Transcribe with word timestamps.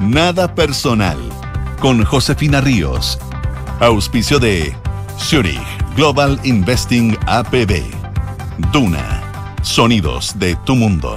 Nada 0.00 0.52
Personal 0.52 1.16
con 1.80 2.04
Josefina 2.04 2.60
Ríos. 2.60 3.16
Auspicio 3.78 4.40
de 4.40 4.76
Zurich 5.18 5.60
Global 5.94 6.40
Investing 6.42 7.16
APB. 7.26 7.84
Duna. 8.72 9.22
Sonidos 9.62 10.36
de 10.38 10.56
tu 10.64 10.74
mundo. 10.74 11.16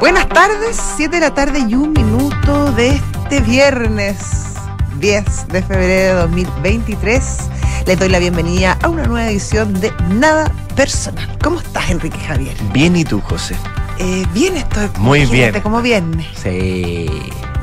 Buenas 0.00 0.28
tardes, 0.28 0.80
7 0.96 1.16
de 1.16 1.20
la 1.20 1.34
tarde 1.34 1.64
y 1.66 1.74
un 1.74 1.94
minuto 1.94 2.72
de 2.72 2.88
este 2.90 3.40
viernes 3.40 4.54
10 4.98 5.48
de 5.48 5.62
febrero 5.62 6.14
de 6.14 6.20
2023. 6.22 7.38
Les 7.86 7.98
doy 7.98 8.10
la 8.10 8.18
bienvenida 8.18 8.76
a 8.82 8.88
una 8.88 9.06
nueva 9.06 9.30
edición 9.30 9.80
de 9.80 9.92
Nada 10.10 10.52
Personal. 10.76 11.38
¿Cómo 11.42 11.58
estás, 11.58 11.88
Enrique 11.90 12.18
Javier? 12.18 12.56
Bien, 12.72 12.94
¿y 12.96 13.04
tú, 13.04 13.20
José? 13.22 13.56
Eh, 14.02 14.26
bien 14.34 14.56
estoy. 14.56 14.88
Muy 14.98 15.24
bien. 15.26 15.58
como 15.60 15.80
viernes. 15.80 16.26
Sí. 16.42 17.06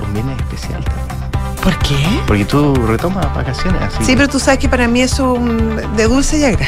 Un 0.05 0.13
viernes 0.13 0.37
especial 0.39 0.83
también. 0.83 1.09
¿Por 1.63 1.77
qué? 1.79 1.97
Porque 2.25 2.45
tú 2.45 2.73
retomas 2.87 3.33
vacaciones 3.35 3.81
así. 3.81 4.03
Sí, 4.05 4.13
pero 4.15 4.27
tú 4.29 4.39
sabes 4.39 4.59
que 4.59 4.69
para 4.69 4.87
mí 4.87 5.01
es 5.01 5.19
un 5.19 5.75
de 5.97 6.03
dulce 6.07 6.37
y 6.39 6.45
agra. 6.45 6.67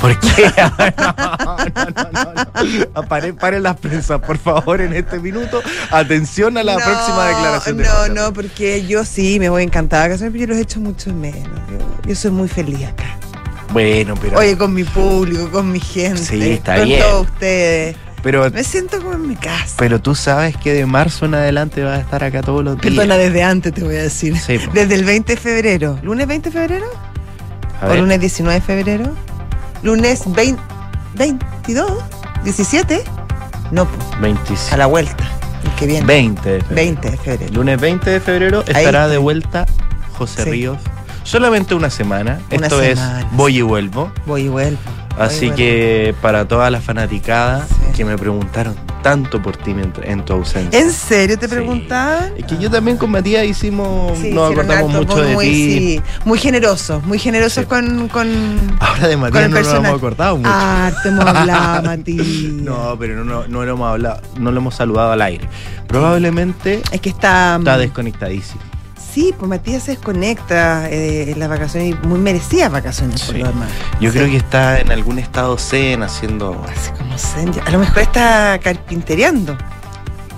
¿Por 0.00 0.18
qué? 0.18 0.52
no, 0.58 1.56
no, 1.56 2.12
no, 2.12 2.94
no. 2.94 3.02
Paren, 3.08 3.36
paren 3.36 3.62
las 3.62 3.76
prensas, 3.76 4.20
por 4.20 4.36
favor, 4.36 4.80
en 4.80 4.92
este 4.92 5.18
minuto. 5.20 5.62
Atención 5.90 6.58
a 6.58 6.62
la 6.64 6.74
próxima 6.76 7.26
declaración. 7.28 7.76
de 7.78 7.84
No, 7.84 7.90
José. 7.90 8.10
no, 8.12 8.32
porque 8.32 8.84
yo 8.86 9.04
sí 9.04 9.38
me 9.38 9.48
voy 9.48 9.62
encantada 9.62 10.02
de 10.02 10.08
vacaciones, 10.10 10.32
pero 10.32 10.44
yo 10.46 10.52
los 10.54 10.58
echo 10.62 10.80
mucho 10.80 11.12
menos. 11.14 11.44
Yo, 11.70 12.08
yo 12.08 12.14
soy 12.16 12.32
muy 12.32 12.48
feliz 12.48 12.84
acá. 12.88 13.16
Bueno, 13.72 14.14
pero. 14.20 14.38
Oye, 14.38 14.58
con 14.58 14.74
mi 14.74 14.84
público, 14.84 15.48
con 15.50 15.70
mi 15.72 15.80
gente. 15.80 16.22
Sí, 16.22 16.50
está 16.50 16.76
con 16.76 16.84
bien. 16.86 17.00
todos 17.00 17.26
ustedes. 17.26 17.96
Pero, 18.24 18.50
Me 18.50 18.64
siento 18.64 18.98
como 19.00 19.12
en 19.12 19.28
mi 19.28 19.36
casa. 19.36 19.74
pero 19.78 20.00
tú 20.00 20.14
sabes 20.16 20.56
que 20.56 20.72
de 20.72 20.84
marzo 20.86 21.26
en 21.26 21.34
adelante 21.34 21.84
vas 21.84 21.98
a 21.98 22.00
estar 22.00 22.24
acá 22.24 22.42
todos 22.42 22.64
los 22.64 22.74
días. 22.80 22.92
Perdona, 22.94 23.16
desde 23.16 23.42
antes 23.44 23.72
te 23.72 23.84
voy 23.84 23.94
a 23.96 24.02
decir. 24.02 24.36
Sí. 24.36 24.58
Desde 24.72 24.94
el 24.96 25.04
20 25.04 25.34
de 25.34 25.40
febrero. 25.40 25.98
¿Lunes 26.02 26.26
20 26.26 26.50
de 26.50 26.58
febrero? 26.58 26.86
A 27.80 27.86
¿O 27.86 27.88
ver. 27.90 28.00
lunes 28.00 28.18
19 28.18 28.54
de 28.58 28.60
febrero? 28.66 29.04
¿Lunes 29.84 30.22
20, 30.34 30.60
22? 31.14 31.92
¿17? 32.44 33.02
No, 33.70 33.86
pues, 33.86 34.20
25. 34.20 34.74
a 34.74 34.76
la 34.78 34.86
vuelta. 34.86 35.24
El 35.64 35.70
que 35.76 35.86
viene. 35.86 36.06
20 36.06 36.48
de 36.50 36.60
febrero. 36.60 36.74
20 36.74 37.10
de 37.10 37.16
febrero. 37.16 37.52
Lunes 37.54 37.80
20 37.80 38.10
de 38.10 38.20
febrero 38.20 38.64
estará 38.66 39.08
de 39.08 39.18
vuelta 39.18 39.66
José 40.16 40.44
Sí. 40.44 40.50
Ríos. 40.50 40.78
Solamente 41.24 41.74
una 41.74 41.88
semana. 41.90 42.38
Una 42.50 42.66
Esto 42.66 42.80
semana. 42.80 43.20
es 43.20 43.26
Voy 43.32 43.58
y 43.58 43.62
vuelvo. 43.62 44.12
Voy 44.26 44.42
y 44.42 44.48
vuelvo. 44.48 44.78
Así 45.18 45.50
que 45.50 46.14
para 46.20 46.46
todas 46.48 46.70
las 46.72 46.82
fanaticadas 46.84 47.68
Sí. 47.68 47.74
que 47.96 48.04
me 48.04 48.18
preguntaron 48.18 48.74
tanto 49.02 49.40
por 49.42 49.56
ti 49.56 49.74
en 50.02 50.24
tu 50.24 50.32
ausencia. 50.32 50.78
¿En 50.80 50.90
serio 50.90 51.38
te 51.38 51.46
Sí. 51.46 51.54
preguntaban? 51.54 52.32
Es 52.38 52.44
que 52.46 52.56
yo 52.58 52.70
también 52.70 52.96
con 52.96 53.10
Matías 53.10 53.44
hicimos, 53.44 54.18
Sí, 54.18 54.30
nos 54.32 54.50
acordamos 54.50 54.90
mucho 54.92 55.22
de 55.22 55.34
muy, 55.34 55.44
ti. 55.46 55.52
sí, 55.78 56.00
muy 56.24 56.38
generosos, 56.38 57.04
muy 57.04 57.18
generosos 57.18 57.66
con, 57.66 58.08
con 58.08 58.26
Ahora 58.80 59.08
de 59.08 59.16
Matías 59.16 59.42
no 59.42 59.48
nos 59.50 59.58
personal. 59.58 59.84
hemos 59.86 59.98
acordado 59.98 60.36
mucho. 60.38 60.50
Ah, 60.52 60.90
te 61.02 61.08
hemos 61.10 61.26
hablado, 61.26 61.82
Matías. 61.84 62.26
No, 62.26 62.96
pero 62.98 63.14
no, 63.16 63.24
no, 63.24 63.46
no 63.46 63.64
lo 63.64 63.70
hemos 63.72 63.90
hablado, 63.92 64.20
no 64.38 64.50
lo 64.50 64.58
hemos 64.58 64.74
saludado 64.74 65.12
al 65.12 65.22
aire. 65.22 65.46
Probablemente 65.86 66.82
Es 66.90 67.00
que 67.00 67.10
está. 67.10 67.56
está 67.58 67.78
desconectadísimo. 67.78 68.60
Sí, 69.14 69.32
pues 69.38 69.48
Matías 69.48 69.84
se 69.84 69.92
desconecta 69.92 70.90
eh, 70.90 71.30
en 71.30 71.38
las 71.38 71.48
vacaciones 71.48 71.94
y 71.94 72.06
muy 72.06 72.18
merecidas 72.18 72.72
vacaciones 72.72 73.22
por 73.22 73.36
Sí. 73.36 73.40
lo 73.42 73.46
demás. 73.48 73.68
Yo 74.00 74.10
Sí. 74.10 74.18
creo 74.18 74.28
que 74.30 74.36
está 74.38 74.80
en 74.80 74.90
algún 74.90 75.20
estado 75.20 75.56
zen 75.56 76.02
haciendo. 76.02 76.60
Así 76.68 76.90
como 76.98 77.16
zen, 77.16 77.52
A 77.64 77.70
lo 77.70 77.78
mejor 77.78 78.00
está 78.02 78.58
carpintereando. 78.60 79.56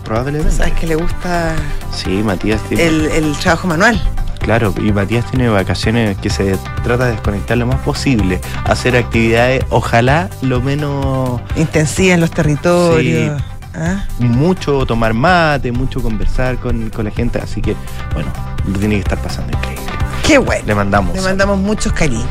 Probablemente. 0.04 0.52
Sabes 0.54 0.74
que 0.74 0.86
le 0.86 0.94
gusta 0.96 1.54
Sí, 1.92 2.22
Matías 2.22 2.60
tiene. 2.68 2.84
el, 2.86 3.06
el 3.06 3.32
trabajo 3.38 3.66
manual. 3.66 4.00
Claro, 4.40 4.72
y 4.80 4.92
Matías 4.92 5.24
tiene 5.30 5.48
vacaciones 5.48 6.16
que 6.18 6.28
se 6.30 6.56
trata 6.84 7.06
de 7.06 7.12
desconectar 7.12 7.56
lo 7.56 7.66
más 7.66 7.80
posible, 7.80 8.40
hacer 8.64 8.94
actividades, 8.96 9.64
ojalá 9.70 10.28
lo 10.42 10.60
menos 10.60 11.40
Intensiva 11.56 12.14
en 12.14 12.20
los 12.20 12.30
territorios. 12.30 13.42
¿Ah? 13.78 14.06
mucho 14.20 14.86
tomar 14.86 15.12
mate, 15.12 15.70
mucho 15.72 16.00
conversar 16.00 16.56
con, 16.58 16.88
con 16.90 17.04
la 17.04 17.10
gente, 17.10 17.38
así 17.38 17.60
que 17.60 17.74
bueno, 18.14 18.30
lo 18.66 18.78
tiene 18.78 18.96
que 18.96 19.02
estar 19.02 19.18
pasando 19.18 19.56
increíble. 19.56 19.84
Qué 20.26 20.38
bueno. 20.38 20.64
Le 20.66 20.74
mandamos. 20.74 21.14
Le 21.14 21.22
mandamos 21.22 21.58
muchos 21.58 21.92
cariños. 21.92 22.26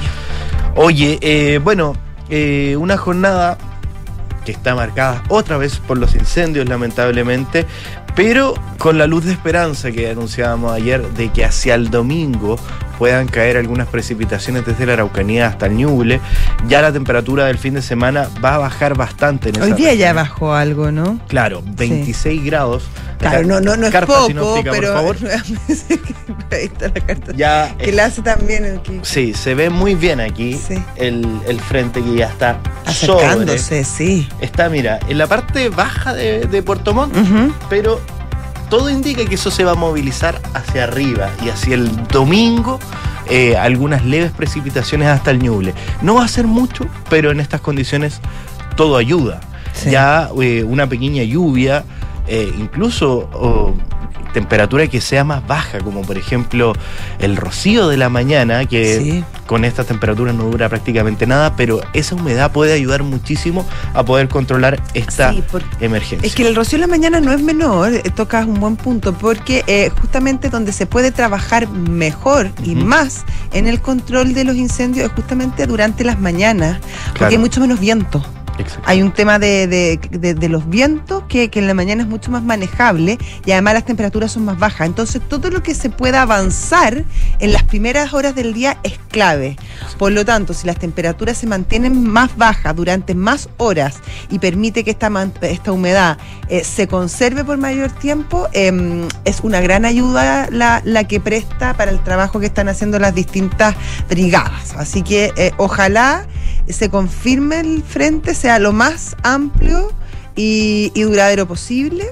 Oye, 0.75 1.18
eh, 1.22 1.59
bueno, 1.63 1.96
eh, 2.29 2.75
una 2.78 2.97
jornada 2.97 3.57
que 4.46 4.51
está 4.51 4.75
marcada 4.75 5.23
otra 5.29 5.57
vez 5.57 5.78
por 5.79 5.97
los 5.97 6.13
incendios, 6.16 6.68
lamentablemente, 6.68 7.66
pero 8.16 8.53
con 8.78 8.97
la 8.97 9.07
luz 9.07 9.25
de 9.25 9.31
esperanza 9.31 9.91
que 9.91 10.09
anunciábamos 10.09 10.72
ayer 10.72 11.01
de 11.13 11.29
que 11.29 11.46
hacia 11.46 11.75
el 11.75 11.90
domingo 11.90 12.57
puedan 12.97 13.28
caer 13.28 13.57
algunas 13.57 13.88
precipitaciones 13.88 14.66
desde 14.66 14.85
la 14.85 14.94
Araucanía 14.94 15.47
hasta 15.47 15.66
el 15.67 15.73
Ñuble. 15.75 16.19
Ya 16.67 16.81
la 16.81 16.91
temperatura 16.91 17.45
del 17.45 17.57
fin 17.57 17.73
de 17.75 17.81
semana 17.81 18.28
va 18.44 18.56
a 18.56 18.57
bajar 18.57 18.95
bastante 18.95 19.50
en 19.50 19.61
Hoy 19.61 19.67
esa 19.69 19.75
día 19.75 19.94
ya 19.94 20.13
bajó 20.13 20.53
algo, 20.53 20.91
¿no? 20.91 21.19
Claro, 21.28 21.61
26 21.66 22.44
grados. 22.44 22.84
Claro, 23.19 23.47
no, 23.47 23.61
no, 23.61 23.78
no 23.78 23.85
es 23.85 23.91
carta 23.94 24.13
poco, 24.13 24.28
sinóptica, 24.28 24.72
pero 24.72 24.94
por 24.94 25.16
favor. 25.17 25.17
ahí 26.51 26.66
está 26.66 26.88
la 26.89 26.94
carta. 27.05 27.31
Ya 27.35 27.75
Que 27.78 27.89
eh, 27.89 27.94
la 27.94 28.05
hace 28.05 28.22
también 28.22 28.66
el 28.66 28.81
que 28.81 29.00
Sí, 29.03 29.34
se 29.34 29.55
ve 29.55 29.69
muy 29.69 29.95
bien 29.95 30.19
aquí 30.19 30.55
Sí. 30.55 30.75
el, 30.97 31.25
el 31.47 31.59
frente 31.59 32.01
que 32.03 32.16
ya 32.16 32.28
está 32.28 32.59
sobre. 32.91 33.25
acercándose, 33.25 33.84
sí. 33.84 34.28
Está, 34.41 34.69
mira, 34.69 35.00
en 35.07 35.17
la 35.17 35.28
parte 35.28 35.69
baja 35.69 36.13
de, 36.13 36.41
de 36.45 36.61
Puerto 36.63 36.94
Montt, 36.94 37.16
pero 37.69 38.00
todo 38.77 38.89
indica 38.89 39.23
que 39.23 39.35
eso 39.35 39.51
se 39.51 39.63
va 39.63 39.71
a 39.71 39.75
movilizar 39.75 40.41
hacia 40.53 40.83
arriba 40.83 41.29
y 41.41 41.47
hacia 41.47 41.75
el 41.75 42.07
domingo. 42.07 42.77
eh, 43.29 43.55
algunas 43.55 44.03
leves 44.03 44.31
precipitaciones 44.33 45.07
hasta 45.07 45.31
el 45.31 45.39
Ñuble. 45.39 45.73
No 46.01 46.15
va 46.15 46.25
a 46.25 46.27
ser 46.27 46.45
mucho, 46.45 46.85
pero 47.09 47.31
en 47.31 47.39
estas 47.39 47.61
condiciones 47.61 48.19
todo 48.75 48.97
ayuda. 48.97 49.39
Sí. 49.71 49.91
Ya 49.91 50.29
eh, 50.41 50.65
una 50.65 50.87
pequeña 50.87 51.23
lluvia, 51.23 51.85
eh, 52.27 52.53
incluso 52.59 53.29
oh, 53.33 53.73
temperatura 54.35 54.85
que 54.88 55.00
sea 55.00 55.23
más 55.23 55.47
baja, 55.47 55.79
como 55.79 56.01
por 56.01 56.18
ejemplo 56.18 56.73
el 57.19 57.38
rocío 57.38 57.88
de 57.88 57.96
la 57.96 58.09
mañana, 58.09 58.66
que 58.66 59.00
Sí. 59.00 59.23
con 59.47 59.63
estas 59.63 59.88
temperaturas 59.88 60.35
no 60.35 60.44
dura 60.44 60.68
prácticamente 60.68 61.25
nada, 61.25 61.56
pero 61.56 61.79
esa 61.94 62.16
humedad 62.16 62.51
puede 62.51 62.73
ayudar 62.73 63.01
muchísimo 63.03 63.66
a 63.94 64.03
poder 64.03 64.28
controlar 64.28 64.81
esta 64.94 65.31
Sí, 65.31 65.41
emergencia. 65.79 66.28
Es 66.28 66.35
que 66.35 66.46
el 66.46 66.53
rocío 66.56 66.75
en 66.75 66.81
la 66.81 66.88
mañana 66.88 67.22
no 67.22 67.31
es 67.31 67.41
menor, 67.41 67.94
eh, 67.94 68.03
tocas 68.13 68.46
un 68.46 68.59
buen 68.59 68.75
punto, 68.75 69.13
porque 69.13 69.63
eh, 69.68 69.90
justamente 70.01 70.50
donde 70.50 70.73
se 70.73 70.85
puede 70.85 71.12
trabajar 71.12 71.69
mejor 71.69 72.52
y 72.63 72.75
más 72.75 73.23
en 73.53 73.67
el 73.67 73.79
control 73.81 74.34
de 74.34 74.44
los 74.44 74.57
incendios 74.57 75.06
es 75.07 75.13
justamente 75.13 75.66
durante 75.66 76.03
las 76.03 76.19
mañanas, 76.19 76.79
porque 77.17 77.35
hay 77.35 77.38
mucho 77.38 77.62
menos 77.62 77.79
viento. 77.79 78.22
Exacto. 78.57 78.83
Hay 78.85 79.01
un 79.01 79.11
tema 79.11 79.39
de, 79.39 79.67
de- 79.67 79.99
de- 80.11 80.33
de 80.33 80.49
los 80.49 80.69
vientos 80.69 81.23
que, 81.27 81.49
que 81.49 81.59
en 81.59 81.67
la 81.67 81.73
mañana 81.73 82.03
es 82.03 82.07
mucho 82.07 82.31
más 82.31 82.43
manejable 82.43 83.17
y 83.45 83.51
además 83.51 83.73
las 83.75 83.85
temperaturas 83.85 84.31
son 84.31 84.45
más 84.45 84.57
bajas. 84.57 84.88
Entonces 84.88 85.21
todo 85.27 85.49
lo 85.49 85.61
que 85.63 85.73
se 85.75 85.89
pueda 85.89 86.21
avanzar 86.21 87.03
en 87.39 87.53
las 87.53 87.63
primeras 87.63 88.13
horas 88.13 88.35
del 88.35 88.53
día 88.53 88.77
es 88.83 88.93
clave. 89.09 89.57
Por 89.97 90.11
lo 90.11 90.23
tanto, 90.25 90.53
si 90.53 90.67
las 90.67 90.77
temperaturas 90.79 91.38
se 91.38 91.47
mantienen 91.47 92.07
más 92.09 92.35
bajas 92.38 92.75
durante 92.75 93.13
más 93.16 93.49
horas 93.57 93.95
y 94.29 94.39
permite 94.39 94.83
que 94.83 94.91
esta, 94.91 95.09
esta 95.41 95.72
humedad 95.72 96.17
eh, 96.49 96.63
se 96.63 96.87
conserve 96.87 97.43
por 97.43 97.57
mayor 97.57 97.91
tiempo, 97.91 98.47
em, 98.53 99.07
es 99.25 99.39
una 99.41 99.61
gran 99.61 99.85
ayuda 99.85 100.47
la, 100.51 100.81
la 100.85 101.03
que 101.05 101.19
presta 101.19 101.73
para 101.75 101.91
el 101.91 102.01
trabajo 102.03 102.39
que 102.39 102.45
están 102.45 102.69
haciendo 102.69 102.99
las 102.99 103.13
distintas 103.16 103.75
brigadas. 104.09 104.73
Así 104.77 105.01
que 105.01 105.33
eh, 105.37 105.51
ojalá 105.57 106.25
se 106.67 106.89
confirme 106.89 107.59
el 107.59 107.83
frente, 107.83 108.33
sea 108.45 108.59
lo 108.59 108.73
más 108.73 109.16
amplio 109.23 109.91
y, 110.35 110.91
y 110.94 111.01
duradero 111.01 111.47
posible. 111.47 112.11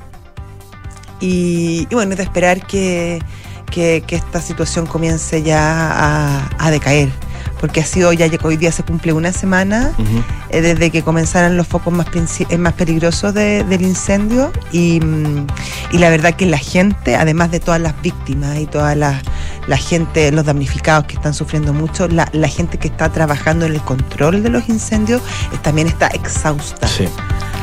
Y, 1.20 1.86
y 1.92 1.94
bueno, 1.94 2.14
es 2.14 2.18
de 2.18 2.24
esperar 2.24 2.66
que, 2.66 3.22
que- 3.70 4.04
que 4.08 4.16
esta 4.16 4.42
situación 4.42 4.88
comience 4.88 5.44
ya 5.44 5.92
a, 5.92 6.50
a 6.58 6.72
decaer. 6.72 7.10
Porque 7.64 7.80
ha 7.80 7.86
sido 7.86 8.12
ya 8.12 8.28
que 8.28 8.38
hoy 8.46 8.58
día 8.58 8.74
se 8.74 8.84
cumple 8.84 9.14
una 9.14 9.32
semana 9.32 9.94
eh, 10.50 10.60
desde 10.60 10.90
que 10.92 11.02
comenzaran 11.02 11.56
los 11.56 11.66
focos 11.66 11.94
más, 11.94 12.08
eh, 12.50 12.58
más 12.58 12.74
peligrosos 12.74 13.34
de- 13.34 13.64
del 13.64 13.84
incendio 13.84 14.52
y, 14.74 15.00
mm, 15.00 15.48
y 15.94 15.98
la 15.98 16.10
verdad 16.10 16.34
que 16.36 16.46
la 16.46 16.58
gente, 16.58 17.16
además 17.16 17.52
de 17.52 17.62
todas 17.62 17.80
las 17.80 17.94
víctimas 18.02 18.58
y 18.60 18.66
toda 18.66 18.96
la, 18.96 19.22
la 19.68 19.78
gente, 19.78 20.30
los 20.34 20.44
damnificados 20.44 21.06
que 21.06 21.14
están 21.16 21.34
sufriendo 21.34 21.72
mucho, 21.72 22.10
la, 22.10 22.28
la 22.34 22.50
gente 22.50 22.78
que 22.78 22.90
está 22.90 23.08
trabajando 23.14 23.66
en 23.66 23.72
el 23.76 23.82
control 23.82 24.44
de 24.44 24.50
los 24.50 24.68
incendios 24.68 25.22
eh, 25.54 25.58
también 25.62 25.88
está 25.88 26.08
exhausta. 26.08 26.86
Sí. 26.90 27.06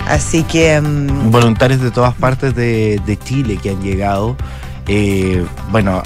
Así 0.09 0.45
que... 0.45 0.81
mm, 0.81 1.31
Voluntarios 1.31 1.83
de 1.83 1.91
todas 1.91 2.15
partes 2.15 2.55
de, 2.55 3.03
de 3.05 3.19
Chile 3.19 3.59
que 3.63 3.69
han 3.69 3.83
llegado. 3.83 4.35
eh, 4.87 5.45
bueno, 5.71 6.03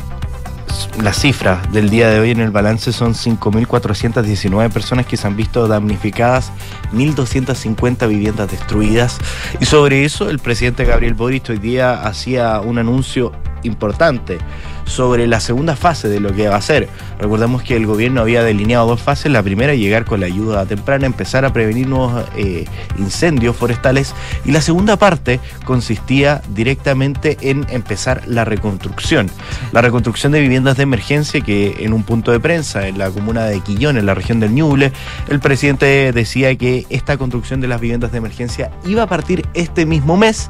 las 1.02 1.18
cifras 1.18 1.70
del 1.72 1.90
día 1.90 2.08
de 2.08 2.20
hoy 2.20 2.30
en 2.30 2.40
el 2.40 2.50
balance 2.50 2.92
son 2.92 3.14
5.419 3.14 4.70
personas 4.72 5.06
que 5.06 5.16
se 5.16 5.26
han 5.26 5.36
visto 5.36 5.66
damnificadas, 5.68 6.52
1.250 6.92 8.08
viviendas 8.08 8.50
destruidas. 8.50 9.18
Y 9.60 9.64
sobre 9.64 10.04
eso 10.04 10.30
el 10.30 10.38
presidente 10.38 10.84
Gabriel 10.84 11.14
Boric 11.14 11.50
hoy 11.50 11.58
día 11.58 12.02
hacía 12.02 12.60
un 12.60 12.78
anuncio 12.78 13.32
importante 13.62 14.38
sobre 14.84 15.26
la 15.26 15.40
segunda 15.40 15.76
fase 15.76 16.08
de 16.08 16.20
lo 16.20 16.32
que 16.34 16.48
va 16.48 16.56
a 16.56 16.58
hacer. 16.58 16.88
Recordemos 17.18 17.62
que 17.62 17.76
el 17.76 17.86
gobierno 17.86 18.20
había 18.20 18.42
delineado 18.42 18.86
dos 18.86 19.00
fases. 19.00 19.30
La 19.30 19.42
primera, 19.42 19.74
llegar 19.74 20.04
con 20.04 20.20
la 20.20 20.26
ayuda 20.26 20.66
temprana, 20.66 21.06
empezar 21.06 21.44
a 21.44 21.52
prevenir 21.52 21.88
nuevos 21.88 22.24
eh, 22.36 22.66
incendios 22.98 23.56
forestales. 23.56 24.14
Y 24.44 24.52
la 24.52 24.60
segunda 24.60 24.96
parte 24.96 25.40
consistía 25.64 26.42
directamente 26.54 27.38
en 27.40 27.66
empezar 27.70 28.22
la 28.26 28.44
reconstrucción. 28.44 29.30
La 29.72 29.80
reconstrucción 29.80 30.32
de 30.32 30.40
viviendas 30.40 30.76
de 30.76 30.82
emergencia 30.82 31.40
que 31.40 31.76
en 31.80 31.92
un 31.92 32.02
punto 32.02 32.32
de 32.32 32.40
prensa 32.40 32.86
en 32.88 32.98
la 32.98 33.10
comuna 33.10 33.44
de 33.44 33.60
Quillón, 33.60 33.96
en 33.96 34.06
la 34.06 34.14
región 34.14 34.40
del 34.40 34.54
Ñuble, 34.54 34.92
el 35.28 35.40
presidente 35.40 36.12
decía 36.12 36.54
que 36.56 36.86
esta 36.90 37.16
construcción 37.16 37.60
de 37.60 37.68
las 37.68 37.80
viviendas 37.80 38.12
de 38.12 38.18
emergencia 38.18 38.70
iba 38.86 39.02
a 39.02 39.06
partir 39.06 39.46
este 39.54 39.86
mismo 39.86 40.16
mes. 40.16 40.48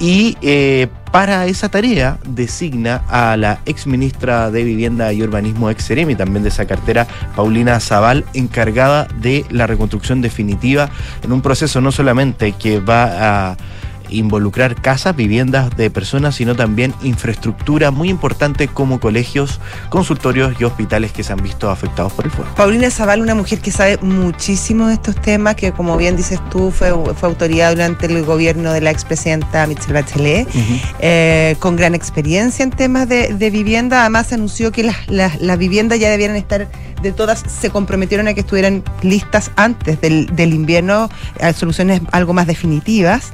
Y 0.00 0.36
eh, 0.42 0.88
para 1.14 1.46
esa 1.46 1.68
tarea 1.68 2.18
designa 2.26 3.04
a 3.08 3.36
la 3.36 3.60
ex 3.66 3.86
ministra 3.86 4.50
de 4.50 4.64
Vivienda 4.64 5.12
y 5.12 5.22
Urbanismo 5.22 5.70
ex 5.70 5.88
y 5.88 6.16
también 6.16 6.42
de 6.42 6.48
esa 6.48 6.66
cartera, 6.66 7.06
Paulina 7.36 7.78
Zaval, 7.78 8.24
encargada 8.34 9.06
de 9.20 9.44
la 9.48 9.68
reconstrucción 9.68 10.22
definitiva 10.22 10.90
en 11.22 11.30
un 11.30 11.40
proceso 11.40 11.80
no 11.80 11.92
solamente 11.92 12.50
que 12.50 12.80
va 12.80 13.50
a 13.50 13.56
involucrar 14.16 14.80
casas, 14.80 15.14
viviendas 15.16 15.76
de 15.76 15.90
personas, 15.90 16.36
sino 16.36 16.54
también 16.54 16.94
infraestructura 17.02 17.90
muy 17.90 18.08
importante 18.08 18.68
como 18.68 19.00
colegios, 19.00 19.60
consultorios 19.88 20.54
y 20.60 20.64
hospitales 20.64 21.12
que 21.12 21.22
se 21.22 21.32
han 21.32 21.42
visto 21.42 21.70
afectados 21.70 22.12
por 22.12 22.26
el 22.26 22.30
fuego. 22.30 22.50
Paulina 22.56 22.90
Zaval, 22.90 23.20
una 23.20 23.34
mujer 23.34 23.60
que 23.60 23.70
sabe 23.70 23.98
muchísimo 23.98 24.88
de 24.88 24.94
estos 24.94 25.16
temas, 25.16 25.56
que 25.56 25.72
como 25.72 25.96
bien 25.96 26.16
dices 26.16 26.40
tú, 26.50 26.70
fue, 26.70 26.92
fue 27.14 27.28
autoridad 27.28 27.72
durante 27.72 28.06
el 28.06 28.24
gobierno 28.24 28.72
de 28.72 28.80
la 28.80 28.90
expresidenta 28.90 29.66
Michelle 29.66 29.92
Bachelet, 29.92 30.48
eh, 31.00 31.56
con 31.58 31.76
gran 31.76 31.94
experiencia 31.94 32.62
en 32.62 32.70
temas 32.70 33.08
de, 33.08 33.50
vivienda. 33.50 34.00
Además, 34.00 34.32
anunció 34.32 34.72
que 34.72 34.84
las, 34.84 34.96
las, 35.08 35.58
viviendas 35.58 36.00
ya 36.00 36.10
debieran 36.10 36.36
estar 36.36 36.68
de 37.02 37.12
todas, 37.12 37.44
se 37.46 37.70
comprometieron 37.70 38.26
a 38.28 38.34
que 38.34 38.40
estuvieran 38.40 38.82
listas 39.02 39.50
antes 39.56 40.00
del, 40.00 40.34
del 40.34 40.54
invierno, 40.54 41.08
a 41.40 41.52
soluciones 41.52 42.00
algo 42.12 42.32
más 42.32 42.46
definitivas. 42.46 43.32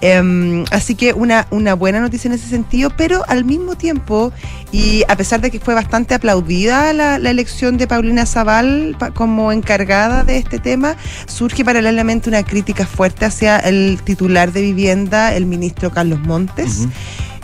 Em, 0.00 0.64
así 0.70 0.94
que 0.94 1.12
una, 1.14 1.46
una 1.50 1.74
buena 1.74 2.00
noticia 2.00 2.28
en 2.28 2.34
ese 2.34 2.48
sentido, 2.48 2.90
pero 2.96 3.24
al 3.28 3.44
mismo 3.44 3.76
tiempo, 3.76 4.32
y 4.70 5.04
a 5.08 5.16
pesar 5.16 5.40
de 5.40 5.50
que 5.50 5.58
fue 5.58 5.74
bastante 5.74 6.14
aplaudida 6.14 6.92
la, 6.92 7.16
elección 7.16 7.76
de 7.76 7.86
Paulina 7.86 8.26
Zaval 8.26 8.96
como 9.14 9.52
encargada 9.52 10.22
de 10.22 10.38
este 10.38 10.58
tema, 10.58 10.96
surge 11.26 11.64
paralelamente 11.64 12.28
una 12.28 12.44
crítica 12.44 12.86
fuerte 12.86 13.24
hacia 13.24 13.58
el 13.58 14.00
titular 14.04 14.52
de 14.52 14.62
vivienda, 14.62 15.34
el 15.34 15.46
ministro 15.46 15.90
Carlos 15.90 16.20
Montes, 16.20 16.88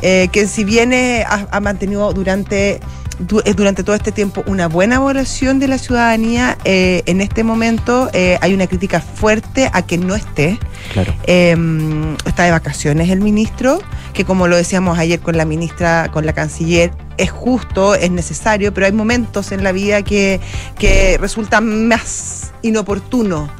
eh, 0.02 0.28
que 0.30 0.46
si 0.46 0.64
bien 0.64 0.92
ha 0.94 1.60
mantenido 1.60 2.12
durante 2.12 2.74
eh, 2.74 2.80
durante 3.18 3.82
todo 3.84 3.94
este 3.94 4.12
tiempo 4.12 4.42
una 4.46 4.68
buena 4.68 4.96
evaluación 4.96 5.58
de 5.58 5.68
la 5.68 5.78
ciudadanía. 5.78 6.58
Eh, 6.64 7.02
en 7.06 7.20
este 7.20 7.44
momento 7.44 8.10
eh, 8.12 8.38
hay 8.40 8.54
una 8.54 8.66
crítica 8.66 9.00
fuerte 9.00 9.70
a 9.72 9.82
que 9.82 9.98
no 9.98 10.14
esté. 10.14 10.58
Claro. 10.92 11.14
Em, 11.26 12.14
está 12.24 12.44
de 12.44 12.50
vacaciones 12.50 13.10
el 13.10 13.20
ministro, 13.20 13.80
que 14.12 14.24
como 14.24 14.48
lo 14.48 14.56
decíamos 14.56 14.98
ayer 14.98 15.20
con 15.20 15.36
la 15.36 15.44
ministra, 15.44 16.10
con 16.12 16.26
la 16.26 16.32
canciller, 16.32 16.92
es 17.18 17.30
justo, 17.30 17.94
es 17.94 18.10
necesario, 18.10 18.72
pero 18.74 18.86
hay 18.86 18.92
momentos 18.92 19.52
en 19.52 19.62
la 19.62 19.72
vida 19.72 20.02
que, 20.02 20.40
que 20.78 21.18
resultan 21.18 21.88
más 21.88 22.52
inoportuno 22.62 23.50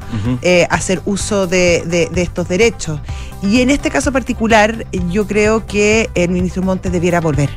hacer 0.69 1.01
uso 1.05 1.47
de, 1.47 1.83
de, 1.85 2.21
estos 2.21 2.47
derechos. 2.47 2.99
Y 3.41 3.61
en 3.61 3.69
este 3.69 3.89
caso 3.89 4.11
particular, 4.11 4.85
yo 5.09 5.27
creo 5.27 5.65
que 5.65 6.09
el 6.15 6.29
ministro 6.29 6.63
Montes 6.63 6.91
debiera 6.91 7.21
volver. 7.21 7.49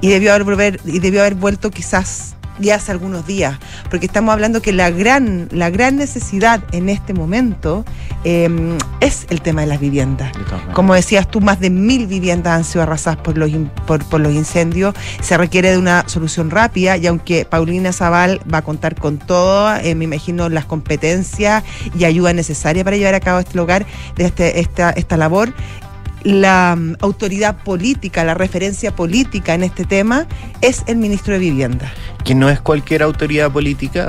Y 0.00 0.10
debió 0.10 0.30
haber 0.30 0.44
volver, 0.44 0.80
y 0.84 0.98
debió 0.98 1.20
haber 1.20 1.34
vuelto 1.34 1.70
quizás 1.70 2.36
ya 2.58 2.76
hace 2.76 2.92
algunos 2.92 3.26
días, 3.26 3.58
porque 3.90 4.06
estamos 4.06 4.32
hablando 4.32 4.62
que 4.62 4.72
la 4.72 4.90
gran, 4.90 5.48
la 5.52 5.70
gran 5.70 5.96
necesidad 5.96 6.62
en 6.72 6.88
este 6.88 7.14
momento 7.14 7.84
em, 8.24 8.76
es 9.00 9.26
el 9.30 9.40
tema 9.40 9.62
de 9.62 9.66
las 9.66 9.80
viviendas. 9.80 10.32
Como 10.72 10.94
decías 10.94 11.30
tú, 11.30 11.40
más 11.40 11.60
de 11.60 11.70
mil 11.70 12.06
viviendas 12.06 12.54
han 12.54 12.64
sido 12.64 12.82
arrasadas 12.82 13.20
por 13.20 13.38
los, 13.38 13.50
por, 13.86 14.20
los 14.20 14.32
incendios. 14.32 14.94
Se 15.20 15.36
requiere 15.36 15.70
de 15.70 15.78
una 15.78 16.08
solución 16.08 16.50
rápida 16.50 16.96
y 16.96 17.06
aunque 17.06 17.44
Paulina 17.44 17.92
Zaval 17.92 18.40
va 18.52 18.58
a 18.58 18.62
contar 18.62 18.94
con 18.94 19.18
todo, 19.18 19.74
eh, 19.76 19.94
me 19.94 20.04
imagino 20.04 20.48
las 20.48 20.64
competencias 20.64 21.64
y 21.98 22.04
ayuda 22.04 22.32
necesaria 22.32 22.84
para 22.84 22.96
llevar 22.96 23.14
a 23.14 23.20
cabo 23.20 23.40
este 23.40 23.56
lugar, 23.56 23.86
de 24.16 24.26
este, 24.26 24.60
esta, 24.60 24.90
esta 24.90 25.16
labor, 25.16 25.52
la 26.24 26.76
mm, 26.76 26.96
autoridad 27.00 27.62
política, 27.62 28.24
la 28.24 28.34
referencia 28.34 28.94
política 28.94 29.54
en 29.54 29.64
este 29.64 29.84
tema 29.84 30.26
es 30.60 30.82
el 30.86 30.96
ministro 30.96 31.34
de 31.34 31.40
Vivienda. 31.40 31.92
Que 32.24 32.34
no 32.34 32.48
es 32.48 32.60
cualquier 32.60 33.02
autoridad 33.02 33.50
política, 33.50 34.08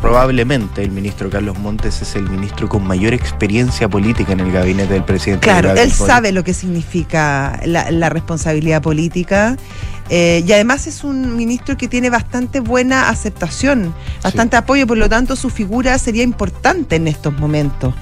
probablemente 0.00 0.82
el 0.82 0.90
ministro 0.90 1.30
Carlos 1.30 1.58
Montes 1.58 2.02
es 2.02 2.16
el 2.16 2.28
ministro 2.28 2.68
con 2.68 2.86
mayor 2.86 3.14
experiencia 3.14 3.88
política 3.88 4.32
en 4.32 4.40
el 4.40 4.52
gabinete 4.52 4.92
del 4.92 5.04
presidente. 5.04 5.44
Claro, 5.44 5.72
él 5.72 5.90
sabe 5.90 6.32
lo 6.32 6.44
que 6.44 6.54
significa 6.54 7.60
la, 7.64 8.08
responsabilidad 8.08 8.82
política. 8.82 9.56
Eh, 10.08 10.44
y 10.46 10.52
además 10.52 10.86
es 10.86 11.02
un 11.02 11.34
ministro 11.34 11.76
que 11.76 11.88
tiene 11.88 12.10
bastante 12.10 12.60
buena 12.60 13.08
aceptación, 13.08 13.92
bastante 14.22 14.56
apoyo, 14.56 14.86
por 14.86 14.96
lo 14.96 15.08
tanto 15.08 15.34
su 15.34 15.50
figura 15.50 15.98
sería 15.98 16.22
importante 16.22 16.94
en 16.94 17.08
estos 17.08 17.36
momentos. 17.36 17.92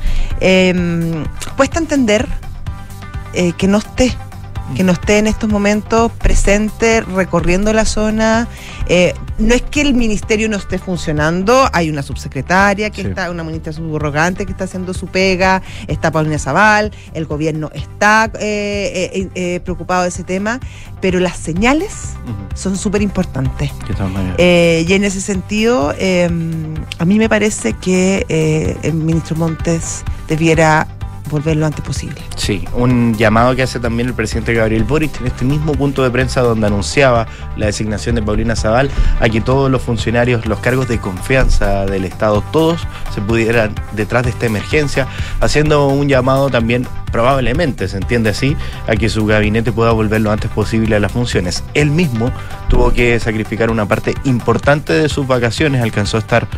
Eh, 0.40 1.24
cuesta 1.56 1.78
entender 1.78 2.28
eh, 3.34 3.52
que 3.56 3.68
no 3.68 3.78
esté 3.78 4.16
que 4.74 4.82
no 4.82 4.92
esté 4.92 5.18
en 5.18 5.26
estos 5.26 5.50
momentos 5.50 6.10
presente 6.12 7.02
recorriendo 7.02 7.70
la 7.74 7.84
zona. 7.84 8.48
Eh, 8.88 9.12
no 9.38 9.54
es 9.54 9.60
que 9.60 9.82
el 9.82 9.92
ministerio 9.92 10.48
no 10.48 10.56
esté 10.56 10.78
funcionando, 10.78 11.68
hay 11.74 11.90
una 11.90 12.02
subsecretaria 12.02 12.88
que 12.88 13.02
está, 13.02 13.30
una 13.30 13.44
ministra 13.44 13.74
subrogante 13.74 14.46
que 14.46 14.52
está 14.52 14.64
haciendo 14.64 14.94
su 14.94 15.06
pega, 15.08 15.60
está 15.86 16.10
Paulina 16.10 16.38
Zaval, 16.38 16.92
el 17.12 17.26
gobierno 17.26 17.70
está 17.74 18.30
eh, 18.40 19.60
preocupado 19.62 20.04
de 20.04 20.08
ese 20.08 20.24
tema, 20.24 20.60
pero 21.02 21.20
las 21.20 21.36
señales 21.36 22.14
son 22.54 22.78
súper 22.78 23.02
importantes. 23.02 23.70
y 24.38 24.92
en 24.92 25.04
ese 25.04 25.20
sentido, 25.20 25.90
a 25.90 27.04
mí 27.04 27.18
me 27.18 27.28
parece 27.28 27.74
que 27.74 28.78
el 28.82 28.94
ministro 28.94 29.36
Montes 29.36 30.04
debiera 30.26 30.88
volver 31.30 31.56
lo 31.56 31.66
antes 31.66 31.84
posible. 31.84 32.20
Sí, 32.36 32.64
un 32.74 33.14
llamado 33.14 33.54
que 33.56 33.62
hace 33.62 33.80
también 33.80 34.08
el 34.08 34.14
presidente 34.14 34.54
Gabriel 34.54 34.84
Boric 34.84 35.20
en 35.20 35.26
este 35.26 35.44
mismo 35.44 35.72
punto 35.72 36.02
de 36.02 36.10
prensa 36.10 36.42
donde 36.42 36.66
anunciaba 36.66 37.26
la 37.56 37.66
designación 37.66 38.14
de 38.14 38.22
Paulina 38.22 38.56
Zaval 38.56 38.90
a 39.20 39.28
que 39.28 39.40
todos 39.40 39.70
los 39.70 39.82
funcionarios, 39.82 40.46
los 40.46 40.58
cargos 40.60 40.88
de 40.88 40.98
confianza 40.98 41.86
del 41.86 42.04
Estado, 42.04 42.42
todos 42.52 42.86
se 43.14 43.20
pudieran 43.20 43.74
detrás 43.92 44.24
de 44.24 44.30
esta 44.30 44.46
emergencia, 44.46 45.06
haciendo 45.40 45.88
un 45.88 46.08
llamado 46.08 46.50
también 46.50 46.86
probablemente, 47.10 47.86
se 47.86 47.96
entiende 47.96 48.30
así, 48.30 48.56
a 48.88 48.96
que 48.96 49.08
su 49.08 49.24
gabinete 49.24 49.70
pueda 49.70 49.92
volver 49.92 50.20
lo 50.20 50.32
antes 50.32 50.50
posible 50.50 50.96
a 50.96 51.00
las 51.00 51.12
funciones. 51.12 51.62
Él 51.74 51.90
mismo 51.90 52.32
tuvo 52.68 52.92
que 52.92 53.18
sacrificar 53.20 53.70
una 53.70 53.86
parte 53.86 54.14
importante 54.24 54.92
de 54.92 55.08
sus 55.08 55.26
vacaciones, 55.26 55.80
alcanzó 55.80 56.16
a 56.16 56.20
estar 56.20 56.48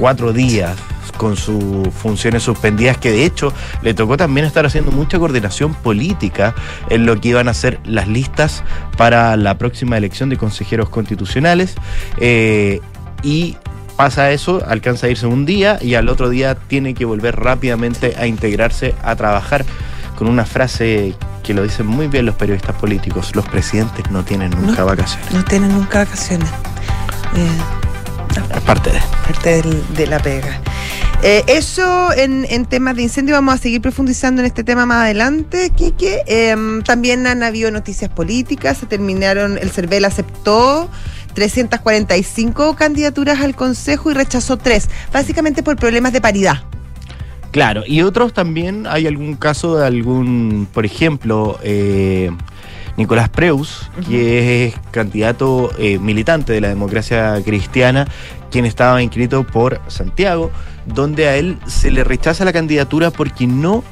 cuatro 0.00 0.32
días 0.32 0.76
con 1.18 1.36
sus 1.36 1.88
funciones 1.92 2.42
suspendidas, 2.42 2.96
que 2.96 3.10
de 3.10 3.26
hecho 3.26 3.52
le 3.82 3.92
tocó 3.92 4.16
también 4.16 4.46
estar 4.46 4.64
haciendo 4.64 4.90
mucha 4.90 5.18
coordinación 5.18 5.74
política 5.74 6.54
en 6.88 7.04
lo 7.04 7.20
que 7.20 7.28
iban 7.28 7.46
a 7.48 7.54
ser 7.54 7.78
las 7.84 8.08
listas 8.08 8.64
para 8.96 9.36
la 9.36 9.58
próxima 9.58 9.98
elección 9.98 10.30
de 10.30 10.38
consejeros 10.38 10.88
constitucionales. 10.88 11.74
Eh, 12.16 12.80
y 13.22 13.58
pasa 13.96 14.30
eso, 14.30 14.62
alcanza 14.66 15.08
a 15.08 15.10
irse 15.10 15.26
un 15.26 15.44
día 15.44 15.78
y 15.82 15.94
al 15.94 16.08
otro 16.08 16.30
día 16.30 16.54
tiene 16.54 16.94
que 16.94 17.04
volver 17.04 17.36
rápidamente 17.36 18.14
a 18.18 18.26
integrarse, 18.26 18.94
a 19.02 19.14
trabajar 19.16 19.66
con 20.16 20.26
una 20.26 20.46
frase 20.46 21.14
que 21.42 21.52
lo 21.52 21.62
dicen 21.62 21.86
muy 21.86 22.06
bien 22.06 22.24
los 22.24 22.36
periodistas 22.36 22.76
políticos, 22.76 23.36
los 23.36 23.46
presidentes 23.46 24.10
no 24.10 24.24
tienen 24.24 24.50
nunca 24.52 24.84
vacaciones. 24.84 25.30
No 25.32 25.44
tienen 25.44 25.74
nunca 25.74 25.98
vacaciones. 25.98 26.48
Eh, 27.36 27.79
es 28.36 28.60
parte 28.62 28.90
de. 28.90 29.00
Parte 29.26 29.62
de 29.94 30.06
la 30.06 30.18
pega. 30.18 30.60
Eh, 31.22 31.44
eso 31.48 32.14
en, 32.14 32.64
temas 32.64 32.96
de 32.96 33.02
incendio, 33.02 33.34
vamos 33.34 33.54
a 33.54 33.58
seguir 33.58 33.82
profundizando 33.82 34.40
en 34.40 34.46
este 34.46 34.64
tema 34.64 34.86
más 34.86 35.04
adelante, 35.04 35.70
Quique. 35.70 36.22
Em, 36.26 36.82
también 36.82 37.26
han 37.26 37.42
habido 37.42 37.70
noticias 37.70 38.10
políticas, 38.10 38.78
se 38.78 38.86
terminaron, 38.86 39.58
el 39.58 39.70
CERVEL 39.70 40.06
aceptó 40.06 40.88
345 41.34 42.74
candidaturas 42.74 43.40
al 43.40 43.54
Consejo 43.54 44.10
y 44.10 44.14
rechazó 44.14 44.56
tres, 44.56 44.88
básicamente 45.12 45.62
por 45.62 45.76
problemas 45.76 46.14
de 46.14 46.22
paridad. 46.22 46.62
Claro, 47.50 47.82
y 47.86 48.00
otros 48.00 48.32
también, 48.32 48.86
hay 48.86 49.06
algún 49.06 49.34
caso 49.34 49.76
de 49.76 49.86
algún, 49.86 50.68
por 50.72 50.86
ejemplo, 50.86 51.58
eh, 51.62 52.30
Nicolás 52.96 53.28
Preus, 53.28 53.90
que 54.08 54.66
es 54.66 54.74
candidato 54.90 55.70
eh, 55.78 55.98
militante 55.98 56.52
de 56.52 56.60
la 56.60 56.68
democracia 56.68 57.40
cristiana, 57.44 58.06
quien 58.50 58.64
estaba 58.64 59.02
inscrito 59.02 59.44
por 59.44 59.80
Santiago, 59.88 60.50
donde 60.86 61.28
a 61.28 61.36
él 61.36 61.58
se 61.66 61.90
le 61.90 62.04
rechaza 62.04 62.44
la 62.44 62.52
candidatura 62.52 63.10
porque 63.10 63.46
no 63.46 63.84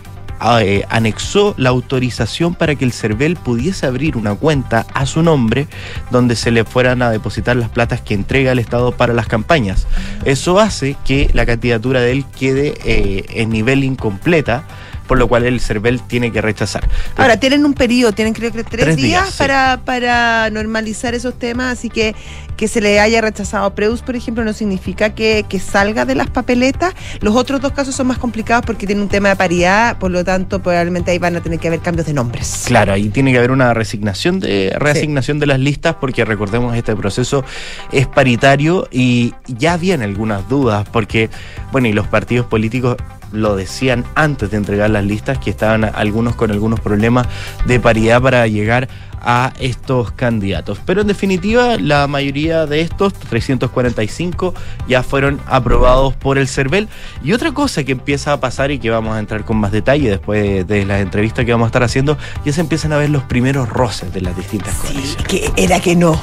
eh, 0.61 0.85
anexó 0.88 1.55
la 1.57 1.71
autorización 1.71 2.55
para 2.55 2.76
que 2.76 2.85
el 2.85 2.93
CERVEL 2.93 3.37
pudiese 3.37 3.87
abrir 3.87 4.17
una 4.17 4.35
cuenta 4.37 4.87
a 4.95 5.05
su 5.05 5.23
nombre 5.23 5.67
donde 6.12 6.37
se 6.37 6.52
le 6.52 6.64
fueran 6.64 7.02
a 7.02 7.11
depositar 7.11 7.57
las 7.57 7.71
platas 7.71 8.00
que 8.02 8.14
entrega 8.14 8.52
el 8.52 8.61
Estado 8.61 8.93
para 8.93 9.14
las 9.14 9.26
campañas. 9.26 9.88
Eso 10.25 10.61
hace 10.61 10.97
que 11.05 11.28
la 11.33 11.45
candidatura 11.45 12.00
de 12.00 12.12
él 12.12 12.25
quede 12.38 12.75
eh, 12.85 13.25
en 13.31 13.50
nivel 13.50 13.83
incompleta 13.83 14.64
por 15.08 15.18
lo 15.18 15.26
cual 15.26 15.44
el 15.44 15.60
CERVEL 15.60 16.00
tiene 16.02 16.30
que 16.30 16.40
rechazar. 16.40 16.88
Ahora, 17.16 17.40
tienen 17.40 17.64
un 17.64 17.74
periodo, 17.74 18.12
tienen 18.12 18.34
creo 18.34 18.52
que 18.52 18.62
tres, 18.62 18.84
Tres 18.84 18.96
días, 18.96 19.24
días, 19.24 19.30
sí. 19.30 19.38
para, 19.38 19.80
para 19.84 20.50
normalizar 20.50 21.14
esos 21.14 21.36
temas, 21.36 21.72
así 21.72 21.90
que 21.90 22.14
que 22.58 22.66
se 22.66 22.80
le 22.80 22.98
haya 22.98 23.20
rechazado 23.20 23.72
Preus, 23.74 24.02
por 24.02 24.16
ejemplo, 24.16 24.44
no 24.44 24.52
significa 24.52 25.14
que, 25.14 25.46
que 25.48 25.60
salga 25.60 26.04
de 26.04 26.16
las 26.16 26.28
papeletas. 26.28 26.92
Los 27.20 27.36
otros 27.36 27.60
dos 27.60 27.72
casos 27.72 27.94
son 27.94 28.08
más 28.08 28.18
complicados 28.18 28.66
porque 28.66 28.84
tienen 28.84 29.02
un 29.04 29.08
tema 29.08 29.28
de 29.28 29.36
paridad, 29.36 29.96
por 29.98 30.10
lo 30.10 30.24
tanto, 30.24 30.60
probablemente 30.60 31.12
ahí 31.12 31.18
van 31.18 31.36
a 31.36 31.40
tener 31.40 31.60
que 31.60 31.68
haber 31.68 31.80
cambios 31.80 32.08
de 32.08 32.14
nombres. 32.14 32.64
Claro, 32.66 32.92
ahí 32.92 33.10
tiene 33.10 33.30
que 33.30 33.38
haber 33.38 33.52
una 33.52 33.74
resignación 33.74 34.40
de 34.40 34.74
reasignación 34.76 35.38
de 35.38 35.46
las 35.46 35.60
listas 35.60 35.94
porque 36.00 36.24
recordemos 36.24 36.76
este 36.76 36.96
proceso 36.96 37.44
es 37.92 38.08
paritario 38.08 38.88
y 38.90 39.34
ya 39.46 39.74
habían 39.74 40.02
algunas 40.02 40.48
dudas 40.48 40.86
porque 40.90 41.30
bueno, 41.70 41.86
y 41.86 41.92
los 41.92 42.08
partidos 42.08 42.46
políticos 42.46 42.96
lo 43.32 43.56
decían 43.56 44.04
antes 44.14 44.50
de 44.50 44.56
entregar 44.56 44.90
las 44.90 45.04
listas 45.04 45.38
que 45.38 45.50
estaban 45.50 45.85
algunos 45.85 46.35
con 46.35 46.50
algunos 46.50 46.80
problemas 46.80 47.26
de 47.66 47.80
paridad 47.80 48.20
para 48.23 48.47
llegar 48.47 48.88
a 49.20 49.52
estos 49.58 50.12
candidatos. 50.12 50.78
Pero 50.87 51.00
en 51.00 51.06
definitiva, 51.08 51.76
la 51.76 52.06
mayoría 52.06 52.66
de 52.66 52.80
estos, 52.80 53.12
345, 53.14 54.54
ya 54.88 55.02
fueron 55.02 55.40
aprobados 55.47 56.14
por 56.14 56.38
el 56.38 56.49
CERVEL. 56.49 56.88
Y 57.23 57.32
otra 57.32 57.52
cosa 57.52 57.85
que 57.85 57.92
empieza 57.92 58.32
a 58.32 58.40
pasar 58.40 58.70
y 58.70 58.78
que 58.78 58.90
vamos 58.90 59.16
a 59.16 59.18
entrar 59.18 59.44
con 59.44 59.56
más 59.56 59.73
detalle 59.73 60.08
después 60.11 60.66
de, 60.66 60.85
las 60.85 61.00
entrevistas 61.00 61.44
que 61.44 61.52
vamos 61.52 61.66
a 61.66 61.68
estar 61.68 61.82
haciendo, 61.82 62.16
ya 62.44 62.52
se 62.52 62.61
empiezan 62.61 62.92
a 62.92 62.97
ver 62.97 63.11
los 63.11 63.25
primeros 63.25 63.68
roces 63.68 64.12
de 64.12 64.20
las 64.20 64.37
distintas 64.37 64.73
Sí, 64.75 64.87
coaliciones. 64.92 65.26
que 65.26 65.52
era 65.56 65.80
que 65.80 65.97
no. 65.97 66.20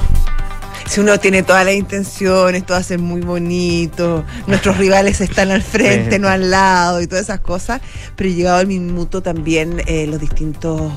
Si 0.86 1.00
uno 1.00 1.18
tiene 1.18 1.42
todas 1.42 1.64
las 1.64 1.74
intenciones, 1.74 2.64
todo 2.64 2.76
hace 2.78 2.96
muy 2.96 3.20
bonito, 3.20 4.24
nuestros 4.46 4.78
rivales 4.78 5.20
están 5.20 5.50
al 5.50 5.62
frente, 5.62 6.16
Sí. 6.16 6.18
no 6.20 6.28
al 6.28 6.50
lado 6.50 7.00
y 7.02 7.06
todas 7.06 7.24
esas 7.24 7.40
cosas, 7.40 7.80
pero 8.14 8.30
llegado 8.30 8.60
el 8.60 8.66
minuto 8.68 9.20
también 9.20 9.82
eh, 9.86 10.06
los 10.06 10.20
distintos, 10.20 10.92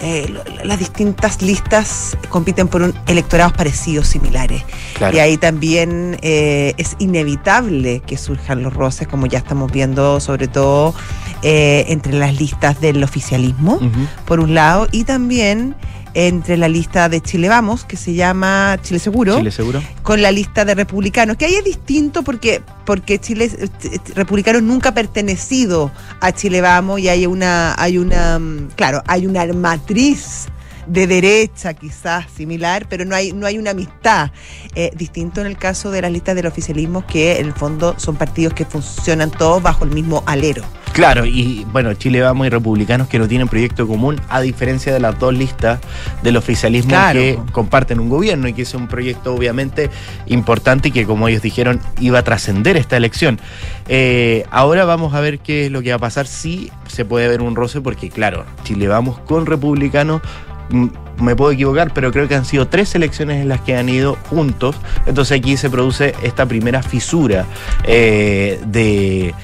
eh, 0.00 0.32
las 0.64 0.78
distintas 0.78 1.40
listas 1.40 2.16
compiten 2.30 2.66
por 2.68 2.82
un 2.82 2.94
electorados 3.06 3.52
parecidos, 3.52 4.08
similares. 4.08 4.62
Claro. 4.96 5.16
Y 5.16 5.20
ahí 5.20 5.36
también 5.36 6.18
eh, 6.22 6.74
es 6.76 6.96
inevitable 6.98 8.00
que 8.04 8.16
surjan 8.16 8.62
los 8.62 8.74
roces, 8.74 9.06
como 9.06 9.26
ya 9.26 9.38
estamos 9.38 9.70
viendo, 9.70 10.18
sobre 10.20 10.48
todo 10.48 10.94
eh, 11.42 11.84
entre 11.88 12.14
las 12.14 12.38
listas 12.38 12.80
del 12.80 13.04
oficialismo 13.04 13.78
por 14.24 14.40
un 14.40 14.54
lado, 14.54 14.88
y 14.90 15.04
también 15.04 15.74
entre 16.14 16.56
la 16.56 16.68
lista 16.68 17.08
de 17.08 17.20
Chile 17.20 17.48
Vamos, 17.48 17.84
que 17.84 17.96
se 17.96 18.14
llama 18.14 18.78
Chile 18.82 18.98
Seguro, 18.98 19.38
Chile 19.38 19.50
seguro. 19.50 19.82
con 20.02 20.22
la 20.22 20.32
lista 20.32 20.64
de 20.64 20.74
republicanos, 20.74 21.36
que 21.36 21.44
ahí 21.46 21.54
es 21.54 21.64
distinto 21.64 22.22
porque, 22.22 22.62
porque 22.84 23.18
Chile 23.18 23.50
eh, 23.56 23.68
eh, 23.84 23.98
republicanos 24.14 24.62
nunca 24.62 24.90
ha 24.90 24.94
pertenecido 24.94 25.90
a 26.20 26.32
Chile 26.32 26.60
Vamos 26.60 27.00
y 27.00 27.08
hay 27.08 27.26
una, 27.26 27.74
hay 27.80 27.98
una, 27.98 28.38
mm, 28.38 28.70
claro, 28.76 29.02
hay 29.06 29.26
una 29.26 29.46
matriz 29.52 30.48
de 30.86 31.06
derecha 31.06 31.74
quizás 31.74 32.26
similar, 32.34 32.86
pero 32.88 33.04
no 33.04 33.14
hay, 33.14 33.32
no 33.32 33.46
hay 33.46 33.58
una 33.58 33.70
amistad. 33.70 34.30
Eh, 34.74 34.90
distinto 34.96 35.40
en 35.40 35.46
el 35.46 35.56
caso 35.56 35.90
de 35.90 36.02
las 36.02 36.12
listas 36.12 36.34
del 36.34 36.46
oficialismo, 36.46 37.06
que 37.06 37.38
en 37.38 37.46
el 37.46 37.52
fondo 37.52 37.94
son 37.98 38.16
partidos 38.16 38.54
que 38.54 38.64
funcionan 38.64 39.30
todos 39.30 39.62
bajo 39.62 39.84
el 39.84 39.90
mismo 39.90 40.22
alero. 40.26 40.62
Claro, 40.92 41.24
y 41.24 41.64
bueno, 41.72 41.94
Chile 41.94 42.20
Vamos 42.20 42.48
y 42.48 42.50
Republicanos 42.50 43.06
que 43.06 43.20
no 43.20 43.28
tienen 43.28 43.46
proyecto 43.46 43.86
común, 43.86 44.20
a 44.28 44.40
diferencia 44.40 44.92
de 44.92 44.98
las 44.98 45.16
dos 45.20 45.32
listas 45.32 45.78
del 46.22 46.36
oficialismo 46.36 46.90
Claro. 46.90 47.18
que 47.20 47.38
comparten 47.52 48.00
un 48.00 48.08
gobierno 48.08 48.48
y 48.48 48.52
que 48.54 48.62
es 48.62 48.74
un 48.74 48.88
proyecto 48.88 49.32
obviamente 49.32 49.88
importante 50.26 50.88
y 50.88 50.90
que 50.90 51.06
como 51.06 51.28
ellos 51.28 51.42
dijeron 51.42 51.80
iba 52.00 52.18
a 52.18 52.24
trascender 52.24 52.76
esta 52.76 52.96
elección. 52.96 53.38
Eh, 53.88 54.44
ahora 54.50 54.84
vamos 54.84 55.14
a 55.14 55.20
ver 55.20 55.38
qué 55.38 55.66
es 55.66 55.72
lo 55.72 55.80
que 55.80 55.90
va 55.90 55.96
a 55.96 56.00
pasar, 56.00 56.26
si 56.26 56.72
se 56.88 57.04
puede 57.04 57.28
ver 57.28 57.40
un 57.40 57.54
roce, 57.54 57.80
porque 57.80 58.10
claro, 58.10 58.44
Chile 58.64 58.88
Vamos 58.88 59.20
con 59.20 59.46
Republicanos 59.46 60.20
me 60.70 61.36
puedo 61.36 61.52
equivocar, 61.52 61.92
pero 61.92 62.12
creo 62.12 62.28
que 62.28 62.34
han 62.34 62.44
sido 62.44 62.68
tres 62.68 62.94
elecciones 62.94 63.42
en 63.42 63.48
las 63.48 63.60
que 63.60 63.76
han 63.76 63.88
ido 63.88 64.16
juntos. 64.28 64.76
Entonces 65.06 65.38
aquí 65.38 65.56
se 65.56 65.70
produce 65.70 66.14
esta 66.22 66.46
primera 66.46 66.82
fisura 66.82 67.46
eh, 67.84 68.60
de, 68.66 69.34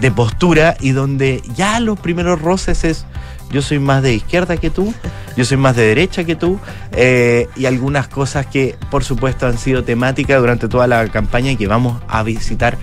de 0.00 0.10
postura 0.10 0.76
y 0.80 0.92
donde 0.92 1.42
ya 1.54 1.80
los 1.80 1.98
primeros 1.98 2.40
roces 2.40 2.84
es 2.84 3.06
yo 3.50 3.62
soy 3.62 3.78
más 3.78 4.02
de 4.02 4.14
izquierda 4.14 4.56
que 4.56 4.70
tú, 4.70 4.92
yo 5.36 5.44
soy 5.44 5.56
más 5.56 5.76
de 5.76 5.86
derecha 5.86 6.24
que 6.24 6.34
tú, 6.34 6.58
eh, 6.92 7.48
y 7.56 7.66
algunas 7.66 8.08
cosas 8.08 8.46
que 8.46 8.76
por 8.90 9.04
supuesto 9.04 9.46
han 9.46 9.58
sido 9.58 9.84
temáticas 9.84 10.40
durante 10.40 10.68
toda 10.68 10.86
la 10.86 11.08
campaña 11.08 11.52
y 11.52 11.56
que 11.56 11.66
vamos 11.66 12.02
a 12.08 12.22
visitar 12.22 12.76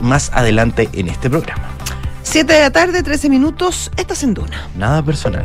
más 0.00 0.30
adelante 0.32 0.88
en 0.92 1.08
este 1.08 1.30
programa. 1.30 1.68
7 2.22 2.52
de 2.52 2.60
la 2.60 2.70
tarde, 2.70 3.02
13 3.02 3.28
minutos, 3.30 3.90
estás 3.96 4.22
en 4.22 4.34
Duna. 4.34 4.68
Nada 4.76 5.02
personal. 5.02 5.44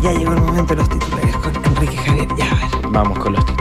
Ya 0.00 0.12
llegó 0.12 0.32
el 0.32 0.40
momento 0.40 0.74
de 0.74 0.76
los 0.76 0.88
titulares 0.88 1.36
con 1.36 1.56
Enrique 1.56 1.96
Javier 1.96 2.28
Llaver. 2.36 2.90
Vamos 2.90 3.18
con 3.18 3.32
los 3.32 3.44
titulares. 3.44 3.57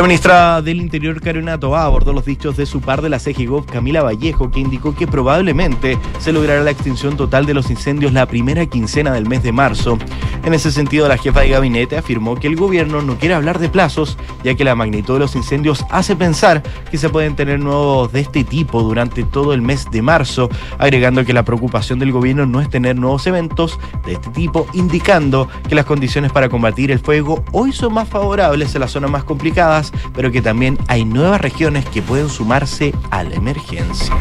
La 0.00 0.06
ministra 0.06 0.62
del 0.62 0.80
Interior, 0.80 1.20
Carolina 1.20 1.60
Toá, 1.60 1.84
abordó 1.84 2.14
los 2.14 2.24
dichos 2.24 2.56
de 2.56 2.64
su 2.64 2.80
par 2.80 3.02
de 3.02 3.10
la 3.10 3.18
CGGOV, 3.18 3.66
Camila 3.66 4.02
Vallejo, 4.02 4.50
que 4.50 4.58
indicó 4.58 4.94
que 4.94 5.06
probablemente 5.06 5.98
se 6.18 6.32
logrará 6.32 6.62
la 6.62 6.70
extinción 6.70 7.18
total 7.18 7.44
de 7.44 7.52
los 7.52 7.68
incendios 7.68 8.14
la 8.14 8.24
primera 8.24 8.64
quincena 8.64 9.12
del 9.12 9.28
mes 9.28 9.42
de 9.42 9.52
marzo. 9.52 9.98
En 10.42 10.54
ese 10.54 10.72
sentido, 10.72 11.06
la 11.06 11.18
jefa 11.18 11.40
de 11.40 11.50
gabinete 11.50 11.98
afirmó 11.98 12.36
que 12.36 12.46
el 12.46 12.56
gobierno 12.56 13.02
no 13.02 13.18
quiere 13.18 13.34
hablar 13.34 13.58
de 13.58 13.68
plazos, 13.68 14.16
ya 14.42 14.54
que 14.54 14.64
la 14.64 14.74
magnitud 14.74 15.12
de 15.12 15.20
los 15.20 15.36
incendios 15.36 15.84
hace 15.90 16.16
pensar 16.16 16.62
que 16.90 16.96
se 16.96 17.10
pueden 17.10 17.36
tener 17.36 17.60
nuevos 17.60 18.10
de 18.10 18.20
este 18.20 18.42
tipo 18.42 18.82
durante 18.82 19.22
todo 19.22 19.52
el 19.52 19.60
mes 19.60 19.90
de 19.90 20.00
marzo, 20.00 20.48
agregando 20.78 21.26
que 21.26 21.34
la 21.34 21.44
preocupación 21.44 21.98
del 21.98 22.10
gobierno 22.10 22.46
no 22.46 22.62
es 22.62 22.70
tener 22.70 22.96
nuevos 22.96 23.26
eventos 23.26 23.78
de 24.06 24.14
este 24.14 24.30
tipo, 24.30 24.66
indicando 24.72 25.46
que 25.68 25.74
las 25.74 25.84
condiciones 25.84 26.32
para 26.32 26.48
combatir 26.48 26.90
el 26.90 27.00
fuego 27.00 27.44
hoy 27.52 27.72
son 27.72 27.92
más 27.92 28.08
favorables 28.08 28.74
en 28.74 28.80
las 28.80 28.92
zonas 28.92 29.10
más 29.10 29.24
complicadas, 29.24 29.89
pero 30.14 30.30
que 30.30 30.42
también 30.42 30.78
hay 30.88 31.04
nuevas 31.04 31.40
regiones 31.40 31.84
que 31.86 32.02
pueden 32.02 32.28
sumarse 32.28 32.94
a 33.10 33.22
la 33.24 33.34
emergencia. 33.34 34.14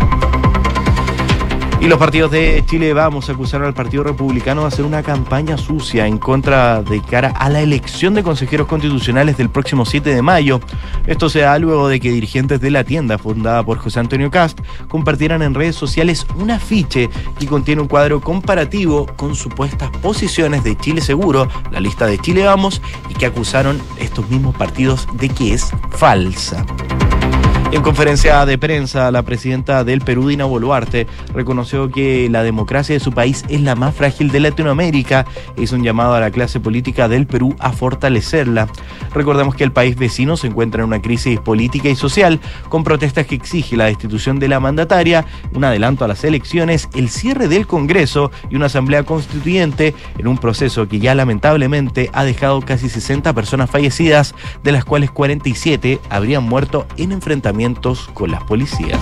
Y 1.81 1.87
los 1.87 1.97
partidos 1.97 2.29
de 2.29 2.61
Chile 2.67 2.93
Vamos 2.93 3.29
acusaron 3.29 3.65
al 3.65 3.73
Partido 3.73 4.03
Republicano 4.03 4.61
de 4.61 4.67
hacer 4.67 4.83
una 4.83 5.01
campaña 5.01 5.57
sucia 5.57 6.07
en 6.07 6.17
contra 6.17 6.83
de 6.83 7.01
cara 7.01 7.29
a 7.29 7.49
la 7.49 7.61
elección 7.61 8.13
de 8.13 8.21
consejeros 8.21 8.67
constitucionales 8.67 9.37
del 9.37 9.49
próximo 9.49 9.85
7 9.85 10.13
de 10.13 10.21
mayo. 10.21 10.59
Esto 11.07 11.29
se 11.29 11.39
da 11.39 11.57
luego 11.57 11.87
de 11.87 12.01
que 12.01 12.11
dirigentes 12.11 12.59
de 12.59 12.69
la 12.69 12.83
tienda 12.83 13.17
fundada 13.17 13.63
por 13.63 13.77
José 13.77 14.01
Antonio 14.01 14.29
Cast 14.29 14.59
compartieran 14.89 15.41
en 15.41 15.53
redes 15.53 15.77
sociales 15.77 16.27
un 16.35 16.51
afiche 16.51 17.09
que 17.39 17.47
contiene 17.47 17.81
un 17.81 17.87
cuadro 17.87 18.19
comparativo 18.19 19.05
con 19.15 19.33
supuestas 19.33 19.89
posiciones 20.01 20.65
de 20.65 20.75
Chile 20.75 20.99
Seguro, 20.99 21.47
la 21.71 21.79
lista 21.79 22.07
de 22.07 22.19
Chile 22.19 22.43
Vamos, 22.43 22.81
y 23.09 23.13
que 23.13 23.25
acusaron 23.25 23.81
estos 23.97 24.29
mismos 24.29 24.53
partidos 24.53 25.07
de 25.13 25.29
que 25.29 25.53
es 25.53 25.71
falsa. 25.91 26.65
En 27.71 27.83
conferencia 27.83 28.43
de 28.47 28.57
prensa, 28.57 29.11
la 29.11 29.21
presidenta 29.21 29.83
del 29.83 30.01
Perú, 30.01 30.27
Dina 30.27 30.45
Boluarte, 30.45 31.05
reconoció 31.35 31.91
que 31.91 32.27
la 32.27 32.41
democracia 32.41 32.95
de 32.95 32.99
su 32.99 33.11
país 33.11 33.45
es 33.47 33.61
la 33.61 33.75
más 33.75 33.93
frágil 33.93 34.31
de 34.31 34.39
Latinoamérica 34.39 35.27
hizo 35.55 35.75
un 35.75 35.83
llamado 35.83 36.15
a 36.15 36.19
la 36.19 36.31
clase 36.31 36.59
política 36.59 37.07
del 37.07 37.27
Perú 37.27 37.55
a 37.59 37.71
fortalecerla. 37.71 38.67
Recordemos 39.13 39.53
que 39.53 39.63
el 39.63 39.71
país 39.71 39.95
vecino 39.95 40.35
se 40.35 40.47
encuentra 40.47 40.81
en 40.81 40.87
una 40.87 40.99
crisis 40.99 41.39
política 41.39 41.89
y 41.89 41.95
social, 41.95 42.39
con 42.69 42.83
protestas 42.83 43.27
que 43.27 43.35
exige 43.35 43.77
la 43.77 43.85
destitución 43.85 44.39
de 44.39 44.47
la 44.47 44.59
mandataria, 44.59 45.25
un 45.53 45.63
adelanto 45.63 46.03
a 46.03 46.07
las 46.07 46.23
elecciones, 46.23 46.89
el 46.95 47.09
cierre 47.09 47.47
del 47.47 47.67
Congreso 47.67 48.31
y 48.49 48.55
una 48.55 48.65
asamblea 48.65 49.03
constituyente 49.03 49.93
en 50.17 50.27
un 50.27 50.39
proceso 50.39 50.87
que 50.87 50.99
ya 50.99 51.13
lamentablemente 51.13 52.09
ha 52.13 52.23
dejado 52.23 52.61
casi 52.61 52.89
60 52.89 53.31
personas 53.33 53.69
fallecidas, 53.69 54.33
de 54.63 54.71
las 54.71 54.85
cuales 54.85 55.11
47 55.11 55.99
habrían 56.09 56.43
muerto 56.43 56.87
en 56.97 57.11
enfrentamientos 57.11 57.58
con 58.13 58.31
las 58.31 58.41
policías. 58.43 59.01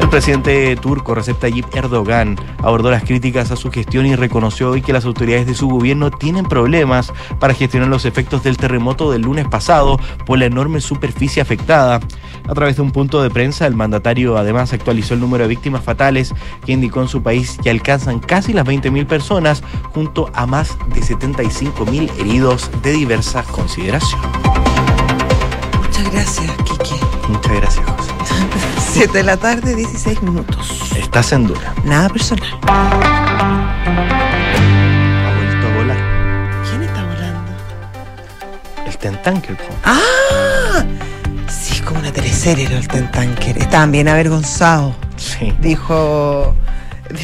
El 0.00 0.08
presidente 0.08 0.74
turco 0.76 1.14
Recep 1.14 1.38
Tayyip 1.38 1.66
Erdogan 1.74 2.38
abordó 2.62 2.90
las 2.90 3.04
críticas 3.04 3.50
a 3.50 3.56
su 3.56 3.70
gestión 3.70 4.06
y 4.06 4.16
reconoció 4.16 4.70
hoy 4.70 4.80
que 4.80 4.94
las 4.94 5.04
autoridades 5.04 5.46
de 5.46 5.54
su 5.54 5.68
gobierno 5.68 6.10
tienen 6.10 6.46
problemas 6.46 7.12
para 7.38 7.52
gestionar 7.52 7.88
los 7.90 8.06
efectos 8.06 8.42
del 8.42 8.56
terremoto 8.56 9.12
del 9.12 9.22
lunes 9.22 9.46
pasado 9.46 10.00
por 10.24 10.38
la 10.38 10.46
enorme 10.46 10.80
superficie 10.80 11.42
afectada. 11.42 12.00
A 12.48 12.54
través 12.54 12.76
de 12.76 12.82
un 12.82 12.92
punto 12.92 13.22
de 13.22 13.28
prensa, 13.28 13.66
el 13.66 13.74
mandatario 13.74 14.38
además 14.38 14.72
actualizó 14.72 15.12
el 15.12 15.20
número 15.20 15.44
de 15.44 15.48
víctimas 15.48 15.84
fatales 15.84 16.34
que 16.64 16.72
indicó 16.72 17.02
en 17.02 17.08
su 17.08 17.22
país 17.22 17.58
que 17.62 17.68
alcanzan 17.68 18.20
casi 18.20 18.54
las 18.54 18.66
20.000 18.66 19.06
personas, 19.06 19.62
junto 19.92 20.30
a 20.32 20.46
más 20.46 20.78
de 20.94 21.02
75.000 21.02 22.10
heridos 22.18 22.70
de 22.82 22.92
diversas 22.92 23.46
consideraciones. 23.48 24.26
Muchas 25.78 26.10
gracias, 26.10 26.50
Kike. 26.64 27.09
Muchas 27.30 27.52
gracias, 27.52 27.86
José. 27.86 28.12
7 28.92 29.18
de 29.18 29.22
la 29.24 29.36
tarde, 29.36 29.74
16 29.76 30.22
minutos. 30.22 30.92
Estás 30.96 31.32
en 31.32 31.46
dura. 31.46 31.74
Nada 31.84 32.08
personal. 32.08 32.48
Ha 34.10 35.34
vuelto 35.36 35.66
a 35.66 35.74
volar. 35.76 36.62
¿Quién 36.68 36.82
está 36.82 37.04
volando? 37.04 37.52
El 38.86 38.96
Tentanker. 38.98 39.56
¡Ah! 39.84 40.84
Sí, 41.48 41.74
es 41.74 41.82
como 41.82 42.00
una 42.00 42.12
teleserie 42.12 42.66
el 42.66 42.88
Tentanker. 42.88 43.58
Estaban 43.58 43.92
bien 43.92 44.08
avergonzados, 44.08 44.94
Sí. 45.16 45.52
dijo, 45.60 46.54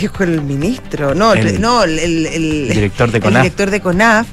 dijo 0.01 0.23
el 0.25 0.43
ministro. 0.43 1.15
No, 1.15 1.33
el, 1.33 1.61
no, 1.61 1.83
el, 1.85 1.99
el- 1.99 2.27
el- 2.27 2.69
director 2.69 3.11
de 3.11 3.19
el 3.19 3.25
CONAF. 3.25 3.43
director 3.43 3.71
de 3.71 3.81
CONAF. 3.81 4.27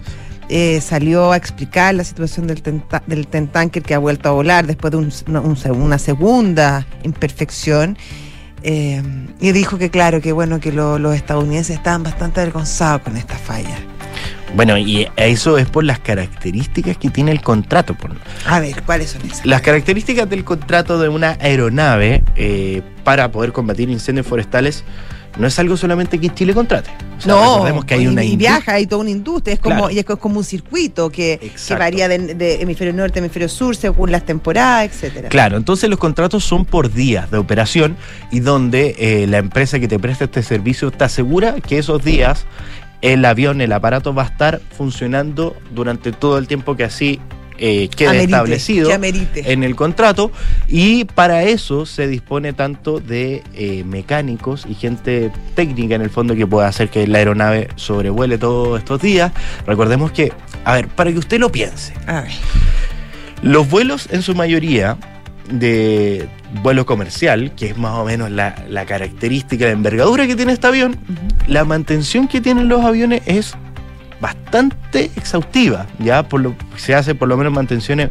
Eh, 0.49 0.81
salió 0.81 1.31
a 1.31 1.37
explicar 1.37 1.95
la 1.95 2.03
situación 2.03 2.47
del, 2.47 2.61
tenta- 2.61 3.03
del 3.07 3.27
Tentanker 3.27 3.81
que 3.83 3.93
ha 3.93 3.99
vuelto 3.99 4.29
a 4.29 4.31
volar 4.33 4.67
después 4.67 4.91
de 4.91 4.97
un- 4.97 5.11
una, 5.27 5.41
un 5.41 5.57
una 5.81 5.97
segunda 5.97 6.85
imperfección. 7.03 7.97
eh, 8.65 9.01
y 9.41 9.51
dijo 9.51 9.77
que 9.77 9.89
claro, 9.89 10.21
que 10.21 10.31
bueno, 10.31 10.59
que 10.61 10.71
lo- 10.71 10.97
los 10.99 11.15
estadounidenses 11.15 11.75
estaban 11.75 12.03
bastante 12.03 12.39
avergonzados 12.41 13.01
con 13.01 13.17
esta 13.17 13.35
falla. 13.35 13.77
Bueno, 14.55 14.77
y 14.77 15.07
eso 15.17 15.57
es 15.57 15.67
por 15.67 15.83
las 15.83 15.99
características 15.99 16.95
que 16.97 17.09
tiene 17.09 17.31
el 17.31 17.41
contrato. 17.41 17.95
Por... 17.95 18.11
A 18.45 18.59
ver, 18.59 18.83
¿cuáles 18.83 19.09
son 19.09 19.25
esas? 19.25 19.45
Las 19.45 19.61
características 19.61 20.29
del 20.29 20.43
contrato 20.43 20.99
de 20.99 21.09
una 21.09 21.37
aeronave 21.41 22.23
eh, 22.35 22.83
para 23.03 23.31
poder 23.31 23.51
combatir 23.51 23.89
incendios 23.89 24.27
forestales 24.27 24.83
no 25.37 25.47
es 25.47 25.57
algo 25.59 25.75
solamente 25.77 26.19
que 26.19 26.29
Chile 26.33 26.53
contrate. 26.53 26.89
O 27.17 27.21
sea, 27.21 27.33
no, 27.33 27.53
recordemos 27.53 27.85
que 27.85 27.93
hay 27.95 28.03
y- 28.03 28.07
una 28.07 28.23
y, 28.23 28.27
industria- 28.33 28.51
viaja, 28.57 28.73
hay 28.73 28.85
toda 28.87 29.01
una 29.01 29.09
industria, 29.09 29.53
es 29.53 29.59
como, 29.59 29.75
Claro. 29.77 29.91
y 29.91 29.99
es 29.99 30.05
co- 30.05 30.17
como 30.17 30.37
un 30.39 30.43
circuito 30.43 31.09
que, 31.09 31.51
varía 31.71 32.07
de, 32.07 32.35
de 32.35 32.61
hemisferio 32.61 32.93
norte 32.93 33.19
a 33.19 33.21
hemisferio 33.21 33.49
sur 33.49 33.75
según 33.75 34.11
las 34.11 34.25
temporadas, 34.25 34.85
etcétera. 34.91 35.29
Claro, 35.29 35.57
entonces 35.57 35.89
los 35.89 35.99
contratos 35.99 36.43
son 36.43 36.65
por 36.65 36.91
días 36.91 37.31
de 37.31 37.37
operación 37.37 37.95
y 38.31 38.39
donde 38.41 38.95
eh, 38.99 39.27
la 39.27 39.37
empresa 39.39 39.79
que 39.79 39.87
te 39.87 39.99
presta 39.99 40.25
este 40.25 40.43
servicio 40.43 40.91
te 40.91 41.03
asegura 41.05 41.55
que 41.61 41.77
esos 41.79 42.03
días 42.03 42.45
el 43.01 43.25
avión, 43.25 43.59
el 43.59 43.73
aparato 43.73 44.13
va 44.13 44.23
a 44.23 44.27
estar 44.27 44.61
funcionando 44.77 45.55
durante 45.75 46.11
todo 46.13 46.37
el 46.37 46.47
tiempo 46.47 46.75
que 46.77 46.83
así 46.85 47.19
eh, 47.65 47.87
quede 47.87 48.09
Amerite, 48.09 48.33
establecido 48.33 48.89
que 48.89 49.53
en 49.53 49.63
el 49.63 49.77
contrato 49.77 50.33
y 50.67 51.05
para 51.05 51.43
eso 51.43 51.85
se 51.85 52.07
dispone 52.07 52.51
tanto 52.51 52.99
de 52.99 53.41
eh, 53.53 53.85
mecánicos 53.85 54.65
y 54.69 54.73
gente 54.73 55.31
técnica 55.55 55.95
en 55.95 56.01
el 56.01 56.09
fondo 56.09 56.35
que 56.35 56.45
pueda 56.45 56.67
hacer 56.67 56.89
que 56.89 57.07
la 57.07 57.19
aeronave 57.19 57.69
sobrevuele 57.77 58.37
todos 58.37 58.79
estos 58.79 59.01
días. 59.01 59.31
Recordemos 59.65 60.11
que, 60.11 60.33
a 60.65 60.73
ver, 60.73 60.89
para 60.89 61.13
que 61.13 61.19
usted 61.19 61.39
lo 61.39 61.53
piense, 61.53 61.93
A 62.05 62.23
ver. 62.23 62.31
los 63.43 63.69
vuelos 63.69 64.09
en 64.11 64.23
su 64.23 64.35
mayoría 64.35 64.97
de 65.49 66.27
vuelo 66.63 66.85
comercial, 66.85 67.53
que 67.55 67.67
es 67.67 67.77
más 67.77 67.93
o 67.93 68.03
menos 68.03 68.29
la, 68.29 68.61
la 68.67 68.85
característica, 68.85 69.67
la 69.67 69.71
envergadura 69.71 70.27
que 70.27 70.35
tiene 70.35 70.51
este 70.51 70.67
avión, 70.67 70.97
la 71.47 71.63
mantención 71.63 72.27
que 72.27 72.41
tienen 72.41 72.67
los 72.67 72.83
aviones 72.83 73.21
es 73.25 73.55
bastante 74.23 75.11
exhaustiva. 75.17 75.85
Ya 75.99 76.23
por 76.27 76.39
lo, 76.41 76.55
se 76.77 76.95
hace 76.95 77.13
por 77.13 77.27
lo 77.27 77.35
menos 77.37 77.51
mantenciones 77.53 78.09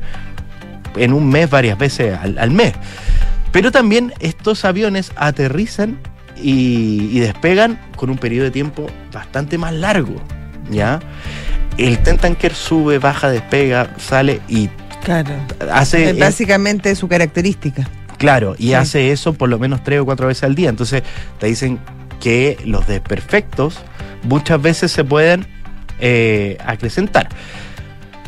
en 0.97 1.13
un 1.15 1.29
mes, 1.29 1.49
varias 1.51 1.79
veces 1.79 2.17
al, 2.23 2.39
al 2.39 2.51
mes. 2.51 2.75
Pero 3.51 3.73
también 3.73 4.13
estos 4.21 4.65
aviones 4.67 5.11
aterrizan 5.17 5.99
y, 6.37 7.09
y 7.13 7.19
despegan 7.21 7.79
con 7.97 8.11
un 8.11 8.19
periodo 8.19 8.45
de 8.45 8.51
tiempo 8.51 8.87
bastante 9.13 9.57
más 9.59 9.73
largo. 9.73 10.17
¿Ya? 10.71 11.01
El 11.79 11.99
Tentanker 11.99 12.55
sube, 12.55 12.99
baja, 12.99 13.31
despega, 13.31 13.91
sale 13.99 14.41
y 14.49 14.69
Claro. 15.03 15.31
hace 15.73 16.11
Es 16.11 16.19
básicamente 16.19 16.95
su 16.95 17.09
característica. 17.09 17.89
Claro, 18.19 18.55
y 18.57 18.69
Sí. 18.69 18.75
hace 18.75 19.11
eso 19.11 19.33
por 19.33 19.49
lo 19.49 19.59
menos 19.59 19.83
tres 19.83 19.99
o 20.01 20.05
cuatro 20.05 20.29
veces 20.29 20.45
al 20.45 20.55
día. 20.55 20.69
Entonces 20.69 21.03
te 21.41 21.47
dicen 21.49 21.79
que 22.21 22.57
los 22.65 22.87
desperfectos 22.87 23.79
muchas 24.23 24.63
veces 24.63 24.93
se 24.93 25.03
pueden 25.03 25.45
eh, 26.03 26.57
acrecentar. 26.59 27.29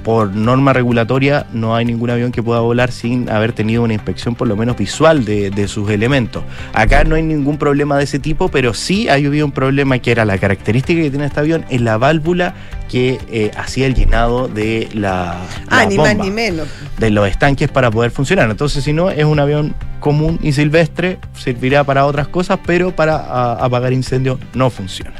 Por 0.05 0.35
norma 0.37 0.73
regulatoria 0.75 1.47
no 1.53 1.75
hay 1.75 1.87
ningún 1.87 2.11
avión 2.11 2.31
que 2.31 2.43
pueda 2.43 2.61
volar 2.61 2.93
sin 2.93 3.29
haber 3.31 3.53
tenido 3.55 3.83
una 3.83 3.95
inspección 3.95 4.35
por 4.35 4.47
lo 4.47 4.55
menos 4.55 4.77
visual 4.77 5.25
de, 5.25 5.49
de 5.51 5.67
sus 5.67 5.89
elementos. 5.91 6.45
Acá 6.75 7.05
no 7.05 7.17
hay 7.17 7.23
ningún 7.23 7.57
problema 7.57 7.97
de 7.97 8.05
ese 8.05 8.19
tipo, 8.19 8.49
pero 8.49 8.75
sí 8.75 9.09
hay 9.09 9.25
habido 9.25 9.47
un 9.47 9.53
problema 9.53 9.99
que 9.99 10.13
era 10.13 10.25
la 10.27 10.37
característica 10.37 11.01
que 11.01 11.11
tiene 11.11 11.25
este 11.27 11.41
avión 11.41 11.65
en 11.71 11.85
la 11.85 11.97
válvula 11.97 12.55
que 12.91 13.19
eh, 13.31 13.51
hacía 13.57 13.87
el 13.87 13.95
llenado 13.95 14.47
de 14.47 14.89
la, 14.93 15.41
Ah, 15.69 15.79
la 15.79 15.87
ni 15.87 15.97
más 15.97 16.09
bomba 16.11 16.25
ni 16.25 16.31
menos. 16.31 16.69
de 16.99 17.11
los 17.11 17.27
estanques 17.27 17.71
para 17.71 17.91
poder 17.91 18.11
funcionar. 18.11 18.51
Entonces, 18.51 18.85
si 18.85 18.93
no, 18.93 19.09
es 19.11 19.25
un 19.25 19.41
avión 19.41 19.75
común 20.01 20.39
y 20.43 20.53
silvestre, 20.53 21.19
servirá 21.35 21.83
para 21.83 22.05
otras 22.05 22.29
cosas, 22.29 22.59
pero 22.67 22.95
para 22.95 23.17
a- 23.17 23.55
apagar 23.65 23.95
incendios 23.95 24.39
no 24.53 24.69
funciona. 24.69 25.15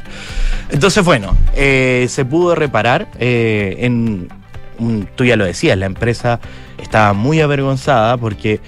Entonces, 0.69 1.03
bueno, 1.03 1.35
eh, 1.55 2.05
se 2.07 2.23
pudo 2.23 2.53
reparar 2.53 3.07
eh, 3.19 3.77
en... 3.79 4.27
tú 5.15 5.25
ya 5.25 5.35
lo 5.35 5.45
decías, 5.45 5.77
la 5.77 5.85
empresa 5.85 6.39
estaba 6.77 7.13
muy 7.13 7.41
avergonzada 7.41 8.17
porque 8.17 8.59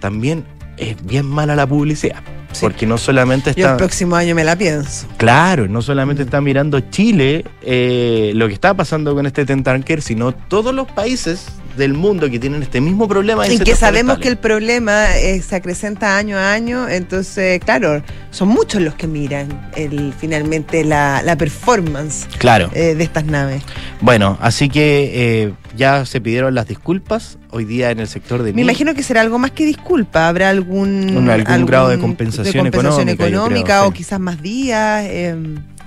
también 0.00 0.44
es 0.76 1.04
bien 1.04 1.26
mala 1.26 1.56
la 1.56 1.66
publicidad. 1.66 2.22
Sí. 2.52 2.58
Porque 2.60 2.86
no 2.86 2.98
solamente 2.98 3.54
Yo 3.54 3.64
el 3.64 3.72
está... 3.72 3.76
próximo 3.78 4.14
año 4.14 4.34
me 4.34 4.44
la 4.44 4.56
pienso. 4.56 5.06
Claro, 5.16 5.68
no 5.68 5.80
solamente 5.80 6.22
está 6.22 6.42
mirando 6.42 6.80
Chile 6.80 7.44
eh, 7.62 8.32
lo 8.34 8.46
que 8.46 8.52
está 8.52 8.74
pasando 8.74 9.14
con 9.14 9.24
este 9.26 9.46
Tentanker, 9.46 10.02
sino 10.02 10.32
todos 10.32 10.74
los 10.74 10.86
países 10.88 11.46
del 11.76 11.94
mundo 11.94 12.28
que 12.30 12.38
tienen 12.38 12.62
este 12.62 12.80
mismo 12.80 13.08
problema. 13.08 13.44
de 13.46 13.54
Y 13.54 13.58
que 13.58 13.74
sabemos 13.76 14.18
que 14.18 14.28
el 14.28 14.36
problema 14.36 15.16
eh, 15.16 15.40
se 15.42 15.56
acrecenta 15.56 16.16
año 16.16 16.36
a 16.36 16.52
año, 16.52 16.88
entonces, 16.88 17.60
claro, 17.64 18.02
son 18.30 18.48
muchos 18.48 18.82
los 18.82 18.94
que 18.94 19.06
miran 19.06 19.70
el, 19.76 20.12
finalmente 20.18 20.84
la, 20.84 21.22
la 21.22 21.36
performance 21.36 22.26
Claro. 22.38 22.70
eh, 22.74 22.94
de 22.94 23.04
estas 23.04 23.24
naves. 23.24 23.62
Bueno, 24.00 24.38
así 24.40 24.68
que 24.68 25.10
eh, 25.44 25.54
ya 25.76 26.04
se 26.04 26.20
pidieron 26.20 26.54
las 26.54 26.66
disculpas 26.68 27.38
hoy 27.50 27.64
día 27.64 27.90
en 27.90 28.00
el 28.00 28.08
sector 28.08 28.42
de 28.42 28.52
Me 28.52 28.62
imagino 28.62 28.94
que 28.94 29.02
será 29.02 29.20
algo 29.20 29.38
más 29.38 29.50
que 29.52 29.64
disculpa. 29.64 30.28
¿Habrá 30.28 30.50
algún, 30.50 31.28
algún 31.30 31.66
grado 31.66 31.88
de 31.88 31.98
compensación 31.98 32.66
económica, 32.66 33.12
yo 33.12 33.16
creo, 33.16 33.28
económica 33.40 33.84
o 33.84 33.88
sí. 33.88 33.98
quizás 33.98 34.20
más 34.20 34.40
días? 34.42 35.04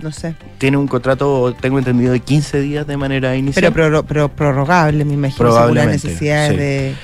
No 0.05 0.11
sé. 0.11 0.35
Tiene 0.59 0.77
un 0.77 0.87
contrato, 0.87 1.53
tengo 1.59 1.79
entendido, 1.79 2.13
de 2.13 2.19
15 2.19 2.61
días 2.61 2.87
de 2.87 2.95
manera 2.95 3.29
Pero, 3.29 3.39
inicial. 3.39 3.73
pero 3.73 4.29
prorrogable, 4.29 5.03
me 5.03 5.15
imagino, 5.15 5.51
según 5.51 5.75
las 5.75 5.87
necesidades 5.87 6.51
sí. 6.51 6.57
de. 6.57 6.95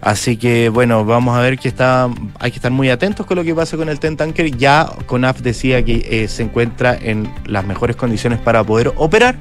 Así 0.00 0.36
que 0.36 0.70
bueno, 0.70 1.04
vamos 1.04 1.36
a 1.36 1.40
ver 1.40 1.58
que 1.58 1.68
está, 1.68 2.08
hay 2.38 2.50
que 2.50 2.56
estar 2.56 2.70
muy 2.70 2.88
atentos 2.88 3.26
con 3.26 3.36
lo 3.36 3.44
que 3.44 3.54
pasa 3.54 3.76
con 3.76 3.88
el 3.88 4.00
Tentanker. 4.00 4.56
Ya 4.56 4.90
CONAF 5.06 5.40
decía 5.40 5.84
que 5.84 6.06
eh, 6.10 6.28
se 6.28 6.42
encuentra 6.42 6.96
en 7.00 7.30
las 7.44 7.66
mejores 7.66 7.96
condiciones 7.96 8.38
para 8.38 8.64
poder 8.64 8.92
operar. 8.96 9.36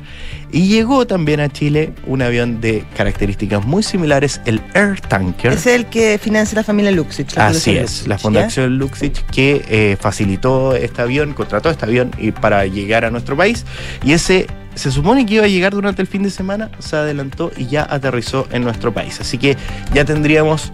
Y 0.51 0.67
llegó 0.67 1.05
también 1.05 1.39
a 1.39 1.49
Chile 1.49 1.93
un 2.07 2.21
avión 2.21 2.59
de 2.59 2.83
características 2.97 3.65
muy 3.65 3.83
similares, 3.83 4.41
el 4.45 4.61
Air 4.73 4.99
Tanker. 4.99 5.53
Es 5.53 5.67
el 5.67 5.85
que 5.85 6.17
financia 6.17 6.55
la 6.55 6.63
familia 6.63 6.91
Luxich. 6.91 7.35
la 7.35 7.47
Así 7.47 7.71
es, 7.71 7.79
Luxich, 7.79 8.07
la. 8.07 8.17
Fundación 8.17 8.77
Luxich 8.77 9.25
que 9.27 9.63
eh, 9.69 9.97
facilitó 9.99 10.75
este 10.75 11.01
avión, 11.01 11.33
contrató 11.33 11.69
este 11.69 11.85
avión 11.85 12.11
y 12.17 12.31
para 12.31 12.65
llegar 12.65 13.05
a 13.05 13.11
nuestro 13.11 13.37
país. 13.37 13.65
Y 14.03 14.13
ese 14.13 14.47
se 14.79 14.91
supone 14.91 15.25
que 15.25 15.35
iba 15.35 15.43
a 15.43 15.47
llegar 15.49 15.73
durante 15.73 16.01
el 16.01 16.07
fin 16.07 16.23
de 16.23 16.29
semana, 16.29 16.71
se 16.79 16.95
adelantó 16.95 17.51
y 17.57 17.67
ya 17.67 17.85
aterrizó 17.89 18.47
en 18.51 18.63
nuestro 18.63 18.93
país. 18.93 19.19
Así 19.19 19.37
que 19.37 19.57
ya 19.93 20.05
tendríamos 20.05 20.71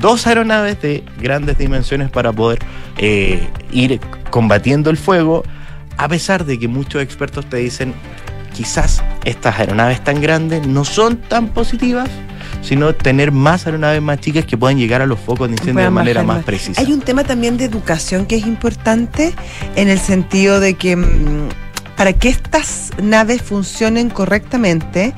dos 0.00 0.26
aeronaves 0.26 0.82
de 0.82 1.04
grandes 1.20 1.56
dimensiones 1.56 2.10
para 2.10 2.32
poder 2.32 2.58
eh, 2.98 3.46
ir 3.70 4.00
combatiendo 4.30 4.90
el 4.90 4.96
fuego, 4.96 5.44
a 5.96 6.08
pesar 6.08 6.44
de 6.44 6.58
que 6.58 6.66
muchos 6.66 7.00
expertos 7.00 7.46
te 7.46 7.58
dicen 7.58 7.94
quizás 8.52 9.04
estas 9.24 9.60
aeronaves 9.60 10.02
tan 10.02 10.20
grandes 10.20 10.66
no 10.66 10.84
son 10.84 11.16
tan 11.16 11.48
positivas, 11.48 12.08
sino 12.62 12.96
tener 12.96 13.30
más 13.30 13.66
aeronaves 13.66 14.02
más 14.02 14.18
chicas 14.18 14.44
que 14.44 14.56
puedan 14.56 14.76
llegar 14.76 15.02
a 15.02 15.06
los 15.06 15.20
focos 15.20 15.48
de 15.48 15.54
incendio 15.54 15.84
de 15.84 15.90
manera 15.90 16.24
más. 16.24 16.42
precisa. 16.42 16.80
Hay 16.80 16.92
un 16.92 17.00
tema 17.00 17.22
también 17.22 17.58
de 17.58 17.64
educación 17.64 18.26
que 18.26 18.34
es 18.34 18.46
importante 18.46 19.32
en 19.76 19.88
el 19.88 20.00
sentido 20.00 20.58
de 20.58 20.74
que 20.74 20.96
mm, 20.96 21.65
para 21.96 22.12
que 22.12 22.28
estas 22.28 22.92
naves 23.02 23.42
funcionen 23.42 24.10
correctamente, 24.10 25.14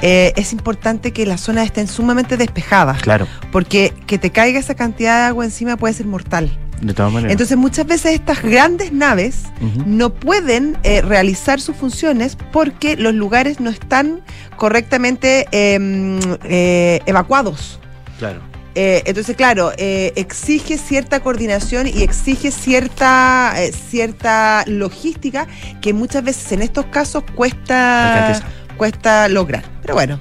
eh, 0.00 0.32
es 0.36 0.52
importante 0.52 1.12
que 1.12 1.26
las 1.26 1.40
zonas 1.40 1.66
estén 1.66 1.86
sumamente 1.86 2.36
despejadas, 2.36 3.02
Claro, 3.02 3.28
porque 3.52 3.92
que 4.06 4.18
te 4.18 4.30
caiga 4.30 4.58
esa 4.58 4.74
cantidad 4.74 5.20
de 5.20 5.26
agua 5.28 5.44
encima 5.44 5.76
puede 5.76 5.94
ser 5.94 6.06
mortal. 6.06 6.50
De 6.80 6.94
todas 6.94 7.12
maneras. 7.12 7.30
Entonces 7.30 7.56
muchas 7.56 7.86
veces 7.86 8.14
estas 8.14 8.42
grandes 8.42 8.92
naves 8.92 9.44
no 9.86 10.12
pueden 10.12 10.76
eh, 10.82 11.00
realizar 11.00 11.60
sus 11.60 11.76
funciones 11.76 12.36
porque 12.50 12.96
los 12.96 13.14
lugares 13.14 13.60
no 13.60 13.70
están 13.70 14.20
correctamente 14.56 15.46
em, 15.52 16.18
eh, 16.42 17.00
evacuados. 17.06 17.78
Claro. 18.18 18.40
Eh, 18.74 19.02
entonces, 19.06 19.36
claro, 19.36 19.72
eh, 19.76 20.12
exige 20.16 20.78
cierta 20.78 21.20
coordinación 21.20 21.86
y 21.86 22.02
exige 22.02 22.50
cierta, 22.50 23.52
eh, 23.56 23.72
cierta 23.72 24.64
logística 24.66 25.46
que 25.80 25.92
muchas 25.92 26.24
veces 26.24 26.52
en 26.52 26.62
estos 26.62 26.86
casos 26.86 27.24
cuesta, 27.34 28.40
cuesta 28.76 29.28
lograr. 29.28 29.64
Pero 29.82 29.94
bueno, 29.94 30.18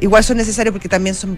igual 0.00 0.24
son 0.24 0.36
necesarios 0.36 0.72
porque 0.72 0.88
también 0.88 1.14
son 1.14 1.36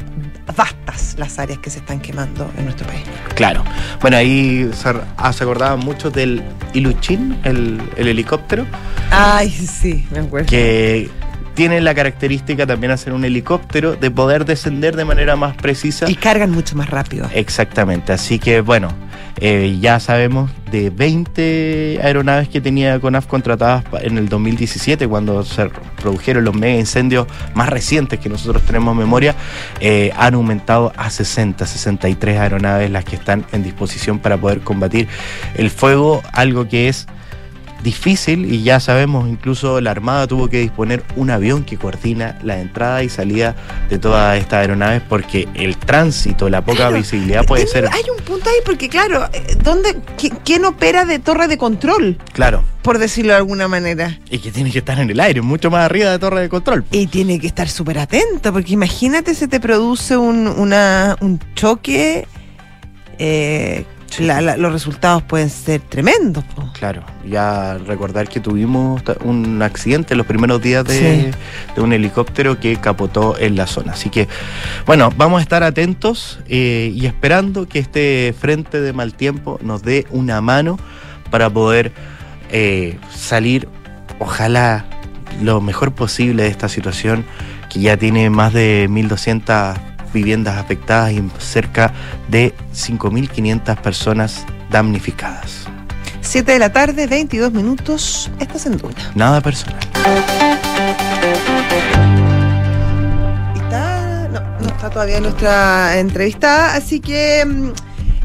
vastas 0.56 1.14
las 1.18 1.38
áreas 1.38 1.58
que 1.58 1.68
se 1.68 1.80
están 1.80 2.00
quemando 2.00 2.50
en 2.56 2.64
nuestro 2.64 2.86
país. 2.86 3.02
Claro. 3.34 3.62
Bueno, 4.00 4.16
ahí 4.16 4.70
se, 4.74 4.94
ah, 5.18 5.32
se 5.32 5.44
acordaban 5.44 5.80
mucho 5.80 6.10
del 6.10 6.42
Iluchin, 6.72 7.38
el, 7.44 7.80
el 7.96 8.08
helicóptero, 8.08 8.66
Ay, 9.10 9.50
sí, 9.50 10.06
me 10.10 10.20
acuerdo. 10.20 10.48
que 10.48 11.10
tiene 11.58 11.80
la 11.80 11.92
característica 11.92 12.68
también 12.68 12.92
de 12.92 12.98
ser 12.98 13.12
un 13.12 13.24
helicóptero 13.24 13.96
de 13.96 14.12
poder 14.12 14.44
descender 14.44 14.94
de 14.94 15.04
manera 15.04 15.34
más 15.34 15.56
precisa. 15.56 16.08
Y 16.08 16.14
cargan 16.14 16.52
mucho 16.52 16.76
más 16.76 16.88
rápido. 16.88 17.28
Exactamente, 17.34 18.12
así 18.12 18.38
que 18.38 18.60
bueno, 18.60 18.94
eh, 19.40 19.76
ya 19.80 19.98
sabemos 19.98 20.52
de 20.70 20.90
20 20.90 21.98
aeronaves 22.00 22.48
que 22.48 22.60
tenía 22.60 23.00
CONAF 23.00 23.26
contratadas 23.26 23.82
en 24.02 24.18
el 24.18 24.28
2017, 24.28 25.08
cuando 25.08 25.42
se 25.42 25.68
produjeron 26.00 26.44
los 26.44 26.54
mega 26.54 26.78
incendios 26.78 27.26
más 27.54 27.68
recientes 27.68 28.20
que 28.20 28.28
nosotros 28.28 28.62
tenemos 28.62 28.94
memoria, 28.94 29.34
eh, 29.80 30.12
han 30.16 30.34
aumentado 30.34 30.92
a 30.96 31.10
60, 31.10 31.66
63 31.66 32.38
aeronaves 32.38 32.88
las 32.88 33.04
que 33.04 33.16
están 33.16 33.44
en 33.50 33.64
disposición 33.64 34.20
para 34.20 34.36
poder 34.36 34.60
combatir 34.60 35.08
el 35.56 35.70
fuego, 35.70 36.22
algo 36.32 36.68
que 36.68 36.86
es 36.86 37.08
difícil 37.82 38.52
y 38.52 38.62
ya 38.62 38.80
sabemos, 38.80 39.28
incluso 39.28 39.80
la 39.80 39.90
Armada 39.92 40.26
tuvo 40.26 40.48
que 40.48 40.58
disponer 40.58 41.02
un 41.16 41.30
avión 41.30 41.64
que 41.64 41.76
coordina 41.76 42.38
la 42.42 42.60
entrada 42.60 43.02
y 43.02 43.08
salida 43.08 43.54
de 43.88 43.98
todas 43.98 44.38
estas 44.38 44.60
aeronaves 44.60 45.02
porque 45.08 45.48
el 45.54 45.76
tránsito, 45.76 46.48
la 46.50 46.60
poca 46.62 46.78
Claro, 46.78 46.96
visibilidad 46.96 47.44
puede 47.46 47.66
ser, 47.66 47.86
Hay 47.86 48.02
un 48.16 48.22
punto 48.24 48.48
ahí 48.50 48.56
porque, 48.64 48.88
claro, 48.88 49.26
eh, 49.32 49.56
¿dónde, 49.62 49.96
qui- 50.18 50.36
¿quién 50.44 50.64
opera 50.64 51.04
de 51.04 51.18
torre 51.18 51.46
de 51.48 51.56
control? 51.58 52.18
claro, 52.32 52.64
Por 52.82 52.98
decirlo 52.98 53.32
de 53.32 53.38
alguna 53.38 53.68
manera. 53.68 54.18
y 54.30 54.38
que 54.38 54.50
tiene 54.50 54.70
que 54.72 54.78
estar 54.78 54.98
en 54.98 55.10
el 55.10 55.20
aire, 55.20 55.40
mucho 55.42 55.70
más 55.70 55.84
arriba 55.84 56.10
de 56.10 56.18
torre 56.18 56.40
de 56.40 56.48
control. 56.48 56.84
Y 56.90 57.06
tiene 57.06 57.38
que 57.38 57.46
estar 57.46 57.68
súper 57.68 57.98
atento, 57.98 58.52
porque 58.52 58.72
imagínate 58.72 59.34
se 59.34 59.46
te 59.48 59.60
produce 59.60 60.16
un, 60.16 60.46
una- 60.48 61.16
un 61.20 61.38
choque, 61.54 62.26
eh, 63.18 63.84
Sí. 64.10 64.24
la- 64.24 64.40
la- 64.40 64.56
los 64.56 64.72
resultados 64.72 65.22
pueden 65.22 65.50
ser 65.50 65.80
tremendos. 65.82 66.42
po. 66.54 66.68
Claro, 66.72 67.02
ya 67.28 67.76
recordar 67.86 68.28
que 68.28 68.40
tuvimos 68.40 69.02
un 69.24 69.60
accidente 69.62 70.14
en 70.14 70.18
los 70.18 70.26
primeros 70.26 70.62
días 70.62 70.84
de, 70.84 70.94
Sí. 71.32 71.38
de 71.76 71.80
un 71.82 71.92
helicóptero 71.92 72.58
que 72.58 72.76
capotó 72.76 73.36
en 73.38 73.54
la 73.56 73.66
zona. 73.66 73.92
Así 73.92 74.08
que, 74.10 74.26
bueno, 74.86 75.12
vamos 75.16 75.40
a 75.40 75.42
estar 75.42 75.62
atentos 75.62 76.38
eh, 76.48 76.90
y 76.94 77.06
esperando 77.06 77.68
que 77.68 77.78
este 77.80 78.34
frente 78.38 78.80
de 78.80 78.92
mal 78.92 79.12
tiempo 79.14 79.58
nos 79.62 79.82
dé 79.82 80.06
una 80.10 80.40
mano 80.40 80.78
para 81.30 81.50
poder 81.50 81.92
eh, 82.50 82.98
salir, 83.14 83.68
ojalá, 84.20 84.86
lo 85.42 85.60
mejor 85.60 85.92
posible 85.92 86.44
de 86.44 86.48
esta 86.48 86.68
situación 86.70 87.26
que 87.68 87.80
ya 87.80 87.98
tiene 87.98 88.30
más 88.30 88.54
de 88.54 88.86
1.200 88.88 89.76
viviendas 90.12 90.56
afectadas 90.56 91.12
y 91.12 91.22
cerca 91.38 91.92
de 92.28 92.54
5.500 92.74 93.76
personas 93.80 94.44
damnificadas. 94.70 95.66
7 96.20 96.52
de 96.52 96.58
la 96.58 96.72
tarde, 96.72 97.06
22 97.06 97.52
minutos, 97.52 98.30
estás 98.38 98.66
en 98.66 98.76
Duna. 98.76 98.94
Nada 99.14 99.40
personal. 99.40 99.78
Está, 103.54 104.28
no, 104.28 104.40
no 104.60 104.68
está 104.68 104.90
todavía 104.90 105.20
nuestra 105.20 105.98
entrevistada, 105.98 106.74
así 106.74 107.00
que 107.00 107.44
mm, 107.46 107.72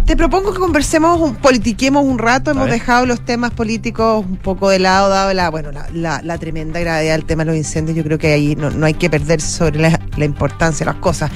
te 0.05 0.17
propongo 0.17 0.51
que 0.53 0.59
conversemos, 0.59 1.19
un- 1.21 1.35
politiquemos 1.35 2.03
un 2.05 2.19
rato. 2.19 2.51
Hemos 2.51 2.69
dejado 2.69 3.05
los 3.05 3.23
temas 3.23 3.51
políticos 3.51 4.25
un 4.27 4.35
poco 4.37 4.69
de 4.69 4.79
lado, 4.79 5.07
dado 5.09 5.33
la, 5.33 5.49
bueno, 5.49 5.71
la, 5.71 5.87
la- 5.93 6.21
la 6.21 6.37
tremenda 6.37 6.79
gravedad 6.81 7.13
del 7.13 7.25
tema 7.25 7.43
de 7.45 7.51
los 7.51 7.57
incendios. 7.57 7.95
Yo 7.95 8.03
creo 8.03 8.17
que 8.17 8.33
ahí 8.33 8.55
no, 8.55 8.69
no 8.69 8.85
hay 8.85 8.95
que 8.95 9.09
perderse 9.09 9.47
sobre 9.49 9.79
la, 9.79 9.99
la 10.17 10.25
importancia 10.25 10.85
de 10.85 10.91
las 10.91 10.99
cosas. 11.01 11.31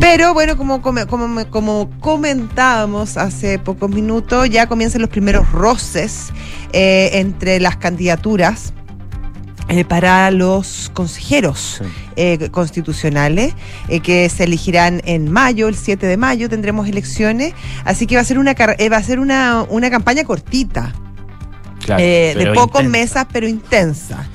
Pero 0.00 0.32
bueno, 0.32 0.56
como, 0.56 0.80
como, 0.80 1.28
me- 1.28 1.46
como 1.46 1.90
comentábamos 2.00 3.16
hace 3.18 3.58
pocos 3.58 3.90
minutos, 3.90 4.48
ya 4.48 4.66
comienzan 4.66 5.02
los 5.02 5.10
primeros 5.10 5.50
roces 5.52 6.28
eh, 6.72 7.10
entre 7.14 7.60
las 7.60 7.76
candidaturas 7.76 8.72
eh, 9.68 9.84
para 9.84 10.30
los 10.30 10.90
consejeros 10.94 11.80
Sí. 11.82 11.84
eh, 12.16 12.48
constitucionales 12.50 13.54
eh, 13.88 14.00
que 14.00 14.28
se 14.28 14.44
elegirán 14.44 15.02
en 15.04 15.30
mayo, 15.30 15.68
el 15.68 15.74
7 15.76 16.06
de 16.06 16.16
mayo 16.16 16.48
tendremos 16.48 16.88
elecciones, 16.88 17.52
así 17.84 18.06
que 18.06 18.14
va 18.16 18.22
a 18.22 18.24
ser 18.24 18.38
una 18.38 18.52
eh, 18.52 18.88
va 18.88 18.96
a 18.98 19.02
ser 19.02 19.18
una, 19.18 19.64
una 19.68 19.90
campaña 19.90 20.24
cortita, 20.24 20.94
Claro, 21.84 22.02
de 22.02 22.52
pocos 22.54 22.84
mesas 22.84 23.26
pero 23.32 23.46
intensa. 23.48 24.28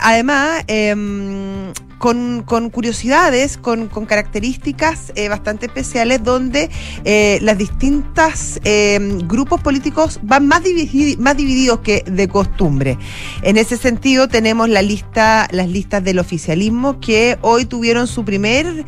Además, 0.00 0.64
em, 0.66 1.72
con, 2.00 2.42
con 2.46 2.70
curiosidades, 2.70 3.58
con, 3.58 3.88
con 3.88 4.06
características 4.06 5.12
eh, 5.16 5.28
bastante 5.28 5.66
especiales, 5.66 6.24
donde 6.24 6.70
eh, 7.04 7.38
las 7.42 7.58
distintas 7.58 8.58
em, 8.64 9.18
grupos 9.28 9.60
políticos 9.60 10.18
van 10.22 10.48
más, 10.48 10.62
dividi- 10.64 11.18
más 11.18 11.36
divididos 11.36 11.80
que 11.80 12.02
de 12.06 12.26
costumbre. 12.26 12.96
En 13.42 13.58
ese 13.58 13.76
sentido, 13.76 14.28
tenemos 14.28 14.70
la 14.70 14.80
lista, 14.80 15.46
las 15.52 15.68
listas 15.68 16.02
del 16.02 16.18
oficialismo 16.18 16.98
que 17.00 17.36
hoy 17.42 17.66
tuvieron 17.66 18.06
su 18.06 18.24
primer, 18.24 18.86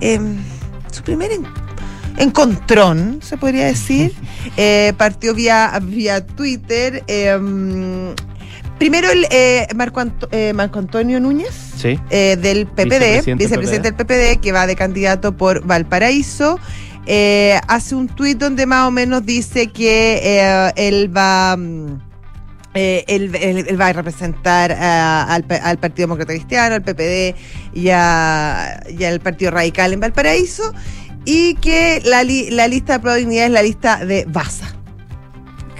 em, 0.00 0.38
su 0.90 1.02
primer 1.02 1.32
en- 1.32 1.46
encontrón, 2.16 3.20
se 3.22 3.36
podría 3.36 3.66
decir. 3.66 4.12
Eh, 4.58 4.92
partió 4.98 5.34
vía, 5.34 5.72
vía 5.82 6.24
Twitter. 6.26 7.02
em, 7.06 8.14
primero 8.78 9.10
el 9.10 9.26
eh, 9.30 9.66
Marco, 9.74 10.00
Anto- 10.00 10.28
eh, 10.32 10.52
Marco 10.54 10.78
Antonio 10.78 11.20
Núñez. 11.20 11.50
Sí. 11.76 11.98
eh, 12.10 12.36
del 12.40 12.66
PPD, 12.66 12.84
Vicepresidente 12.84 13.34
vicepresidente 13.44 13.92
del 13.92 13.96
PPD, 13.96 14.40
que 14.40 14.52
va 14.52 14.66
de 14.66 14.76
candidato 14.76 15.36
por 15.36 15.64
Valparaíso. 15.66 16.58
eh, 17.06 17.60
hace 17.68 17.94
un 17.94 18.08
tuit 18.08 18.38
donde 18.38 18.64
más 18.64 18.88
o 18.88 18.90
menos 18.90 19.26
dice 19.26 19.66
que 19.70 20.20
eh, 20.22 20.72
él 20.76 21.14
va. 21.14 21.54
mm, 21.56 22.00
eh, 22.76 23.04
él, 23.06 23.34
él- 23.36 23.66
él 23.68 23.80
va 23.80 23.88
a 23.88 23.92
representar 23.92 24.72
al, 24.72 25.44
pa- 25.44 25.56
al 25.56 25.78
Partido 25.78 26.06
Demócrata 26.08 26.32
Cristiano, 26.32 26.74
al 26.74 26.82
PPD 26.82 27.36
y, 27.74 27.88
a- 27.90 28.82
y 28.88 29.04
al 29.04 29.20
Partido 29.20 29.50
Radical 29.52 29.92
en 29.92 30.00
Valparaíso, 30.00 30.72
y 31.24 31.54
que 31.56 32.00
la, 32.04 32.24
li- 32.24 32.50
la 32.50 32.66
lista 32.66 32.94
de 32.94 33.00
probabilidad 33.00 33.44
es 33.46 33.50
la 33.52 33.62
lista 33.62 34.04
de 34.04 34.24
Baza. 34.26 34.73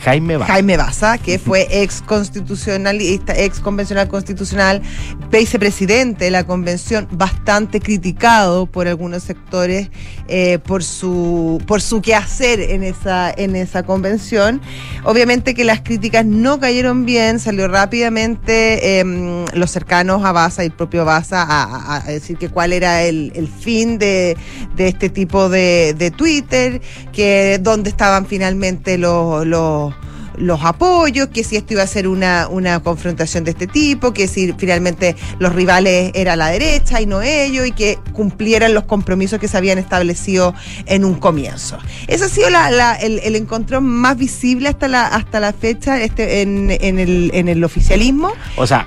Jaime 0.05 0.37
va. 0.37 0.47
Jaime 0.47 0.77
Baza, 0.77 1.19
que 1.19 1.39
fue 1.39 1.67
ex 1.83 2.03
constitucionalista, 2.03 3.35
ex 3.37 3.61
convencional 3.61 4.09
constitucional, 4.09 4.83
vicepresidente 5.31 6.27
de 6.27 6.31
la 6.31 6.45
convención, 6.45 7.09
bastante 7.11 7.81
criticado 7.81 8.67
por 8.67 8.87
algunos 8.89 9.23
sectores 9.23 9.91
eh, 10.29 10.59
por 10.59 10.85
su 10.85 11.61
por 11.67 11.81
su 11.83 12.01
quehacer 12.03 12.61
en 12.61 12.83
esa 12.83 13.33
en 13.37 13.57
esa 13.57 13.83
convención. 13.83 14.61
Obviamente 15.05 15.55
que 15.55 15.65
las 15.65 15.81
críticas 15.81 16.25
no 16.25 16.61
cayeron 16.61 17.05
bien, 17.05 17.39
salió 17.41 17.69
rápidamente 17.69 18.99
em, 19.01 19.45
los 19.55 19.71
cercanos 19.71 20.25
a 20.25 20.33
Baza 20.33 20.63
y 20.63 20.67
el 20.67 20.73
propio 20.73 21.05
Baza 21.05 21.43
a, 21.43 21.63
a- 21.65 21.97
a 21.97 22.11
decir 22.11 22.37
que 22.39 22.49
cuál 22.49 22.73
era 22.73 23.03
el, 23.03 23.33
el 23.35 23.49
fin 23.49 23.99
de, 23.99 24.37
de 24.77 24.89
este 24.89 25.09
tipo 25.09 25.49
de, 25.49 25.95
de 25.97 26.11
Twitter, 26.11 26.81
que 27.13 27.59
dónde 27.61 27.91
estaban 27.91 28.27
finalmente 28.27 28.99
los, 28.99 29.47
los, 29.47 29.94
los 30.37 30.65
apoyos, 30.65 31.29
que 31.29 31.45
si 31.45 31.57
esto 31.57 31.75
iba 31.75 31.83
a 31.83 31.87
ser 31.87 32.09
una, 32.09 32.49
una 32.49 32.81
confrontación 32.81 33.45
de 33.45 33.53
este 33.53 33.67
tipo, 33.67 34.13
que 34.13 34.27
si 34.29 34.53
finalmente 34.57 35.17
los 35.39 35.53
rivales 35.55 36.11
era 36.15 36.37
la 36.37 36.49
derecha 36.49 37.01
y 37.01 37.07
no 37.07 37.23
ellos, 37.23 37.67
y 37.67 37.73
que 37.73 37.99
cumplieran 38.13 38.75
los 38.75 38.85
compromisos 38.85 39.39
que 39.39 39.49
se 39.49 39.57
habían 39.57 39.79
establecido 39.79 40.55
en 40.87 41.05
un 41.05 41.15
comienzo. 41.15 41.79
Ese 42.09 42.25
ha 42.25 42.29
sido 42.29 42.51
la- 42.51 42.71
la- 42.71 42.95
el, 42.95 43.21
el 43.21 43.37
encontrón 43.37 43.85
más 43.85 44.17
visible 44.17 44.69
hasta 44.69 44.89
la, 44.89 45.07
hasta 45.07 45.41
la 45.41 45.53
fecha 45.53 46.01
este, 46.03 46.43
en, 46.43 46.71
en 46.71 46.99
el, 46.99 47.31
en 47.35 47.49
el 47.49 47.63
oficialismo. 47.65 48.33
O 48.57 48.67
sea, 48.67 48.87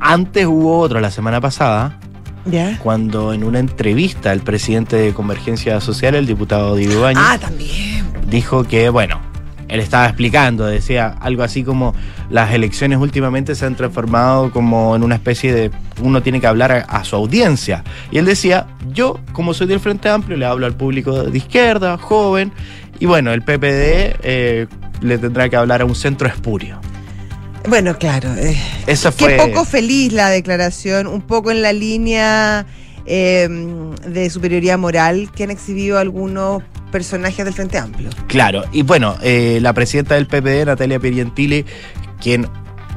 antes 0.00 0.46
hubo 0.46 0.78
otro 0.80 1.00
la 1.00 1.10
semana 1.10 1.40
pasada, 1.40 1.98
cuando 2.82 3.32
en 3.32 3.42
una 3.42 3.58
entrevista 3.58 4.30
el 4.32 4.40
presidente 4.42 4.96
de 4.96 5.14
Convergencia 5.14 5.80
Social, 5.80 6.14
el 6.14 6.26
diputado 6.26 6.76
Diego 6.76 7.06
Ah, 7.16 7.38
también. 7.40 8.04
dijo 8.28 8.64
que, 8.64 8.90
bueno, 8.90 9.18
él 9.68 9.80
estaba 9.80 10.06
explicando, 10.06 10.66
decía 10.66 11.16
algo 11.20 11.42
así 11.42 11.62
como 11.64 11.94
las 12.30 12.52
elecciones 12.52 12.98
últimamente 12.98 13.54
se 13.54 13.64
han 13.66 13.74
transformado 13.76 14.50
como 14.50 14.94
en 14.96 15.02
una 15.02 15.14
especie 15.14 15.52
de 15.54 15.70
uno 16.02 16.22
tiene 16.22 16.40
que 16.40 16.46
hablar 16.46 16.72
a, 16.72 16.78
a 16.80 17.04
su 17.04 17.16
audiencia. 17.16 17.82
Y 18.10 18.18
él 18.18 18.24
decía, 18.26 18.66
yo 18.92 19.18
como 19.32 19.54
soy 19.54 19.66
del 19.66 19.80
Frente 19.80 20.08
Amplio 20.08 20.36
le 20.36 20.46
hablo 20.46 20.66
al 20.66 20.74
público 20.74 21.22
de 21.24 21.36
izquierda, 21.38 21.96
joven, 21.98 22.52
Y 23.00 23.06
bueno, 23.06 23.32
el 23.32 23.42
PPD 23.42 24.16
eh, 24.22 24.66
le 25.00 25.18
tendrá 25.18 25.48
que 25.48 25.56
hablar 25.56 25.82
a 25.82 25.84
un 25.84 25.94
centro 25.94 26.28
espurio. 26.28 26.78
Bueno, 27.68 27.96
claro. 27.98 28.34
Eh, 28.34 28.56
Eso 28.86 29.10
Qué 29.16 29.24
fue. 29.24 29.36
poco 29.36 29.64
feliz 29.64 30.12
la 30.12 30.28
declaración, 30.28 31.06
un 31.06 31.22
poco 31.22 31.50
en 31.50 31.62
la 31.62 31.72
línea 31.72 32.66
eh, 33.06 33.48
de 34.06 34.30
superioridad 34.30 34.78
moral 34.78 35.30
que 35.34 35.44
han 35.44 35.50
exhibido 35.50 35.98
algunos 35.98 36.62
personajes 36.94 37.44
del 37.44 37.52
Frente 37.52 37.76
Amplio. 37.76 38.08
Claro, 38.28 38.62
y 38.70 38.82
bueno, 38.82 39.16
eh, 39.20 39.58
la 39.60 39.72
presidenta 39.72 40.14
del 40.14 40.28
PPD, 40.28 40.64
Natalia 40.64 41.00
Pierientili, 41.00 41.64
quien 42.20 42.46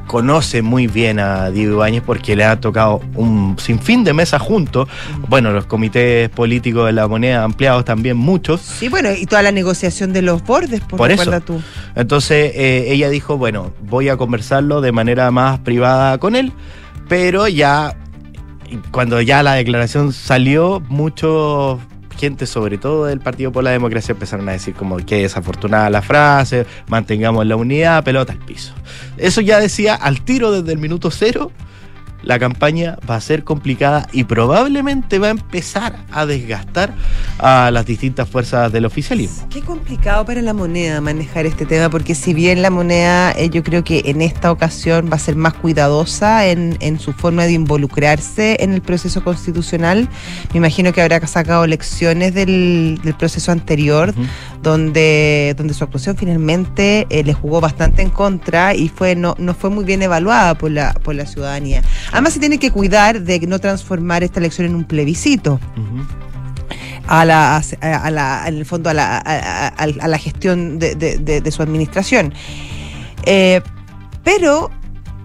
conoce 0.06 0.62
muy 0.62 0.86
bien 0.86 1.18
a 1.18 1.50
Diego 1.50 1.74
Ibáñez 1.74 2.04
porque 2.06 2.36
le 2.36 2.44
ha 2.44 2.60
tocado 2.60 3.00
un 3.16 3.56
sinfín 3.58 4.04
de 4.04 4.12
mesas 4.12 4.40
juntos. 4.40 4.88
Bueno, 5.28 5.50
los 5.50 5.66
comités 5.66 6.28
políticos 6.28 6.86
de 6.86 6.92
la 6.92 7.08
moneda 7.08 7.42
ampliados 7.42 7.84
también 7.84 8.16
muchos. 8.16 8.60
Sí, 8.60 8.88
bueno, 8.88 9.10
y 9.12 9.26
toda 9.26 9.42
la 9.42 9.50
negociación 9.50 10.12
de 10.12 10.22
los 10.22 10.44
bordes, 10.44 10.80
por, 10.80 10.96
Por 10.96 11.10
eso. 11.10 11.40
tú. 11.40 11.60
Entonces 11.96 12.52
eh, 12.54 12.92
ella 12.92 13.10
dijo, 13.10 13.36
bueno, 13.36 13.72
voy 13.82 14.10
a 14.10 14.16
conversarlo 14.16 14.80
de 14.80 14.92
manera 14.92 15.32
más 15.32 15.58
privada 15.58 16.18
con 16.18 16.36
él, 16.36 16.52
pero 17.08 17.48
ya, 17.48 17.96
cuando 18.92 19.20
ya 19.20 19.42
la 19.42 19.54
declaración 19.54 20.12
salió, 20.12 20.80
mucho 20.88 21.80
gente, 22.18 22.46
sobre 22.46 22.76
todo 22.78 23.06
del 23.06 23.20
Partido 23.20 23.52
por 23.52 23.64
la 23.64 23.70
Democracia, 23.70 24.12
empezaron 24.12 24.48
a 24.48 24.52
decir 24.52 24.74
como 24.74 24.96
que 24.98 25.22
desafortunada 25.22 25.88
la 25.88 26.02
frase, 26.02 26.66
mantengamos 26.88 27.46
la 27.46 27.56
unidad, 27.56 28.04
pelota 28.04 28.32
al 28.32 28.38
piso. 28.40 28.74
Eso 29.16 29.40
ya 29.40 29.60
decía 29.60 29.94
al 29.94 30.22
tiro 30.22 30.50
desde 30.52 30.72
el 30.72 30.78
minuto 30.78 31.10
cero. 31.10 31.52
La 32.22 32.38
campaña 32.38 32.98
va 33.08 33.14
a 33.14 33.20
ser 33.20 33.44
complicada 33.44 34.06
y 34.12 34.24
probablemente 34.24 35.18
va 35.18 35.28
a 35.28 35.30
empezar 35.30 35.96
a 36.10 36.26
desgastar 36.26 36.92
a 37.38 37.70
las 37.70 37.86
distintas 37.86 38.28
fuerzas 38.28 38.72
del 38.72 38.84
oficialismo. 38.84 39.46
Qué 39.48 39.60
complicado 39.62 40.24
para 40.26 40.42
la 40.42 40.52
moneda 40.52 41.00
manejar 41.00 41.46
este 41.46 41.64
tema, 41.64 41.88
porque 41.90 42.14
si 42.14 42.34
bien 42.34 42.60
la 42.60 42.70
moneda 42.70 43.32
eh, 43.32 43.48
yo 43.50 43.62
creo 43.62 43.84
que 43.84 44.02
en 44.06 44.20
esta 44.20 44.50
ocasión 44.50 45.08
va 45.10 45.16
a 45.16 45.18
ser 45.20 45.36
más 45.36 45.54
cuidadosa 45.54 46.46
en, 46.46 46.76
en 46.80 46.98
su 46.98 47.12
forma 47.12 47.44
de 47.44 47.52
involucrarse 47.52 48.56
en 48.60 48.72
el 48.74 48.82
proceso 48.82 49.22
constitucional, 49.22 50.08
me 50.52 50.58
imagino 50.58 50.92
que 50.92 51.00
habrá 51.00 51.24
sacado 51.26 51.66
lecciones 51.66 52.34
del, 52.34 53.00
del 53.02 53.14
proceso 53.14 53.52
anterior, 53.52 54.10
Ujú. 54.10 54.26
donde, 54.62 55.54
donde 55.56 55.72
su 55.72 55.84
actuación 55.84 56.16
finalmente 56.16 57.06
eh, 57.10 57.22
le 57.24 57.32
jugó 57.32 57.60
bastante 57.60 58.02
en 58.02 58.10
contra 58.10 58.74
y 58.74 58.88
fue 58.88 59.14
no, 59.14 59.34
no 59.38 59.54
fue 59.54 59.70
muy 59.70 59.84
bien 59.84 60.02
evaluada 60.02 60.56
por 60.56 60.70
la, 60.70 60.92
por 60.94 61.14
la 61.14 61.24
ciudadanía. 61.26 61.82
Además 62.12 62.32
se 62.32 62.40
tiene 62.40 62.58
que 62.58 62.70
cuidar 62.70 63.22
de 63.22 63.38
no 63.46 63.58
transformar 63.58 64.22
esta 64.24 64.40
elección 64.40 64.66
en 64.68 64.74
un 64.74 64.84
plebiscito 64.84 65.60
a 67.06 67.24
la, 67.24 67.56
a, 67.80 68.10
la 68.10 68.44
en 68.48 68.56
el 68.56 68.66
fondo 68.66 68.90
a 68.90 68.94
la, 68.94 69.16
a, 69.18 69.68
a- 69.68 69.72
a 70.00 70.08
la 70.08 70.18
gestión 70.18 70.78
de, 70.78 70.94
de- 70.94 71.18
de- 71.18 71.40
de 71.40 71.50
su 71.50 71.62
administración. 71.62 72.32
Eh, 73.24 73.60
pero 74.24 74.70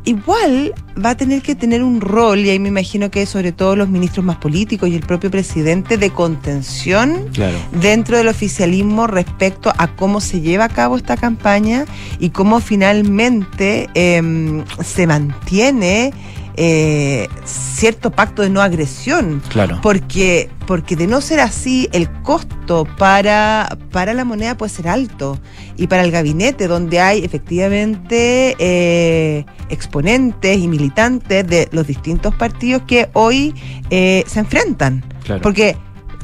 igual 0.06 0.74
va 1.04 1.12
a 1.12 1.17
tener 1.17 1.41
que 1.41 1.56
tener 1.56 1.82
un 1.84 2.00
rol, 2.02 2.39
y 2.39 2.50
ahí 2.50 2.60
me 2.60 2.67
imagino 2.69 3.10
que 3.10 3.26
sobre 3.26 3.52
todo 3.54 3.76
los 3.76 3.88
ministros 3.89 4.26
más 4.26 4.38
políticos 4.38 4.89
y 4.89 4.96
el 4.96 5.02
propio 5.02 5.32
presidente, 5.32 5.98
de 5.98 6.10
contención 6.10 7.30
Claro. 7.34 7.58
dentro 7.82 8.17
del 8.17 8.28
oficialismo 8.28 9.08
respecto 9.08 9.72
a 9.78 9.88
cómo 9.88 10.19
se 10.22 10.41
lleva 10.41 10.65
a 10.65 10.69
cabo 10.69 10.98
esta 10.98 11.15
campaña 11.17 11.86
y 12.19 12.30
cómo 12.32 12.60
finalmente 12.60 13.89
em, 13.93 14.63
se 14.84 15.08
mantiene 15.08 16.13
eh, 16.55 17.27
cierto 17.45 18.11
pacto 18.11 18.41
de 18.41 18.49
no 18.49 18.61
agresión. 18.61 19.41
Claro. 19.49 19.79
Porque, 19.81 20.49
porque 20.67 20.95
de 20.95 21.07
no 21.07 21.21
ser 21.21 21.39
así, 21.39 21.89
el 21.91 22.09
costo 22.21 22.85
para, 22.97 23.77
para 23.91 24.13
la 24.13 24.23
moneda 24.25 24.55
puede 24.57 24.71
ser 24.71 24.87
alto. 24.87 25.39
Y 25.75 25.87
para 25.87 26.03
el 26.03 26.11
gabinete, 26.11 26.67
donde 26.67 26.99
hay 26.99 27.23
efectivamente 27.25 28.55
eh, 28.59 29.45
exponentes 29.69 30.57
y 30.57 30.67
militantes 30.67 31.47
de 31.47 31.67
los 31.71 31.87
distintos 31.87 32.35
partidos 32.35 32.83
que 32.87 33.09
hoy 33.13 33.53
eh, 33.89 34.23
se 34.27 34.39
enfrentan. 34.39 35.03
Claro. 35.23 35.41
Porque 35.41 35.75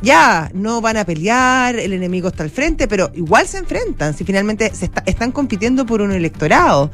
ya 0.02 0.50
no 0.54 0.80
van 0.82 0.98
a 0.98 1.04
pelear, 1.06 1.76
el 1.78 1.92
enemigo 1.94 2.30
está 2.30 2.44
al 2.44 2.50
frente, 2.50 2.88
pero 2.88 3.12
igual 3.16 3.48
se 3.48 3.58
enfrentan, 3.58 4.14
si 4.16 4.24
finalmente 4.24 4.74
se 4.74 4.86
está- 4.86 5.04
están 5.06 5.32
compitiendo 5.32 5.86
por 5.86 6.02
un 6.02 6.12
electorado. 6.12 6.92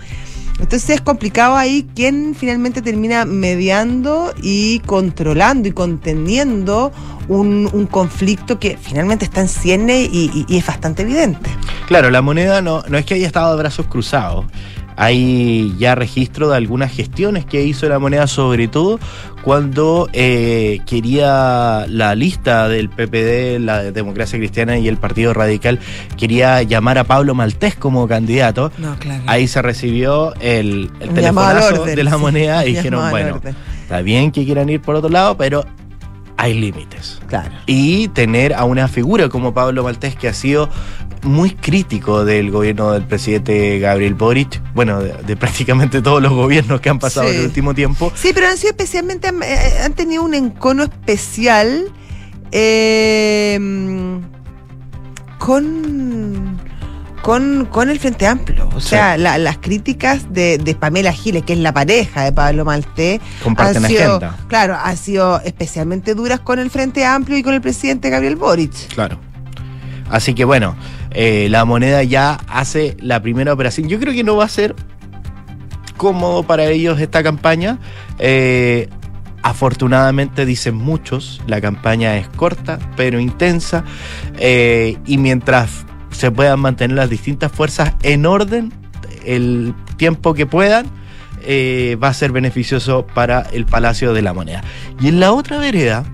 Entonces 0.59 0.89
es 0.91 1.01
complicado 1.01 1.55
ahí 1.55 1.87
quién 1.95 2.35
finalmente 2.37 2.81
termina 2.81 3.25
mediando 3.25 4.33
y 4.41 4.79
controlando 4.79 5.67
y 5.67 5.71
conteniendo 5.73 6.91
un, 7.27 7.69
un 7.73 7.85
conflicto 7.87 8.59
que 8.59 8.77
finalmente 8.81 9.25
está 9.25 9.41
en 9.41 9.47
cierne 9.49 10.03
y, 10.03 10.31
y- 10.33 10.45
y 10.47 10.57
es 10.57 10.65
bastante 10.65 11.01
evidente. 11.03 11.49
Claro, 11.87 12.09
la 12.09 12.21
moneda 12.21 12.61
no, 12.61 12.83
no 12.87 12.97
es 12.97 13.05
que 13.05 13.15
haya 13.15 13.27
estado 13.27 13.51
de 13.55 13.59
brazos 13.61 13.85
cruzados. 13.87 14.45
Hay 14.97 15.75
ya 15.77 15.95
registro 15.95 16.49
de 16.49 16.57
algunas 16.57 16.91
gestiones 16.91 17.45
que 17.45 17.63
hizo 17.63 17.87
la 17.89 17.99
moneda, 17.99 18.27
sobre 18.27 18.67
todo 18.67 18.99
cuando 19.43 20.09
eh, 20.13 20.79
quería 20.87 21.85
la 21.87 22.15
lista 22.15 22.67
del 22.67 22.89
PPD, 22.89 23.59
la 23.59 23.83
Democracia 23.91 24.39
Cristiana 24.39 24.77
y 24.77 24.87
el 24.87 24.97
Partido 24.97 25.33
Radical, 25.33 25.79
quería 26.17 26.63
llamar 26.63 26.97
a 26.97 27.03
Pablo 27.03 27.35
Maltés 27.35 27.75
como 27.75 28.07
candidato. 28.07 28.71
No, 28.77 28.95
claro. 28.97 29.23
Ahí 29.27 29.47
se 29.47 29.61
recibió 29.61 30.33
el, 30.41 30.89
el 30.99 31.09
telefonazo 31.09 31.81
orden, 31.81 31.95
de 31.95 32.03
la 32.03 32.11
sí, 32.13 32.17
moneda 32.17 32.65
y 32.65 32.73
dijeron, 32.75 33.09
bueno, 33.11 33.35
orden. 33.35 33.55
está 33.83 34.01
bien 34.01 34.31
que 34.31 34.45
quieran 34.45 34.69
ir 34.69 34.81
por 34.81 34.95
otro 34.95 35.09
lado, 35.09 35.37
pero 35.37 35.65
hay 36.37 36.53
límites 36.53 37.21
Claro. 37.27 37.51
y 37.65 38.09
tener 38.09 38.53
a 38.53 38.65
una 38.65 38.87
figura 38.89 39.29
como 39.29 39.53
Pablo 39.53 39.83
Maltés 39.83 40.15
que 40.15 40.27
ha 40.27 40.33
sido 40.33 40.69
muy 41.25 41.51
crítico 41.51 42.23
del 42.25 42.51
gobierno 42.51 42.91
del 42.91 43.03
presidente 43.03 43.79
Gabriel 43.79 44.13
Boric, 44.15 44.61
bueno, 44.73 45.01
de, 45.01 45.13
de 45.23 45.35
prácticamente 45.37 46.01
todos 46.01 46.21
los 46.21 46.31
gobiernos 46.33 46.79
que 46.81 46.89
han 46.89 46.99
pasado 46.99 47.27
Sí. 47.27 47.33
en 47.33 47.39
el 47.41 47.45
último 47.47 47.73
tiempo. 47.73 48.11
Sí, 48.15 48.31
pero 48.33 48.47
han 48.47 48.57
sido 48.57 48.69
especialmente, 48.71 49.27
eh, 49.29 49.81
han 49.83 49.93
tenido 49.93 50.23
un 50.23 50.33
encono 50.33 50.83
especial 50.83 51.85
eh, 52.51 53.57
con, 55.39 56.59
con, 57.21 57.65
con 57.71 57.89
el 57.89 57.99
Frente 57.99 58.27
Amplio. 58.27 58.69
O 58.73 58.79
Sí. 58.79 58.89
sea, 58.89 59.17
la- 59.17 59.37
las 59.37 59.57
críticas 59.57 60.31
de, 60.33 60.57
de 60.57 60.75
Pamela 60.75 61.11
Giles, 61.11 61.43
que 61.43 61.53
es 61.53 61.59
la 61.59 61.73
pareja 61.73 62.23
de 62.23 62.31
Pablo 62.31 62.65
Malté, 62.65 63.19
Comparten 63.43 63.83
han 63.85 63.91
sido, 63.91 64.15
agenda. 64.17 64.37
claro, 64.47 64.77
han 64.81 64.97
sido 64.97 65.41
especialmente 65.41 66.13
duras 66.15 66.39
con 66.39 66.59
el 66.59 66.69
Frente 66.69 67.05
Amplio 67.05 67.37
y 67.37 67.43
con 67.43 67.53
el 67.53 67.61
presidente 67.61 68.09
Gabriel 68.09 68.35
Boric. 68.35 68.71
Claro. 68.93 69.19
Así 70.09 70.33
que 70.33 70.45
bueno, 70.45 70.75
eh, 71.11 71.47
la 71.49 71.65
moneda 71.65 72.03
ya 72.03 72.39
hace 72.47 72.95
la 72.99 73.21
primera 73.21 73.53
operación. 73.53 73.87
Yo 73.89 73.99
creo 73.99 74.13
que 74.13 74.23
no 74.23 74.35
va 74.35 74.45
a 74.45 74.49
ser 74.49 74.75
cómodo 75.97 76.43
para 76.43 76.65
ellos 76.65 76.99
esta 76.99 77.23
campaña. 77.23 77.79
Eh, 78.19 78.89
afortunadamente, 79.41 80.45
dicen 80.45 80.75
muchos, 80.75 81.41
la 81.47 81.61
campaña 81.61 82.17
es 82.17 82.27
corta 82.29 82.79
pero 82.95 83.19
intensa. 83.19 83.83
eh, 84.37 84.97
y 85.05 85.17
mientras 85.17 85.85
se 86.11 86.31
puedan 86.31 86.59
mantener 86.59 86.97
las 86.97 87.09
distintas 87.09 87.51
fuerzas 87.51 87.93
en 88.03 88.25
orden, 88.25 88.71
el 89.25 89.73
tiempo 89.97 90.33
que 90.33 90.45
puedan, 90.45 90.85
va 91.45 92.07
a 92.07 92.13
ser 92.13 92.31
beneficioso 92.31 93.05
para 93.05 93.41
el 93.51 93.65
Palacio 93.65 94.13
de 94.13 94.21
la 94.21 94.33
Moneda. 94.33 94.63
Y 94.99 95.09
en 95.09 95.19
la 95.19 95.31
otra 95.33 95.57
vereda, 95.57 96.05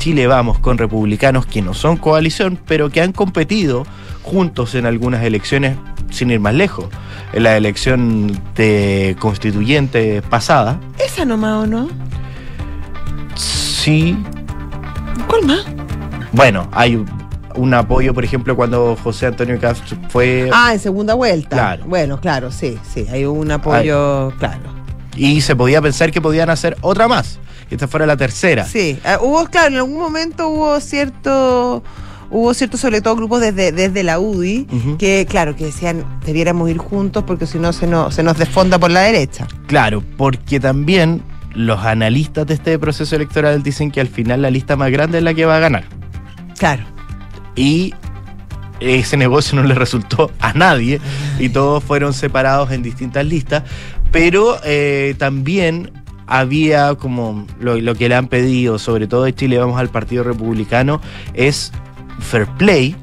Chile 0.00 0.26
vamos 0.26 0.58
con 0.58 0.78
republicanos 0.78 1.46
que 1.46 1.62
no 1.62 1.74
son 1.74 1.96
coalición, 1.96 2.58
pero 2.66 2.90
que 2.90 3.00
han 3.02 3.12
competido 3.12 3.84
juntos 4.22 4.74
en 4.74 4.86
algunas 4.86 5.22
elecciones, 5.22 5.76
sin 6.10 6.30
ir 6.32 6.40
más 6.40 6.54
lejos. 6.54 6.86
En 7.32 7.44
la 7.44 7.56
elección 7.56 8.36
de 8.56 9.14
constituyente 9.20 10.20
pasada, 10.22 10.80
Esa 10.98 11.24
nomás, 11.24 11.62
¿o 11.62 11.66
no? 11.68 11.88
sí, 13.36 14.16
¿Cuál 15.28 15.44
más? 15.46 15.64
bueno, 16.32 16.68
hay 16.72 17.02
un 17.54 17.74
apoyo, 17.74 18.14
por 18.14 18.24
ejemplo, 18.24 18.56
cuando 18.56 18.96
José 19.02 19.26
Antonio 19.26 19.58
Castro 19.60 19.96
fue 20.08 20.48
Ah, 20.52 20.72
en 20.72 20.78
segunda 20.80 21.14
vuelta. 21.14 21.50
Claro. 21.56 21.84
Bueno, 21.86 22.20
claro, 22.20 22.50
sí, 22.50 22.78
sí, 22.92 23.06
hay 23.12 23.24
un 23.24 23.50
apoyo, 23.50 24.32
claro. 24.38 24.62
y 25.16 25.40
se 25.40 25.54
podía 25.56 25.80
pensar 25.82 26.10
que 26.10 26.20
podían 26.20 26.50
hacer 26.50 26.76
otra 26.80 27.06
más, 27.08 27.38
esta 27.70 27.88
fuera 27.88 28.06
la 28.06 28.16
tercera. 28.16 28.64
Sí, 28.64 28.98
eh, 29.04 29.16
hubo, 29.20 29.44
claro, 29.46 29.68
en 29.68 29.76
algún 29.76 29.98
momento 29.98 30.48
hubo 30.48 30.80
cierto, 30.80 31.82
hubo 32.30 32.54
cierto, 32.54 32.76
sobre 32.76 33.00
todo 33.00 33.16
grupos 33.16 33.40
desde, 33.40 33.72
desde 33.72 34.02
la 34.02 34.18
UDI, 34.18 34.66
que 34.98 35.26
claro, 35.28 35.56
que 35.56 35.66
decían 35.66 36.04
debiéramos 36.24 36.68
ir 36.70 36.78
juntos 36.78 37.24
porque 37.24 37.46
si 37.46 37.58
no 37.58 37.72
se 37.72 37.86
nos, 37.86 38.14
se 38.14 38.22
nos 38.22 38.36
desfonda 38.38 38.78
por 38.78 38.90
la 38.90 39.00
derecha. 39.00 39.46
Claro, 39.66 40.02
porque 40.16 40.60
también 40.60 41.22
los 41.54 41.80
analistas 41.84 42.46
de 42.46 42.54
este 42.54 42.78
proceso 42.78 43.16
electoral 43.16 43.62
dicen 43.62 43.90
que 43.90 44.00
al 44.00 44.08
final 44.08 44.42
la 44.42 44.50
lista 44.50 44.76
más 44.76 44.90
grande 44.90 45.18
es 45.18 45.24
la 45.24 45.34
que 45.34 45.44
va 45.44 45.56
a 45.56 45.60
ganar. 45.60 45.84
Claro. 46.58 46.84
y 47.56 47.94
ese 48.80 49.16
negocio 49.16 49.56
no 49.56 49.66
le 49.66 49.74
resultó 49.74 50.30
a 50.40 50.52
nadie 50.52 51.00
y 51.38 51.50
todos 51.50 51.84
fueron 51.84 52.14
separados 52.14 52.70
en 52.72 52.82
distintas 52.82 53.24
listas, 53.24 53.62
pero 54.10 54.58
eh, 54.64 55.14
también 55.18 55.92
había 56.30 56.94
como 56.94 57.44
lo, 57.60 57.78
lo 57.78 57.94
que 57.94 58.08
le 58.08 58.14
han 58.14 58.28
pedido, 58.28 58.78
sobre 58.78 59.06
todo 59.06 59.24
de 59.24 59.34
Chile, 59.34 59.58
vamos 59.58 59.78
al 59.78 59.88
Partido 59.90 60.22
Republicano, 60.24 61.00
es 61.34 61.72
fair 62.20 62.46
play 62.56 62.96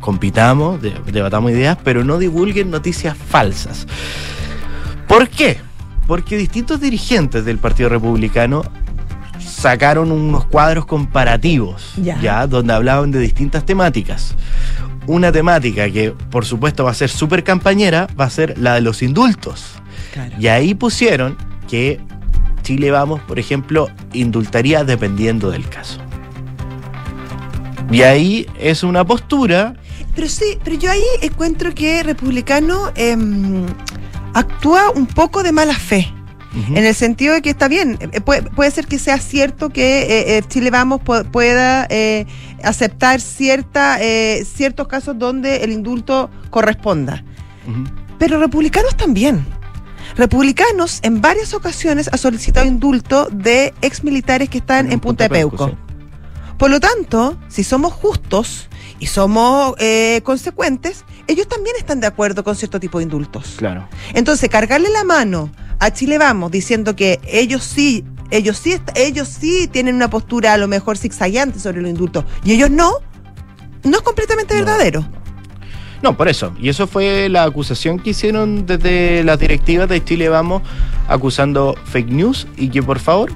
compitamos, 0.00 0.80
de- 0.80 0.94
debatamos 1.12 1.50
ideas, 1.52 1.76
pero 1.84 2.04
no 2.04 2.18
divulguen 2.18 2.70
noticias 2.70 3.14
falsas. 3.16 3.86
¿Por 5.06 5.28
qué? 5.28 5.58
Porque 6.06 6.38
distintos 6.38 6.80
dirigentes 6.80 7.44
del 7.44 7.58
Partido 7.58 7.90
Republicano 7.90 8.62
sacaron 9.38 10.10
unos 10.10 10.46
cuadros 10.46 10.86
comparativos, 10.86 11.92
Ya. 12.02 12.18
ya, 12.20 12.46
donde 12.46 12.72
hablaban 12.72 13.10
de 13.10 13.18
distintas 13.18 13.66
temáticas. 13.66 14.34
Una 15.06 15.30
temática 15.32 15.90
que, 15.90 16.12
por 16.30 16.46
supuesto, 16.46 16.84
va 16.84 16.92
a 16.92 16.94
ser 16.94 17.10
súper 17.10 17.44
campañera, 17.44 18.06
va 18.18 18.24
a 18.24 18.30
ser 18.30 18.56
la 18.58 18.74
de 18.74 18.80
los 18.80 19.02
indultos. 19.02 19.74
Claro. 20.14 20.34
Y 20.38 20.46
ahí 20.48 20.74
pusieron 20.74 21.36
que 21.68 22.00
Chile 22.62 22.90
Vamos, 22.90 23.20
por 23.22 23.38
ejemplo, 23.38 23.88
indultaría 24.12 24.84
dependiendo 24.84 25.50
del 25.50 25.68
caso. 25.68 26.00
Y 27.90 28.02
ahí 28.02 28.46
es 28.58 28.82
una 28.82 29.04
postura. 29.04 29.74
Pero 30.14 30.28
sí, 30.28 30.58
pero 30.64 30.76
yo 30.76 30.90
ahí 30.90 31.02
encuentro 31.22 31.74
que 31.74 32.02
Republicano 32.02 32.90
em, 32.96 33.64
actúa 34.34 34.90
un 34.90 35.06
poco 35.06 35.42
de 35.42 35.52
mala 35.52 35.74
fe. 35.74 36.12
En 36.74 36.84
el 36.84 36.96
sentido 36.96 37.34
de 37.34 37.42
que 37.42 37.50
está 37.50 37.68
bien, 37.68 37.96
eh, 38.00 38.20
puede, 38.20 38.42
puede 38.42 38.72
ser 38.72 38.88
que 38.88 38.98
sea 38.98 39.18
cierto 39.18 39.68
que 39.70 40.02
eh, 40.02 40.36
eh, 40.38 40.42
Chile 40.48 40.70
Vamos 40.72 41.00
pu- 41.00 41.24
pueda 41.30 41.86
eh, 41.90 42.26
aceptar 42.64 43.20
cierta, 43.20 43.98
eh, 44.02 44.44
ciertos 44.44 44.88
casos 44.88 45.16
donde 45.16 45.58
el 45.62 45.70
indulto 45.70 46.28
corresponda. 46.50 47.22
Pero 48.18 48.40
republicanos 48.40 48.96
también. 48.96 49.46
Republicanos 50.16 51.00
en 51.02 51.20
varias 51.20 51.54
ocasiones 51.54 52.08
ha 52.12 52.16
solicitado 52.16 52.66
indulto 52.66 53.28
de 53.30 53.72
exmilitares 53.82 54.48
que 54.48 54.58
están 54.58 54.90
en, 54.92 55.00
Punta, 55.00 55.24
de 55.24 55.30
Peuco. 55.30 55.68
sí. 55.68 55.74
Por 56.58 56.70
lo 56.70 56.78
tanto, 56.78 57.38
si 57.48 57.64
somos 57.64 57.92
justos 57.94 58.68
y 58.98 59.06
somos 59.06 59.74
eh, 59.78 60.20
consecuentes, 60.24 61.06
ellos 61.26 61.48
también 61.48 61.74
están 61.78 62.00
de 62.00 62.06
acuerdo 62.06 62.44
con 62.44 62.54
cierto 62.54 62.78
tipo 62.78 62.98
de 62.98 63.04
indultos. 63.04 63.54
Claro. 63.56 63.88
Entonces, 64.12 64.50
cargarle 64.50 64.90
la 64.90 65.02
mano 65.04 65.50
a 65.78 65.90
Chile 65.90 66.18
Vamos 66.18 66.50
diciendo 66.50 66.94
que 66.96 67.18
ellos 67.26 67.64
sí, 67.64 68.04
ellos 68.30 68.58
sí, 68.58 68.76
ellos 68.94 69.28
sí 69.28 69.68
tienen 69.72 69.94
una 69.94 70.10
postura 70.10 70.52
a 70.52 70.58
lo 70.58 70.68
mejor 70.68 70.98
zigzagueante 70.98 71.58
sobre 71.58 71.80
los 71.80 71.88
indultos 71.90 72.26
y 72.44 72.52
ellos 72.52 72.70
no, 72.70 72.92
no 73.82 73.96
es 73.96 74.02
completamente 74.02 74.52
No. 74.54 74.60
verdadero. 74.66 75.08
No, 76.02 76.16
por 76.16 76.28
eso. 76.28 76.52
Y 76.58 76.68
eso 76.68 76.86
fue 76.86 77.28
la 77.28 77.44
acusación 77.44 77.98
que 77.98 78.10
hicieron 78.10 78.66
desde 78.66 79.22
las 79.22 79.38
directivas 79.38 79.88
de 79.88 80.02
Chile 80.02 80.28
Vamos, 80.28 80.62
acusando 81.08 81.74
fake 81.84 82.10
news 82.10 82.46
y 82.56 82.68
que 82.68 82.82
por 82.82 82.98
favor 82.98 83.32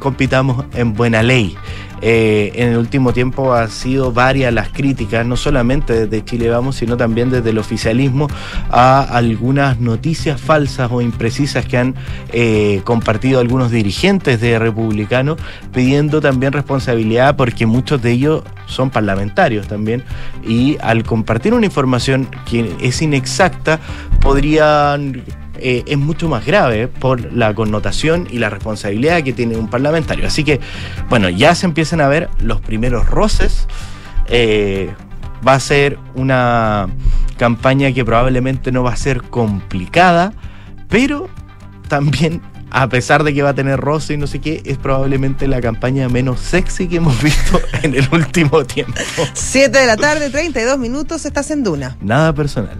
compitamos 0.00 0.64
en 0.74 0.94
buena 0.94 1.22
ley. 1.22 1.56
Eh, 2.02 2.52
en 2.56 2.70
el 2.70 2.78
último 2.78 3.12
tiempo 3.12 3.54
han 3.54 3.70
sido 3.70 4.12
varias 4.12 4.52
las 4.52 4.68
críticas, 4.70 5.24
no 5.24 5.36
solamente 5.36 6.06
desde 6.06 6.24
Chile 6.24 6.50
Vamos, 6.50 6.76
sino 6.76 6.96
también 6.96 7.30
desde 7.30 7.50
el 7.50 7.58
oficialismo, 7.58 8.28
a 8.70 9.00
algunas 9.02 9.78
noticias 9.78 10.40
falsas 10.40 10.90
o 10.90 11.00
imprecisas 11.00 11.64
que 11.64 11.78
han 11.78 11.94
eh, 12.32 12.80
compartido 12.84 13.40
algunos 13.40 13.70
dirigentes 13.70 14.40
de 14.40 14.58
republicanos, 14.58 15.38
pidiendo 15.72 16.20
también 16.20 16.52
responsabilidad 16.52 17.36
porque 17.36 17.66
muchos 17.66 18.02
de 18.02 18.10
ellos 18.10 18.42
son 18.66 18.90
parlamentarios 18.90 19.68
también. 19.68 20.02
Y 20.44 20.76
al 20.80 21.04
compartir 21.04 21.54
una 21.54 21.66
información 21.66 22.28
que 22.50 22.74
es 22.80 23.00
inexacta 23.00 23.78
podrían 24.20 25.22
eh, 25.62 25.84
es 25.86 25.96
mucho 25.96 26.28
más 26.28 26.44
grave 26.44 26.88
por 26.88 27.32
la 27.32 27.54
connotación 27.54 28.26
y 28.30 28.38
la 28.38 28.50
responsabilidad 28.50 29.22
que 29.22 29.32
tiene 29.32 29.56
un 29.56 29.68
parlamentario. 29.68 30.26
Así 30.26 30.42
que, 30.42 30.60
bueno, 31.08 31.28
ya 31.28 31.54
se 31.54 31.66
empiezan 31.66 32.00
a 32.00 32.08
ver 32.08 32.28
los 32.40 32.60
primeros 32.60 33.06
roces. 33.08 33.68
Eh, 34.26 34.92
va 35.46 35.54
a 35.54 35.60
ser 35.60 35.98
una 36.14 36.88
campaña 37.36 37.92
que 37.92 38.04
probablemente 38.04 38.72
no 38.72 38.82
va 38.82 38.92
a 38.92 38.96
ser 38.96 39.22
complicada, 39.22 40.32
pero 40.88 41.28
también, 41.88 42.42
a 42.70 42.88
pesar 42.88 43.22
de 43.22 43.32
que 43.34 43.42
va 43.42 43.50
a 43.50 43.54
tener 43.54 43.78
roce 43.78 44.14
y 44.14 44.16
no 44.16 44.26
sé 44.26 44.40
qué, 44.40 44.62
es 44.64 44.78
probablemente 44.78 45.46
la 45.46 45.60
campaña 45.60 46.08
menos 46.08 46.40
sexy 46.40 46.88
que 46.88 46.96
hemos 46.96 47.20
visto 47.22 47.60
en 47.82 47.94
el 47.94 48.08
último 48.10 48.64
tiempo. 48.64 48.94
7 49.32 49.78
de 49.78 49.86
la 49.86 49.96
tarde, 49.96 50.30
32 50.30 50.78
minutos, 50.78 51.24
estás 51.24 51.50
en 51.50 51.62
Duna. 51.62 51.96
Nada 52.00 52.32
personal. 52.32 52.78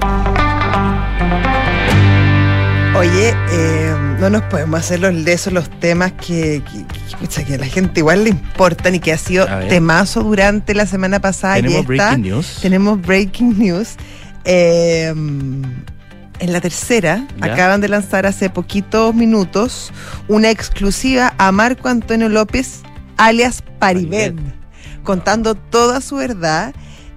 Oye, 3.03 3.35
eh, 3.51 4.17
no 4.21 4.31
nos 4.31 4.43
podemos 4.43 4.79
hacer 4.79 5.01
los 5.01 5.12
lesos 5.12 5.53
los 5.53 5.69
temas 5.81 6.12
que, 6.12 6.62
que, 6.71 7.45
que, 7.45 7.55
a 7.55 7.59
la 7.59 7.67
gente 7.67 7.99
igual 7.99 8.23
le 8.23 8.31
importan 8.31 8.95
y 8.95 9.01
que 9.01 9.12
ha 9.12 9.19
sido 9.19 9.45
temazo 9.69 10.23
durante 10.23 10.73
la 10.73 10.87
semana 10.87 11.19
pasada 11.21 11.59
y 11.59 11.62
Tenemos 11.62 11.81
esta. 11.81 11.88
breaking 12.11 12.23
news. 12.23 12.59
Tenemos 12.62 13.03
breaking 13.03 13.59
news. 13.59 13.97
Eh, 14.45 15.09
en 15.09 16.53
la 16.53 16.61
tercera, 16.61 17.27
Ya. 17.41 17.53
acaban 17.55 17.81
de 17.81 17.88
lanzar 17.88 18.25
hace 18.25 18.51
poquitos 18.51 19.12
minutos 19.17 19.91
una 20.29 20.51
exclusiva 20.51 21.35
a 21.38 21.51
Marco 21.51 21.88
Antonio 21.88 22.29
López, 22.29 22.83
alias 23.17 23.65
Paribet, 23.81 24.37
Paribet. 24.37 24.55
contando 25.03 25.57
toda 25.57 26.01
su 26.01 26.15
verdad. 26.15 26.73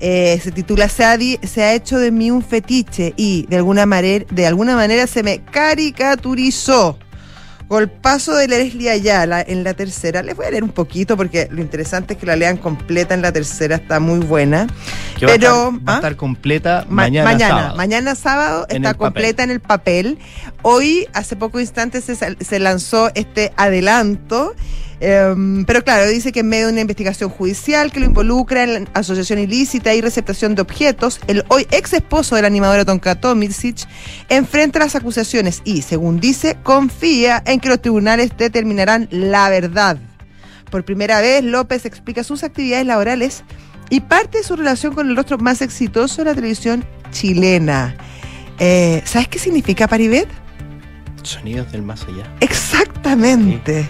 Eh, 0.08 0.40
se 0.44 0.52
titula 0.52 0.88
se 0.88 1.04
ha, 1.04 1.18
di- 1.18 1.40
se 1.42 1.64
ha 1.64 1.74
hecho 1.74 1.98
de 1.98 2.12
mí 2.12 2.30
un 2.30 2.44
fetiche 2.44 3.16
y 3.18 3.48
de 3.48 3.56
alguna, 3.56 3.88
manera, 3.88 4.24
de 4.30 4.46
alguna 4.46 4.76
manera 4.76 5.08
se 5.08 5.24
me 5.24 5.40
caricaturizó. 5.46 7.00
Golpazo 7.68 8.36
de 8.36 8.48
Leslie 8.48 8.92
Ayala 8.92 9.42
en 9.42 9.64
la 9.64 9.74
tercera. 9.74 10.22
Les 10.22 10.36
voy 10.36 10.46
a 10.46 10.52
leer 10.52 10.64
un 10.64 10.70
poquito 10.70 11.18
porque 11.18 11.48
lo 11.50 11.60
interesante 11.62 12.14
es 12.14 12.20
que 12.20 12.28
la 12.28 12.36
lean 12.36 12.58
completa 12.58 13.16
en 13.16 13.24
la 13.24 13.32
tercera, 13.32 13.78
está 13.78 14.00
muy 14.00 14.20
buena. 14.20 14.68
Que 15.18 15.26
va 15.26 15.32
a 15.32 15.36
Pero, 15.36 15.48
estar- 15.72 15.88
va 15.88 15.92
a 15.94 15.96
¿ah? 15.96 15.98
estar 15.98 16.16
completa 16.16 16.86
Ma- 16.88 17.02
mañana, 17.10 17.40
sábado. 17.40 17.76
mañana 17.76 18.14
sábado 18.14 18.68
está 18.70 18.90
papel. 18.94 18.98
completa 18.98 19.44
en 19.44 19.50
el 19.50 19.60
papel. 19.60 20.20
Hoy, 20.62 21.08
hace 21.14 21.36
poco 21.36 21.60
se, 22.02 22.16
sal- 22.16 22.38
se 22.40 22.60
lanzó 22.60 23.10
este 23.16 23.52
adelanto. 23.58 24.54
Em, 25.00 25.66
pero 25.66 25.84
claro, 25.84 26.08
dice 26.08 26.32
que 26.32 26.42
en 26.42 26.50
medio 26.50 26.68
de 26.68 26.74
una 26.74 26.82
investigación 26.82 27.30
judicial 27.30 27.92
que 27.92 28.00
lo 28.00 28.06
involucra 28.06 28.64
en 28.64 28.90
asociación 28.94 29.40
ilícita 29.40 29.94
y 29.94 30.02
receptación 30.02 30.56
de 30.56 30.62
objetos, 30.62 31.20
el 31.28 31.44
hoy 31.48 31.68
ex 31.72 31.94
esposo 31.94 32.36
de 32.36 32.42
la 32.42 32.48
animadora 32.48 32.86
Tonka 32.86 33.16
Tomicic 33.16 33.88
enfrenta 34.30 34.80
las 34.80 34.96
acusaciones 34.96 35.62
y, 35.66 35.82
según 35.82 36.20
dice, 36.20 36.58
confía 36.64 37.44
en 37.46 37.60
que 37.60 37.70
los 37.70 37.82
tribunales 37.82 38.32
determinarán 38.38 39.08
la 39.12 39.50
verdad. 39.50 39.98
Por 40.70 40.84
primera 40.84 41.22
vez, 41.22 41.44
López 41.44 41.86
explica 41.86 42.24
sus 42.24 42.44
actividades 42.44 42.86
laborales 42.86 43.44
y 43.90 44.02
parte 44.02 44.40
de 44.40 44.44
su 44.44 44.56
relación 44.56 44.94
con 44.94 45.10
el 45.10 45.16
rostro 45.16 45.38
más 45.38 45.62
exitoso 45.62 46.24
de 46.24 46.26
la 46.26 46.36
televisión 46.36 46.84
chilena. 47.12 47.96
Eh, 48.60 49.02
¿Sabes 49.06 49.28
qué 49.28 49.40
significa 49.40 49.88
Paribet? 49.88 50.28
Sonidos 51.24 51.72
del 51.72 51.82
más 51.82 52.04
allá. 52.04 52.30
Exactamente. 52.40 53.88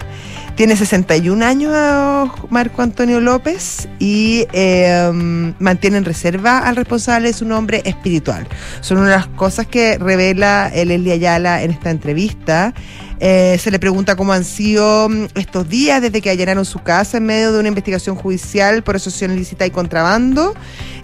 Tiene 0.56 0.74
61 0.74 1.44
años 1.44 2.30
Marco 2.48 2.80
Antonio 2.80 3.20
López 3.20 3.90
y 3.98 4.46
eh, 4.54 5.10
mantiene 5.58 5.98
en 5.98 6.06
reserva 6.06 6.60
al 6.60 6.76
responsable 6.76 7.28
de 7.28 7.34
su 7.34 7.44
nombre 7.44 7.82
espiritual. 7.84 8.48
Son 8.80 8.96
una 8.96 9.10
de 9.10 9.16
las 9.16 9.26
cosas 9.26 9.66
que 9.66 9.98
revela 9.98 10.70
el 10.72 10.88
Leslie 10.88 11.12
Ayala 11.12 11.62
en 11.62 11.72
esta 11.72 11.90
entrevista. 11.90 12.72
Eh, 13.20 13.58
se 13.60 13.70
le 13.70 13.78
pregunta 13.78 14.16
cómo 14.16 14.32
han 14.32 14.44
sido 14.44 15.10
mm, 15.10 15.26
estos 15.34 15.68
días 15.68 16.00
desde 16.00 16.22
que 16.22 16.30
allanaron 16.30 16.64
su 16.64 16.78
casa 16.78 17.18
en 17.18 17.26
medio 17.26 17.52
de 17.52 17.60
una 17.60 17.68
investigación 17.68 18.16
judicial 18.16 18.82
por 18.82 18.96
asociación 18.96 19.32
ilícita 19.32 19.66
y 19.66 19.70
contrabando. 19.70 20.54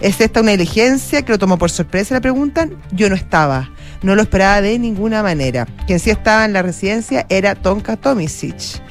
¿Es 0.01 0.19
esta 0.19 0.41
una 0.41 0.51
diligencia 0.51 1.21
que 1.21 1.31
lo 1.31 1.37
tomó 1.37 1.59
por 1.59 1.69
sorpresa? 1.69 2.15
Le 2.15 2.21
preguntan. 2.21 2.75
Yo 2.91 3.07
no 3.07 3.15
estaba. 3.15 3.69
No 4.01 4.15
lo 4.15 4.23
esperaba 4.23 4.61
de 4.61 4.79
ninguna 4.79 5.21
manera. 5.21 5.67
Quien 5.85 5.99
sí 5.99 6.09
estaba 6.09 6.43
en 6.45 6.53
la 6.53 6.63
residencia 6.63 7.27
era 7.29 7.53
Tonka 7.53 7.97
Tomisic. 7.97 8.81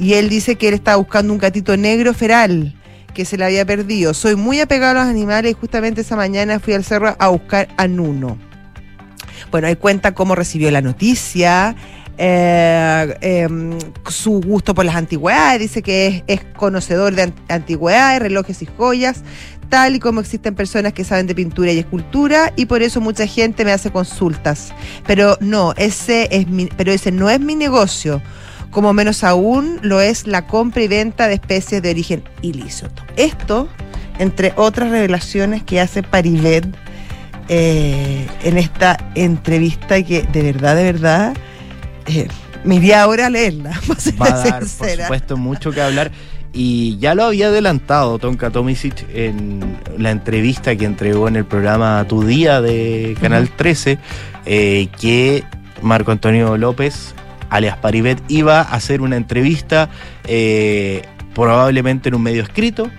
Y 0.00 0.14
él 0.14 0.28
dice 0.28 0.56
que 0.56 0.66
él 0.68 0.74
estaba 0.74 0.96
buscando 0.96 1.32
un 1.32 1.38
gatito 1.38 1.76
negro 1.76 2.12
feral 2.14 2.74
que 3.14 3.24
se 3.24 3.36
le 3.36 3.44
había 3.44 3.64
perdido. 3.66 4.14
Soy 4.14 4.34
muy 4.34 4.60
apegado 4.60 4.98
a 4.98 5.04
los 5.04 5.10
animales 5.10 5.52
y 5.52 5.54
justamente 5.54 6.00
esa 6.00 6.16
mañana 6.16 6.58
fui 6.58 6.72
al 6.74 6.84
cerro 6.84 7.14
a 7.18 7.28
buscar 7.28 7.68
a 7.76 7.86
Nuno. 7.86 8.38
Bueno, 9.50 9.66
ahí 9.68 9.76
cuenta 9.76 10.14
cómo 10.14 10.34
recibió 10.34 10.70
la 10.70 10.80
noticia, 10.80 11.74
eh, 12.16 13.16
em, 13.20 13.78
su 14.08 14.40
gusto 14.40 14.74
por 14.74 14.84
las 14.84 14.94
antigüedades, 14.94 15.60
dice 15.60 15.82
que 15.82 16.06
es, 16.06 16.22
es 16.26 16.44
conocedor 16.56 17.14
de 17.14 17.22
an- 17.22 17.34
antigüedades, 17.48 18.20
relojes 18.20 18.62
y 18.62 18.66
joyas, 18.66 19.22
tal 19.68 19.96
y 19.96 19.98
como 19.98 20.20
existen 20.20 20.54
personas 20.54 20.92
que 20.92 21.04
saben 21.04 21.26
de 21.26 21.34
pintura 21.34 21.72
y 21.72 21.78
escultura, 21.78 22.52
y 22.56 22.66
por 22.66 22.82
eso 22.82 23.00
mucha 23.00 23.26
gente 23.26 23.64
me 23.64 23.72
hace 23.72 23.90
consultas. 23.90 24.72
Pero 25.06 25.36
no, 25.40 25.72
ese 25.76 26.28
es 26.30 26.46
mi, 26.48 26.66
pero 26.76 26.92
ese 26.92 27.10
no 27.10 27.28
es 27.30 27.40
mi 27.40 27.54
negocio. 27.54 28.20
Como 28.70 28.92
menos 28.92 29.24
aún 29.24 29.78
lo 29.82 30.00
es 30.00 30.26
la 30.26 30.46
compra 30.46 30.82
y 30.82 30.88
venta 30.88 31.26
de 31.28 31.34
especies 31.34 31.82
de 31.82 31.90
origen 31.90 32.22
ilícito. 32.42 33.02
Esto, 33.16 33.68
entre 34.18 34.52
otras 34.56 34.90
revelaciones 34.90 35.62
que 35.62 35.80
hace 35.80 36.02
Paribet 36.02 36.66
eh, 37.48 38.26
en 38.44 38.58
esta 38.58 38.96
entrevista 39.16 40.00
que 40.04 40.22
de 40.22 40.42
verdad, 40.42 40.76
de 40.76 40.84
verdad, 40.84 41.34
eh, 42.06 42.28
me 42.62 42.76
iría 42.76 43.02
ahora 43.02 43.26
a 43.26 43.30
leerla, 43.30 43.70
Va 44.20 44.26
a 44.26 44.30
dar, 44.44 44.58
por 44.60 44.68
sincera. 44.68 45.04
supuesto, 45.04 45.36
mucho 45.36 45.72
que 45.72 45.80
hablar. 45.82 46.12
y 46.52 46.96
ya 46.98 47.14
lo 47.14 47.24
había 47.24 47.46
adelantado 47.48 48.18
Tonka 48.18 48.50
Tomisic 48.50 49.04
en 49.14 49.76
la 49.98 50.10
entrevista 50.10 50.76
que 50.76 50.84
entregó 50.84 51.26
en 51.26 51.36
el 51.36 51.44
programa 51.44 52.04
Tu 52.08 52.22
Día 52.24 52.60
de 52.60 53.16
Canal 53.20 53.48
13, 53.48 53.98
eh, 54.46 54.88
que 55.00 55.42
Marco 55.82 56.12
Antonio 56.12 56.56
López, 56.56 57.14
alias 57.50 57.76
Paribet, 57.76 58.22
iba 58.28 58.60
a 58.60 58.62
hacer 58.62 59.00
una 59.02 59.16
entrevista 59.16 59.90
eh, 60.24 61.02
probablemente 61.34 62.08
en 62.08 62.14
un 62.14 62.22
medio 62.22 62.42
escrito. 62.42 62.90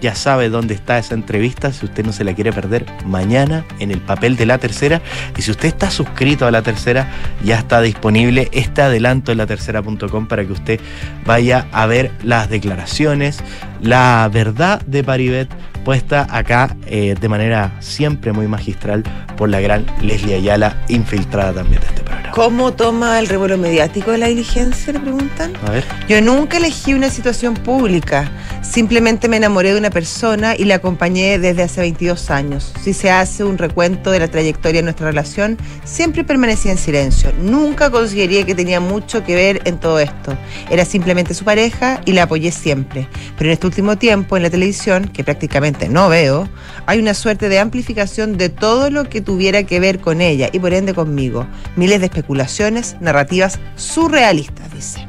Ya 0.00 0.14
sabe 0.14 0.48
dónde 0.48 0.72
está 0.72 0.96
esa 0.96 1.12
entrevista, 1.12 1.72
si 1.72 1.84
usted 1.84 2.06
no 2.06 2.12
se 2.12 2.24
la 2.24 2.32
quiere 2.32 2.54
perder, 2.54 2.86
mañana 3.04 3.66
en 3.80 3.90
el 3.90 4.00
papel 4.00 4.34
de 4.36 4.46
la 4.46 4.56
tercera. 4.56 5.02
Y 5.36 5.42
si 5.42 5.50
usted 5.50 5.68
está 5.68 5.90
suscrito 5.90 6.46
a 6.46 6.50
la 6.50 6.62
tercera, 6.62 7.10
ya 7.44 7.58
está 7.58 7.82
disponible 7.82 8.48
este 8.52 8.80
adelanto 8.80 9.30
en 9.30 9.36
la 9.36 9.46
tercera.com 9.46 10.26
para 10.26 10.46
que 10.46 10.52
usted 10.52 10.80
vaya 11.26 11.66
a 11.70 11.84
ver 11.84 12.12
las 12.22 12.48
declaraciones, 12.48 13.40
la 13.82 14.28
verdad 14.32 14.80
de 14.86 15.04
Paribet 15.04 15.50
puesta 15.84 16.26
acá 16.30 16.76
eh, 16.86 17.14
de 17.20 17.28
manera 17.28 17.76
siempre 17.80 18.32
muy 18.32 18.46
magistral 18.46 19.02
por 19.36 19.48
la 19.48 19.60
gran 19.60 19.86
Leslie 20.02 20.34
Ayala, 20.34 20.76
infiltrada 20.88 21.52
también 21.52 21.80
de 21.80 21.86
este 21.86 22.02
programa. 22.02 22.30
¿Cómo 22.32 22.72
toma 22.72 23.18
el 23.18 23.26
revuelo 23.26 23.58
mediático 23.58 24.10
de 24.10 24.18
la 24.18 24.26
diligencia? 24.26 24.92
Le 24.92 25.00
preguntan. 25.00 25.52
A 25.66 25.70
ver. 25.70 25.84
Yo 26.08 26.20
nunca 26.20 26.58
elegí 26.58 26.94
una 26.94 27.10
situación 27.10 27.54
pública. 27.54 28.30
Simplemente 28.62 29.28
me 29.28 29.38
enamoré 29.38 29.72
de 29.72 29.78
una 29.78 29.90
persona 29.90 30.54
y 30.56 30.64
la 30.64 30.76
acompañé 30.76 31.38
desde 31.38 31.62
hace 31.62 31.80
22 31.80 32.30
años. 32.30 32.72
Si 32.82 32.92
se 32.92 33.10
hace 33.10 33.42
un 33.42 33.58
recuento 33.58 34.10
de 34.10 34.20
la 34.20 34.28
trayectoria 34.28 34.80
de 34.80 34.84
nuestra 34.84 35.06
relación, 35.06 35.56
siempre 35.84 36.22
permanecí 36.22 36.68
en 36.68 36.78
silencio. 36.78 37.32
Nunca 37.40 37.90
consideraría 37.90 38.44
que 38.44 38.54
tenía 38.54 38.80
mucho 38.80 39.24
que 39.24 39.34
ver 39.34 39.62
en 39.64 39.78
todo 39.78 39.98
esto. 39.98 40.36
Era 40.70 40.84
simplemente 40.84 41.34
su 41.34 41.44
pareja 41.44 42.00
y 42.04 42.12
la 42.12 42.24
apoyé 42.24 42.52
siempre. 42.52 43.08
Pero 43.38 43.48
en 43.48 43.54
este 43.54 43.66
último 43.66 43.96
tiempo, 43.96 44.36
en 44.36 44.42
la 44.42 44.50
televisión, 44.50 45.08
que 45.08 45.24
prácticamente 45.24 45.69
no 45.88 46.08
veo, 46.08 46.48
hay 46.86 46.98
una 46.98 47.14
suerte 47.14 47.48
de 47.48 47.58
amplificación 47.58 48.36
de 48.36 48.48
todo 48.48 48.90
lo 48.90 49.08
que 49.08 49.20
tuviera 49.20 49.62
que 49.64 49.80
ver 49.80 50.00
con 50.00 50.20
ella 50.20 50.48
y 50.52 50.58
por 50.58 50.72
ende 50.74 50.94
conmigo. 50.94 51.46
Miles 51.76 52.00
de 52.00 52.06
especulaciones, 52.06 52.96
narrativas 53.00 53.58
surrealistas, 53.76 54.72
dice. 54.74 55.06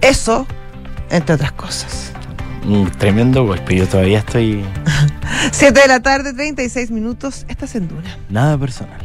Eso, 0.00 0.46
entre 1.10 1.34
otras 1.34 1.52
cosas. 1.52 2.12
Tremendo 2.98 3.46
golpe, 3.46 3.76
yo 3.76 3.86
todavía 3.86 4.18
estoy 4.18 4.62
7 5.52 5.80
de 5.80 5.88
la 5.88 6.00
tarde, 6.00 6.34
36 6.34 6.90
minutos, 6.90 7.46
estás 7.48 7.74
en 7.74 7.88
Duna. 7.88 8.18
nada 8.28 8.58
personal. 8.58 8.98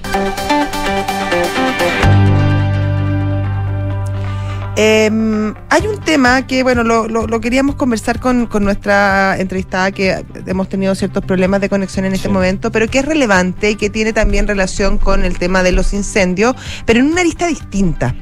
Eh, 4.75 5.53
hay 5.69 5.87
un 5.87 5.99
tema 6.03 6.47
que, 6.47 6.63
bueno, 6.63 6.83
lo, 6.83 7.07
lo- 7.07 7.27
lo 7.27 7.39
queríamos 7.39 7.75
conversar 7.75 8.19
con, 8.19 8.47
con 8.47 8.63
nuestra 8.63 9.37
entrevistada, 9.37 9.91
que 9.91 10.25
hemos 10.47 10.67
tenido 10.67 10.95
ciertos 10.95 11.23
problemas 11.23 11.61
de 11.61 11.69
conexión 11.69 12.05
en 12.05 12.13
este 12.13 12.27
Sí. 12.27 12.33
momento, 12.33 12.71
pero 12.71 12.87
que 12.87 12.99
es 12.99 13.05
relevante 13.05 13.71
y 13.71 13.75
que 13.75 13.89
tiene 13.91 14.13
también 14.13 14.47
relación 14.47 14.97
con 14.97 15.25
el 15.25 15.37
tema 15.37 15.61
de 15.61 15.73
los 15.73 15.93
incendios, 15.93 16.55
pero 16.85 16.99
en 17.01 17.05
una 17.11 17.23
lista 17.23 17.45
distinta. 17.45 18.15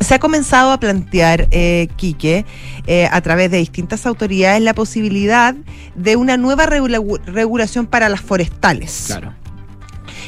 Se 0.00 0.14
ha 0.14 0.18
comenzado 0.18 0.72
a 0.72 0.80
plantear, 0.80 1.46
eh, 1.52 1.88
Quique, 1.96 2.44
eh, 2.86 3.08
a 3.10 3.20
través 3.22 3.50
de 3.50 3.58
distintas 3.58 4.04
autoridades, 4.04 4.60
la 4.60 4.74
posibilidad 4.74 5.54
de 5.94 6.16
una 6.16 6.36
nueva 6.36 6.66
regula- 6.66 7.00
regulación 7.24 7.86
para 7.86 8.08
las 8.10 8.20
forestales. 8.20 9.04
Claro. 9.06 9.32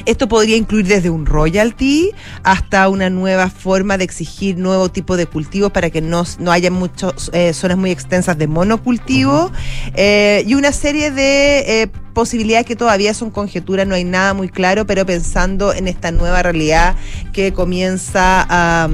Esto 0.06 0.28
podría 0.28 0.56
incluir 0.56 0.86
desde 0.86 1.10
un 1.10 1.26
royalty 1.26 2.10
hasta 2.42 2.88
una 2.88 3.10
nueva 3.10 3.48
forma 3.50 3.96
de 3.98 4.04
exigir 4.04 4.58
nuevo 4.58 4.90
tipo 4.90 5.16
de 5.16 5.26
cultivos 5.26 5.72
para 5.72 5.90
que 5.90 6.00
no, 6.00 6.24
no 6.38 6.52
haya 6.52 6.70
muchas 6.70 7.30
zonas 7.52 7.78
muy 7.78 7.90
extensas 7.90 8.36
de 8.38 8.46
monocultivo. 8.46 9.50
Eh, 9.94 10.44
y 10.46 10.54
una 10.54 10.72
serie 10.72 11.10
de 11.10 11.82
eh, 11.82 11.86
posibilidades 12.12 12.66
que 12.66 12.76
todavía 12.76 13.14
son 13.14 13.30
conjeturas, 13.30 13.86
no 13.86 13.94
hay 13.94 14.04
nada 14.04 14.34
muy 14.34 14.48
claro, 14.48 14.86
pero 14.86 15.04
pensando 15.04 15.72
en 15.72 15.88
esta 15.88 16.10
nueva 16.10 16.42
realidad 16.42 16.96
que 17.32 17.52
comienza 17.52 18.46
a, 18.48 18.88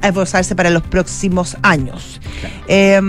a 0.00 0.08
esbozarse 0.08 0.54
para 0.54 0.70
los 0.70 0.82
próximos 0.82 1.56
años. 1.62 2.20
Eh, 2.68 3.00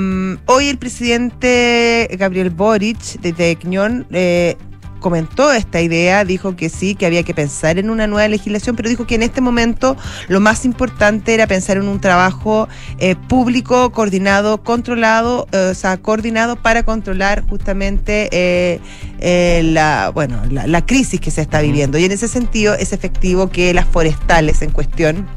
hoy 0.46 0.68
el 0.68 0.78
presidente 0.78 2.10
Gabriel 2.18 2.50
Boric 2.50 3.20
de 3.22 3.34
Tecñón 3.34 4.08
eh, 4.12 4.58
comentó 5.00 5.52
esta 5.52 5.82
idea, 5.82 6.26
dijo 6.26 6.56
que 6.56 6.70
sí, 6.70 6.96
que 6.96 7.06
había 7.06 7.24
que 7.24 7.34
pensar 7.34 7.78
en 7.78 7.89
una 7.89 8.08
nueva 8.08 8.28
legislación, 8.28 8.76
pero 8.76 8.89
dijo 8.89 9.06
que 9.06 9.16
en 9.16 9.24
este 9.24 9.41
momento 9.41 9.96
lo 10.28 10.39
más 10.39 10.66
importante 10.66 11.34
era 11.34 11.48
pensar 11.48 11.78
en 11.78 11.88
un 11.88 12.00
trabajo 12.00 12.68
eh, 13.00 13.16
público, 13.16 13.91
coordinado, 13.91 14.64
controlado, 14.64 15.48
eh, 15.52 15.70
o 15.72 15.74
sea, 15.74 15.98
coordinado 15.98 16.56
para 16.56 16.84
controlar 16.84 17.43
justamente 17.48 18.30
eh, 18.32 18.80
eh, 19.20 19.62
la, 19.64 20.12
bueno, 20.14 20.41
la, 20.50 20.68
la 20.68 20.86
crisis 20.86 21.20
que 21.20 21.32
se 21.32 21.41
está 21.41 21.62
viviendo. 21.62 21.98
Y 21.98 22.06
en 22.06 22.12
ese 22.12 22.28
sentido 22.28 22.74
es 22.74 22.93
efectivo 22.93 23.50
que 23.50 23.74
las 23.74 23.86
forestales 23.86 24.62
en 24.62 24.72
cuestión 24.72 25.28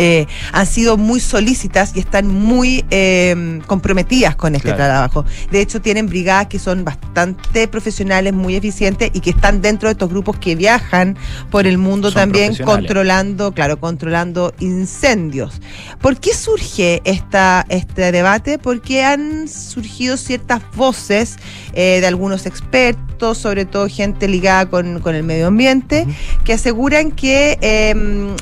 eh, 0.00 0.28
han 0.52 0.64
sido 0.66 0.96
muy 0.96 1.18
solícitas 1.18 1.90
y 1.96 1.98
están 1.98 2.28
muy 2.28 2.84
eh, 2.90 3.60
comprometidas 3.66 4.36
con 4.36 4.54
este 4.54 4.68
Claro. 4.68 4.84
trabajo. 4.84 5.24
De 5.50 5.60
hecho, 5.60 5.80
tienen 5.80 6.06
brigadas 6.06 6.46
que 6.46 6.60
son 6.60 6.84
bastante 6.84 7.66
profesionales, 7.66 8.32
muy 8.32 8.54
eficientes 8.54 9.10
y 9.12 9.18
que 9.18 9.30
están 9.30 9.60
dentro 9.60 9.88
de 9.88 9.94
estos 9.94 10.08
grupos 10.08 10.38
que 10.38 10.54
viajan 10.54 11.16
por 11.50 11.66
el 11.66 11.78
mundo 11.78 12.12
Son 12.12 12.20
también 12.20 12.54
controlando, 12.64 13.52
claro, 13.52 13.80
controlando 13.80 14.54
incendios. 14.60 15.60
¿Por 16.00 16.20
qué 16.20 16.32
surge 16.32 17.02
esta, 17.04 17.66
este 17.68 18.12
debate? 18.12 18.58
Porque 18.58 19.02
han 19.02 19.48
surgido 19.48 20.16
ciertas 20.16 20.62
voces 20.76 21.38
eh, 21.72 21.98
de 22.00 22.06
algunos 22.06 22.46
expertos, 22.46 23.36
sobre 23.38 23.64
todo 23.64 23.88
gente 23.88 24.28
ligada 24.28 24.66
con, 24.66 25.00
con 25.00 25.16
el 25.16 25.24
medio 25.24 25.48
ambiente, 25.48 26.06
que 26.44 26.52
aseguran 26.52 27.10
que 27.10 27.58
eh, 27.62 27.94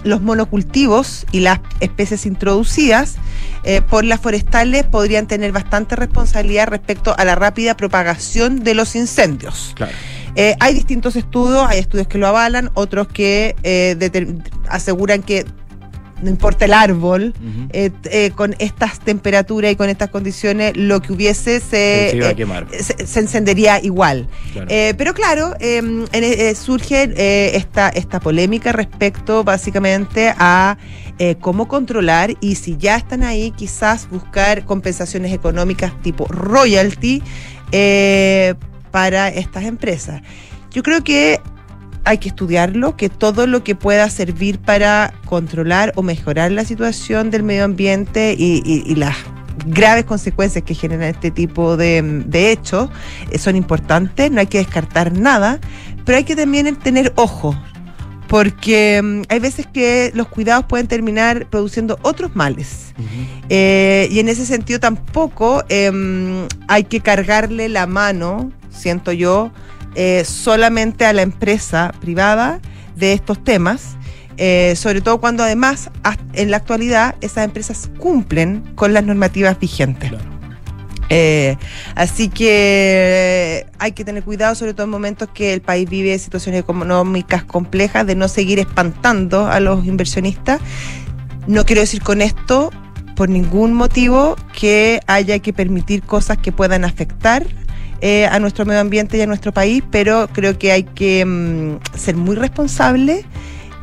los 0.05 0.21
monocultivos 0.21 1.25
y 1.33 1.46
las 1.47 1.61
especies 1.81 2.27
introducidas 2.27 3.17
eh, 3.65 3.81
por 3.81 4.05
las 4.05 4.21
forestales 4.21 4.85
podrían 4.85 5.27
tener 5.27 5.51
bastante 5.53 5.97
responsabilidad 5.97 6.67
respecto 6.69 7.15
a 7.17 7.25
la 7.25 7.35
rápida 7.35 7.77
propagación 7.77 8.63
de 8.65 8.75
los 8.75 8.95
incendios. 8.97 9.73
Claro. 9.75 9.93
Eh, 10.39 10.55
hay 10.61 10.75
distintos 10.75 11.17
estudios, 11.17 11.65
hay 11.69 11.79
estudios 11.79 12.09
que 12.09 12.19
lo 12.19 12.27
avalan, 12.27 12.71
otros 12.75 13.09
que 13.09 13.55
eh, 13.63 13.97
aseguran 14.69 15.23
que 15.23 15.45
no 16.23 16.31
importa 16.31 16.65
el 16.65 16.73
árbol, 16.73 17.35
eh, 17.73 17.91
eh, 18.05 18.31
con 18.35 18.55
estas 18.59 19.01
temperaturas 19.01 19.71
y 19.73 19.77
con 19.77 19.91
estas 19.91 20.09
condiciones, 20.09 20.73
lo 20.75 21.03
que 21.03 21.13
hubiese 21.13 21.61
se, 21.61 21.67
Se 22.11 22.19
eh, 22.31 22.83
se- 22.83 23.07
se 23.07 23.21
encendería 23.21 23.81
igual. 23.83 24.27
Claro. 24.55 24.69
Pero 24.97 25.13
claro, 25.13 25.55
eh, 25.61 26.55
surge 26.55 27.13
esta, 27.55 27.91
esta 27.91 28.19
polémica 28.21 28.73
respecto 28.73 29.45
básicamente 29.45 30.33
a 30.39 30.79
eh, 31.19 31.37
cómo 31.41 31.67
controlar 31.67 32.35
y 32.41 32.57
si 32.57 32.77
ya 32.77 32.97
están 32.97 33.23
ahí, 33.23 33.51
quizás 33.53 34.09
buscar 34.11 34.65
compensaciones 34.65 35.33
económicas 35.33 35.93
tipo 36.03 36.27
royalty 36.27 37.23
eh, 37.73 38.55
para 38.91 39.29
estas 39.29 39.65
empresas. 39.65 40.21
Yo 40.73 40.83
creo 40.83 41.03
que 41.03 41.41
hay 42.05 42.19
que 42.19 42.29
estudiarlo, 42.29 42.97
que 42.97 43.09
todo 43.09 43.47
lo 43.47 43.65
que 43.65 43.75
pueda 43.75 44.09
servir 44.11 44.59
para 44.59 45.15
controlar 45.25 45.93
o 45.97 46.03
mejorar 46.03 46.53
la 46.53 46.65
situación 46.65 47.31
del 47.31 47.43
medio 47.43 47.65
ambiente 47.65 48.37
y, 48.39 48.95
las 48.95 49.17
graves 49.67 50.05
consecuencias 50.05 50.65
que 50.65 50.75
generan 50.75 51.09
este 51.09 51.31
tipo 51.31 51.79
de, 51.79 52.03
de 52.27 52.53
hechos 52.53 52.91
eh, 53.31 53.39
son 53.39 53.57
importantes, 53.57 54.31
no 54.31 54.41
hay 54.41 54.47
que 54.47 54.59
descartar 54.59 55.13
nada, 55.13 55.61
pero 56.05 56.19
hay 56.19 56.25
que 56.25 56.37
también 56.37 56.77
tener 56.77 57.13
ojo, 57.17 57.57
porque 58.29 59.01
mm, 59.03 59.23
hay 59.29 59.39
veces 59.39 59.67
que 59.67 60.11
los 60.15 60.29
cuidados 60.29 60.67
pueden 60.67 60.87
terminar 60.87 61.47
produciendo 61.49 61.99
otros 62.03 62.35
males. 62.35 62.95
Eh, 63.49 64.09
y 64.11 64.21
en 64.21 64.29
ese 64.29 64.47
sentido 64.47 64.81
tampoco 64.81 65.65
em, 65.69 66.47
hay 66.69 66.85
que 66.85 67.01
cargarle 67.01 67.69
la 67.69 67.87
mano, 67.87 68.51
siento 68.71 69.13
yo, 69.13 69.53
eh, 69.95 70.25
solamente 70.25 71.05
a 71.07 71.13
la 71.13 71.23
empresa 71.23 71.93
privada 72.01 72.61
de 72.97 73.13
estos 73.13 73.43
temas, 73.43 73.97
eh, 74.39 74.75
sobre 74.77 75.01
todo 75.01 75.19
cuando 75.19 75.43
además 75.43 75.91
en 76.35 76.51
la 76.51 76.59
actualidad 76.59 77.15
esas 77.21 77.45
empresas 77.45 77.91
cumplen 77.99 78.63
con 78.75 78.93
las 78.93 79.05
normativas 79.05 79.59
vigentes. 79.59 80.11
Claro. 80.11 80.36
Eh, 81.09 81.57
así 81.95 82.29
que 82.29 83.67
hay 83.79 83.93
que 83.93 84.05
tener 84.05 84.25
cuidado, 84.25 84.55
sobre 84.55 84.75
todo 84.75 84.85
en 84.85 84.91
momentos 84.91 85.29
que 85.33 85.53
el 85.53 85.61
país 85.61 85.89
vive 85.89 86.19
situaciones 86.19 86.61
económicas 86.61 87.45
complejas, 87.45 88.07
de 88.07 88.15
no 88.15 88.29
seguir 88.29 88.59
espantando 88.59 89.47
a 89.47 89.61
los 89.61 89.85
inversionistas. 89.87 90.61
No 91.47 91.65
quiero 91.65 91.83
decir 91.83 92.03
con 92.03 92.23
esto, 92.23 92.71
por 93.15 93.29
ningún 93.29 93.73
motivo, 93.73 94.37
que 94.59 95.01
haya 95.07 95.39
que 95.39 95.53
permitir 95.53 96.03
cosas 96.03 96.39
que 96.39 96.53
puedan 96.53 96.85
afectar 96.85 97.47
eh, 98.01 98.27
a 98.27 98.39
nuestro 98.41 98.67
medio 98.67 98.81
ambiente 98.81 99.17
y 99.17 99.23
a 99.23 99.27
nuestro 99.27 99.53
país, 99.53 99.83
pero 99.91 100.29
creo 100.33 100.59
que 100.59 100.73
hay 100.73 100.83
que 100.83 101.25
mm, 101.25 101.97
ser 101.97 102.17
muy 102.17 102.37
responsable 102.37 103.25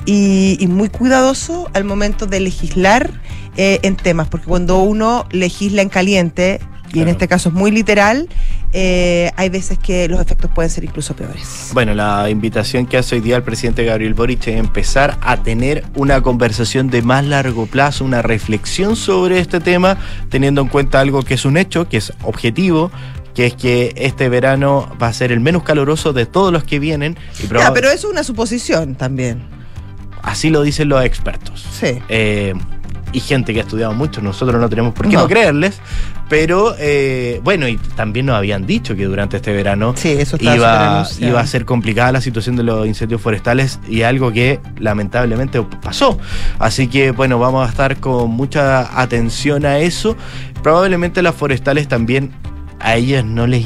y, 0.06 0.66
muy 0.70 0.90
cuidadoso 0.90 1.70
al 1.74 1.84
momento 1.84 2.28
de 2.28 2.40
legislar 2.40 3.10
eh, 3.58 3.80
en 3.84 3.96
temas, 3.96 4.28
porque 4.28 4.46
cuando 4.46 4.82
uno 4.82 5.26
legisla 5.32 5.82
en 5.82 5.90
caliente, 5.90 6.60
y 6.94 7.02
en 7.02 7.08
este 7.08 7.28
caso 7.28 7.50
es 7.50 7.56
muy 7.56 7.72
literal, 7.72 8.30
eh, 8.72 9.32
hay 9.36 9.50
veces 9.50 9.80
que 9.80 10.08
los 10.08 10.22
efectos 10.22 10.52
pueden 10.52 10.70
ser 10.70 10.84
incluso 10.84 11.16
peores. 11.16 11.72
Bueno, 11.74 11.94
la 11.94 12.30
invitación 12.30 12.86
que 12.86 12.98
hace 12.98 13.16
hoy 13.16 13.22
día 13.22 13.36
el 13.36 13.44
presidente 13.44 13.84
Gabriel 13.84 14.14
Boric 14.14 14.48
es 14.48 14.60
empezar 14.60 15.18
a 15.22 15.38
tener 15.38 15.84
una 15.96 16.22
conversación 16.22 16.90
de 16.90 17.02
más 17.02 17.26
largo 17.26 17.66
plazo, 17.66 18.06
una 18.06 18.22
reflexión 18.22 18.96
sobre 18.96 19.40
este 19.40 19.60
tema, 19.60 19.98
teniendo 20.30 20.62
en 20.62 20.68
cuenta 20.68 21.00
algo 21.00 21.24
que 21.24 21.34
es 21.34 21.46
un 21.46 21.58
hecho, 21.58 21.90
que 21.90 21.98
es 21.98 22.14
objetivo, 22.22 22.92
que 23.34 23.48
es 23.48 23.56
que 23.56 23.94
este 23.96 24.30
verano 24.30 24.96
va 25.02 25.08
a 25.08 25.14
ser 25.14 25.32
el 25.32 25.40
menos 25.40 25.64
caluroso 25.64 26.14
de 26.14 26.28
todos 26.28 26.54
los 26.54 26.64
que 26.64 26.78
vienen. 26.78 27.18
Y 27.44 27.48
Ya, 27.48 27.74
pero 27.74 27.88
eso 27.90 28.08
es 28.08 28.14
una 28.14 28.24
suposición 28.24 28.96
también. 28.96 29.42
Así 30.22 30.50
lo 30.50 30.62
dicen 30.62 30.90
los 30.90 31.04
expertos. 31.04 31.66
Sí. 31.80 32.00
Eh, 32.08 32.54
y 33.14 33.20
gente 33.20 33.54
que 33.54 33.60
ha 33.60 33.64
estudiado 33.64 33.94
mucho, 33.94 34.22
nosotros 34.22 34.60
no 34.60 34.68
tenemos 34.68 34.94
por 34.94 35.08
qué 35.08 35.16
No. 35.16 35.22
no, 35.22 35.28
creerles, 35.28 35.80
pero 36.30 36.76
eh, 36.80 37.40
bueno, 37.44 37.68
y 37.68 37.78
también 37.78 38.26
nos 38.26 38.36
habían 38.36 38.66
dicho 38.66 38.96
que 38.96 39.06
durante 39.06 39.38
este 39.38 39.54
verano 39.54 39.94
Sí, 39.96 40.10
eso 40.12 40.36
iba, 40.40 41.06
iba 41.20 41.40
a 41.40 41.48
ser 41.48 41.66
complicada 41.66 42.12
la 42.12 42.22
situación 42.22 42.56
de 42.56 42.64
los 42.64 42.88
incendios 42.88 43.22
forestales 43.22 43.80
y 43.88 44.02
algo 44.02 44.32
que 44.32 44.60
lamentablemente 44.80 45.62
pasó. 45.82 46.18
Así 46.60 46.88
que 46.88 47.12
bueno, 47.12 47.40
vamos 47.40 47.66
a 47.66 47.70
estar 47.70 47.98
con 48.00 48.32
mucha 48.32 49.00
atención 49.02 49.66
a 49.66 49.78
eso. 49.80 50.18
Probablemente 50.62 51.22
las 51.22 51.36
forestales 51.36 51.88
también 51.88 52.32
a 52.80 52.96
ellas 52.96 53.24
no 53.24 53.48
les 53.48 53.66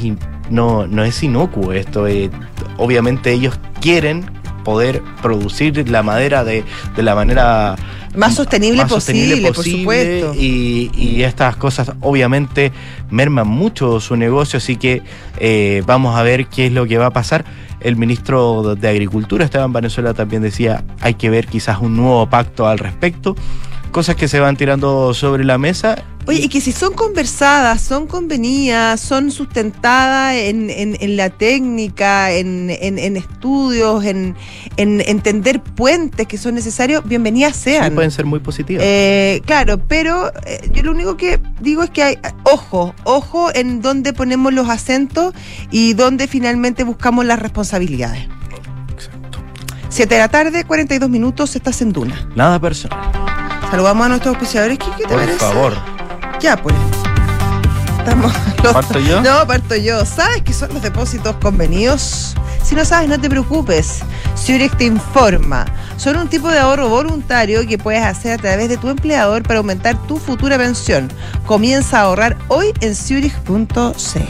no, 0.50 0.86
no 0.86 1.04
es 1.04 1.22
inocuo 1.22 1.72
esto. 1.72 2.06
eh, 2.06 2.30
obviamente 2.76 3.32
ellos 3.32 3.58
quieren 3.80 4.24
poder 4.64 5.02
producir 5.22 5.88
la 5.88 6.02
madera 6.02 6.44
de, 6.44 6.64
de 6.96 7.02
la 7.02 7.14
manera 7.14 7.76
Más 8.18 8.34
sostenible, 8.34 8.78
más 8.82 8.92
posible, 8.92 9.36
sostenible 9.36 9.52
por 9.52 9.64
supuesto. 9.64 10.34
Y, 10.34 10.90
y 10.92 11.22
estas 11.22 11.56
cosas 11.56 11.92
obviamente 12.00 12.72
merman 13.10 13.46
mucho 13.46 14.00
su 14.00 14.16
negocio, 14.16 14.56
así 14.56 14.76
que 14.76 15.02
eh, 15.38 15.82
vamos 15.86 16.16
a 16.16 16.22
ver 16.22 16.46
qué 16.46 16.66
es 16.66 16.72
lo 16.72 16.86
que 16.86 16.98
va 16.98 17.06
a 17.06 17.12
pasar. 17.12 17.44
El 17.80 17.94
ministro 17.94 18.74
de 18.74 18.88
Agricultura, 18.88 19.44
Esteban 19.44 19.72
Venezuela, 19.72 20.14
también 20.14 20.42
decía, 20.42 20.82
hay 21.00 21.14
que 21.14 21.30
ver 21.30 21.46
quizás 21.46 21.78
un 21.80 21.96
nuevo 21.96 22.28
pacto 22.28 22.66
al 22.66 22.78
respecto. 22.78 23.36
Cosas 23.92 24.16
que 24.16 24.26
se 24.26 24.40
van 24.40 24.56
tirando 24.56 25.14
sobre 25.14 25.44
la 25.44 25.56
mesa. 25.56 26.02
Oye, 26.28 26.40
y 26.44 26.48
que 26.50 26.60
si 26.60 26.72
son 26.72 26.92
conversadas, 26.92 27.80
son 27.80 28.06
convenidas, 28.06 29.00
son 29.00 29.30
sustentadas 29.30 30.34
en, 30.34 30.68
en- 30.68 30.96
en 31.00 31.16
la 31.16 31.30
técnica, 31.30 32.30
en, 32.32 32.68
en- 32.68 32.98
en 32.98 33.16
estudios, 33.16 34.04
en, 34.04 34.36
en 34.76 35.00
entender 35.00 35.62
puentes 35.62 36.26
que 36.26 36.36
son 36.36 36.54
necesarios, 36.54 37.02
bienvenidas 37.06 37.56
Sí, 37.56 37.70
sean. 37.70 37.94
pueden 37.94 38.10
ser 38.10 38.26
muy 38.26 38.40
positivas. 38.40 38.84
Eh, 38.86 39.40
claro, 39.46 39.78
pero 39.78 40.30
eh, 40.44 40.68
yo 40.70 40.82
lo 40.82 40.90
único 40.92 41.16
que 41.16 41.40
digo 41.60 41.82
es 41.82 41.88
que 41.88 42.02
hay, 42.02 42.18
ojo, 42.44 42.94
ojo 43.04 43.48
en 43.54 43.80
dónde 43.80 44.12
ponemos 44.12 44.52
los 44.52 44.68
acentos 44.68 45.32
y 45.70 45.94
dónde 45.94 46.28
finalmente 46.28 46.84
buscamos 46.84 47.24
las 47.24 47.38
responsabilidades. 47.38 48.28
Exacto. 48.92 49.38
7 49.88 50.14
de 50.14 50.20
la 50.20 50.28
tarde, 50.28 50.64
42 50.64 51.08
minutos, 51.08 51.56
estás 51.56 51.80
en 51.80 51.92
Duna. 51.92 52.28
Nada 52.36 52.60
personal. 52.60 52.98
Saludamos 53.70 54.04
a 54.04 54.08
nuestros 54.10 54.34
auspiciadores. 54.34 54.78
¿Qué, 54.78 54.84
qué 54.98 55.02
te 55.04 55.08
Por 55.08 55.18
parece? 55.20 55.38
favor. 55.38 55.97
Ya, 56.40 56.56
pues. 56.56 56.74
Estamos. 57.98 58.32
los- 58.62 58.72
¿Parto 58.72 58.98
yo? 59.00 59.20
No, 59.22 59.46
parto 59.46 59.76
yo. 59.76 60.04
¿Sabes 60.04 60.42
qué 60.42 60.52
son 60.52 60.72
los 60.72 60.82
depósitos 60.82 61.36
convenidos? 61.36 62.34
Si 62.62 62.74
no 62.74 62.84
sabes, 62.84 63.08
no 63.08 63.18
te 63.20 63.28
preocupes. 63.30 64.00
Zurich 64.36 64.76
te 64.76 64.84
informa. 64.84 65.64
Son 65.96 66.16
un 66.16 66.28
tipo 66.28 66.48
de 66.48 66.58
ahorro 66.58 66.88
voluntario 66.88 67.66
que 67.66 67.78
puedes 67.78 68.02
hacer 68.04 68.32
a 68.32 68.36
través 68.38 68.68
de 68.68 68.76
tu 68.76 68.88
empleador 68.88 69.42
para 69.42 69.58
aumentar 69.58 69.96
tu 70.06 70.18
futura 70.18 70.56
pensión. 70.58 71.10
Comienza 71.46 71.98
a 71.98 72.02
ahorrar 72.02 72.36
hoy 72.48 72.72
en 72.80 72.94
Zurich.cl. 72.94 74.20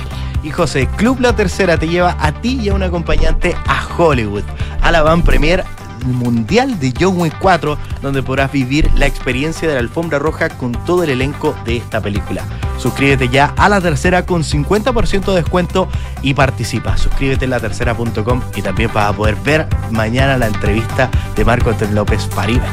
Y 0.44 0.50
José, 0.50 0.88
Club 0.96 1.20
La 1.20 1.34
Tercera 1.34 1.76
te 1.76 1.88
lleva 1.88 2.16
a 2.20 2.32
ti 2.40 2.60
y 2.62 2.68
a 2.68 2.74
un 2.74 2.82
acompañante 2.84 3.56
a 3.66 3.82
Hollywood, 3.96 4.44
a 4.80 4.92
la 4.92 5.02
van 5.02 5.22
premier 5.22 5.64
mundial 6.06 6.78
de 6.78 6.92
John 6.98 7.20
Wick 7.20 7.38
4, 7.38 7.78
donde 8.02 8.22
podrás 8.22 8.52
vivir 8.52 8.90
la 8.96 9.06
experiencia 9.06 9.68
de 9.68 9.74
la 9.74 9.80
alfombra 9.80 10.18
roja 10.18 10.48
con 10.48 10.72
todo 10.72 11.02
el 11.02 11.10
elenco 11.10 11.54
de 11.64 11.76
esta 11.76 12.00
película. 12.00 12.44
Suscríbete 12.78 13.28
ya 13.28 13.52
a 13.56 13.68
La 13.68 13.80
Tercera 13.80 14.24
con 14.24 14.42
50% 14.42 15.24
de 15.26 15.34
descuento 15.34 15.88
y 16.22 16.34
participa. 16.34 16.96
Suscríbete 16.96 17.44
en 17.44 17.50
latercera.com 17.50 18.40
y 18.54 18.62
también 18.62 18.90
vas 18.92 19.10
a 19.10 19.12
poder 19.12 19.36
ver 19.36 19.66
mañana 19.90 20.38
la 20.38 20.46
entrevista 20.46 21.10
de 21.34 21.44
Marco 21.44 21.70
Antonio 21.70 21.94
López 21.94 22.26
Paribe. 22.26 22.66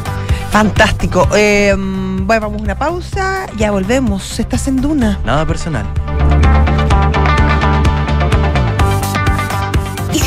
Fantástico. 0.52 1.28
Eh, 1.36 1.74
bueno, 1.76 2.48
vamos 2.48 2.62
a 2.62 2.64
una 2.64 2.78
pausa. 2.78 3.46
Ya 3.58 3.72
volvemos. 3.72 4.40
Estás 4.40 4.68
en 4.68 4.78
Duna. 4.78 5.20
Nada 5.26 5.46
personal. 5.46 5.86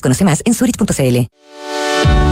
Conoce 0.00 0.24
más 0.24 0.42
en 0.44 0.54
zurich.cl. 0.54 2.31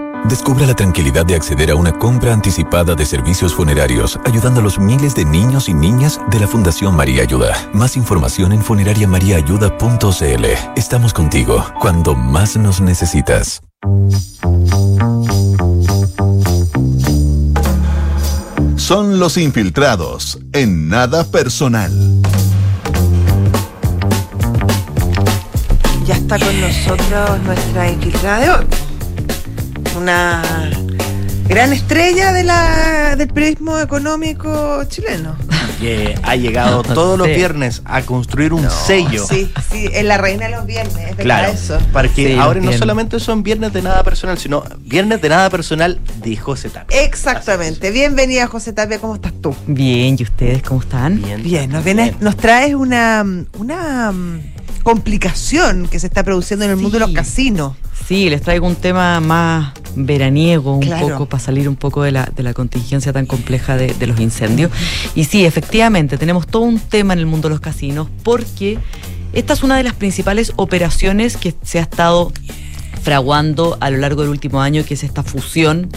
Descubra 0.25 0.65
la 0.65 0.75
tranquilidad 0.75 1.25
de 1.25 1.35
acceder 1.35 1.71
a 1.71 1.75
una 1.75 1.91
compra 1.91 2.33
anticipada 2.33 2.95
de 2.95 3.05
servicios 3.05 3.53
funerarios, 3.53 4.19
ayudando 4.25 4.59
a 4.59 4.63
los 4.63 4.79
miles 4.79 5.15
de 5.15 5.25
niños 5.25 5.67
y 5.67 5.73
niñas 5.73 6.19
de 6.29 6.39
la 6.39 6.47
Fundación 6.47 6.95
María 6.95 7.23
Ayuda. 7.23 7.55
Más 7.73 7.97
información 7.97 8.53
en 8.53 8.61
funerariamariaayuda.cl. 8.61 10.45
Estamos 10.75 11.13
contigo 11.13 11.65
cuando 11.79 12.15
más 12.15 12.55
nos 12.55 12.79
necesitas. 12.81 13.61
Son 18.77 19.19
los 19.19 19.37
infiltrados 19.37 20.39
en 20.53 20.87
nada 20.89 21.23
personal. 21.23 21.91
Ya 26.05 26.15
está 26.15 26.39
con 26.39 26.61
nosotros 26.61 27.41
nuestra 27.43 27.91
infiltrada 27.91 28.39
de 28.39 28.49
hoy. 28.49 28.90
Una 29.97 30.41
gran 31.47 31.73
estrella 31.73 32.31
de 32.31 32.43
la, 32.43 33.15
del 33.17 33.27
periodismo 33.27 33.77
económico 33.79 34.83
chileno. 34.85 35.35
Que 35.79 36.15
ha 36.23 36.35
llegado 36.35 36.81
todos 36.83 37.17
los 37.17 37.27
viernes 37.27 37.81
a 37.85 38.01
construir 38.03 38.53
un 38.53 38.69
sello. 38.69 39.25
Sí, 39.27 39.51
sí, 39.69 39.89
es 39.91 40.03
la 40.05 40.17
reina 40.17 40.45
de 40.45 40.51
los 40.51 40.65
viernes, 40.65 40.95
es 40.95 41.17
verdad 41.17 41.23
Claro, 41.23 41.51
eso. 41.53 41.77
para 41.91 42.07
que 42.07 42.27
Sí, 42.27 42.33
ahora 42.39 42.61
no 42.61 42.71
solamente 42.71 43.19
son 43.19 43.43
viernes 43.43 43.73
de 43.73 43.81
nada 43.81 44.03
personal, 44.03 44.37
sino 44.37 44.63
viernes 44.79 45.21
de 45.21 45.29
nada 45.29 45.49
personal 45.49 45.99
de 46.23 46.37
José 46.37 46.69
Tapia. 46.69 47.01
Exactamente. 47.01 47.91
Bienvenida, 47.91 48.47
José 48.47 48.71
Tapia, 48.73 48.99
¿cómo 48.99 49.15
estás 49.15 49.33
tú? 49.41 49.53
Bien, 49.67 50.15
¿y 50.17 50.23
ustedes 50.23 50.63
cómo 50.63 50.81
están? 50.81 51.21
Bien, 51.43 51.69
nos, 51.69 51.83
vienes- 51.83 52.15
nos 52.21 52.37
traes 52.37 52.75
una, 52.75 53.25
una 53.57 54.13
complicación 54.83 55.87
que 55.87 55.99
se 55.99 56.07
está 56.07 56.23
produciendo 56.23 56.65
en 56.65 56.71
el 56.71 56.77
mundo 56.77 56.97
de 56.99 57.05
los 57.05 57.11
casinos. 57.11 57.73
Sí, 58.07 58.29
les 58.29 58.41
traigo 58.41 58.67
un 58.67 58.75
tema 58.75 59.19
más 59.19 59.73
veraniego, 59.95 60.73
un 60.75 60.81
Claro. 60.81 61.07
poco 61.09 61.25
para 61.27 61.43
salir 61.43 61.69
un 61.69 61.75
poco 61.75 62.03
de 62.03 62.11
la, 62.11 62.29
de 62.35 62.43
la 62.43 62.53
contingencia 62.53 63.13
tan 63.13 63.25
compleja 63.25 63.77
de, 63.77 63.93
de 63.93 64.07
los 64.07 64.19
incendios. 64.19 64.71
Y 65.15 65.25
sí, 65.25 65.45
efectivamente, 65.45 66.17
tenemos 66.17 66.47
todo 66.47 66.63
un 66.63 66.79
tema 66.79 67.13
en 67.13 67.19
el 67.19 67.25
mundo 67.25 67.47
de 67.47 67.55
los 67.55 67.61
casinos 67.61 68.07
porque 68.23 68.79
esta 69.33 69.53
es 69.53 69.63
una 69.63 69.77
de 69.77 69.83
las 69.83 69.93
principales 69.93 70.51
operaciones 70.57 71.37
que 71.37 71.53
se 71.63 71.79
ha 71.79 71.83
estado 71.83 72.31
fraguando 73.01 73.77
a 73.79 73.89
lo 73.89 73.97
largo 73.97 74.21
del 74.21 74.29
último 74.31 74.61
año, 74.61 74.83
que 74.85 74.93
es 74.95 75.03
esta 75.03 75.23
fusión 75.23 75.89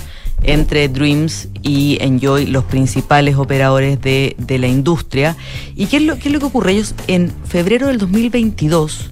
entre 0.44 0.88
Dreams 0.88 1.48
y 1.62 1.98
Enjoy, 2.00 2.46
los 2.46 2.64
principales 2.64 3.36
operadores 3.36 4.00
de, 4.00 4.36
de 4.38 4.58
la 4.58 4.68
industria. 4.68 5.36
¿Y 5.74 5.86
qué 5.86 5.96
es, 5.98 6.02
lo, 6.02 6.18
qué 6.18 6.28
es 6.28 6.32
lo 6.32 6.38
que 6.40 6.46
ocurre? 6.46 6.72
Ellos 6.72 6.94
en 7.06 7.32
febrero 7.46 7.88
del 7.88 7.98
2022 7.98 9.10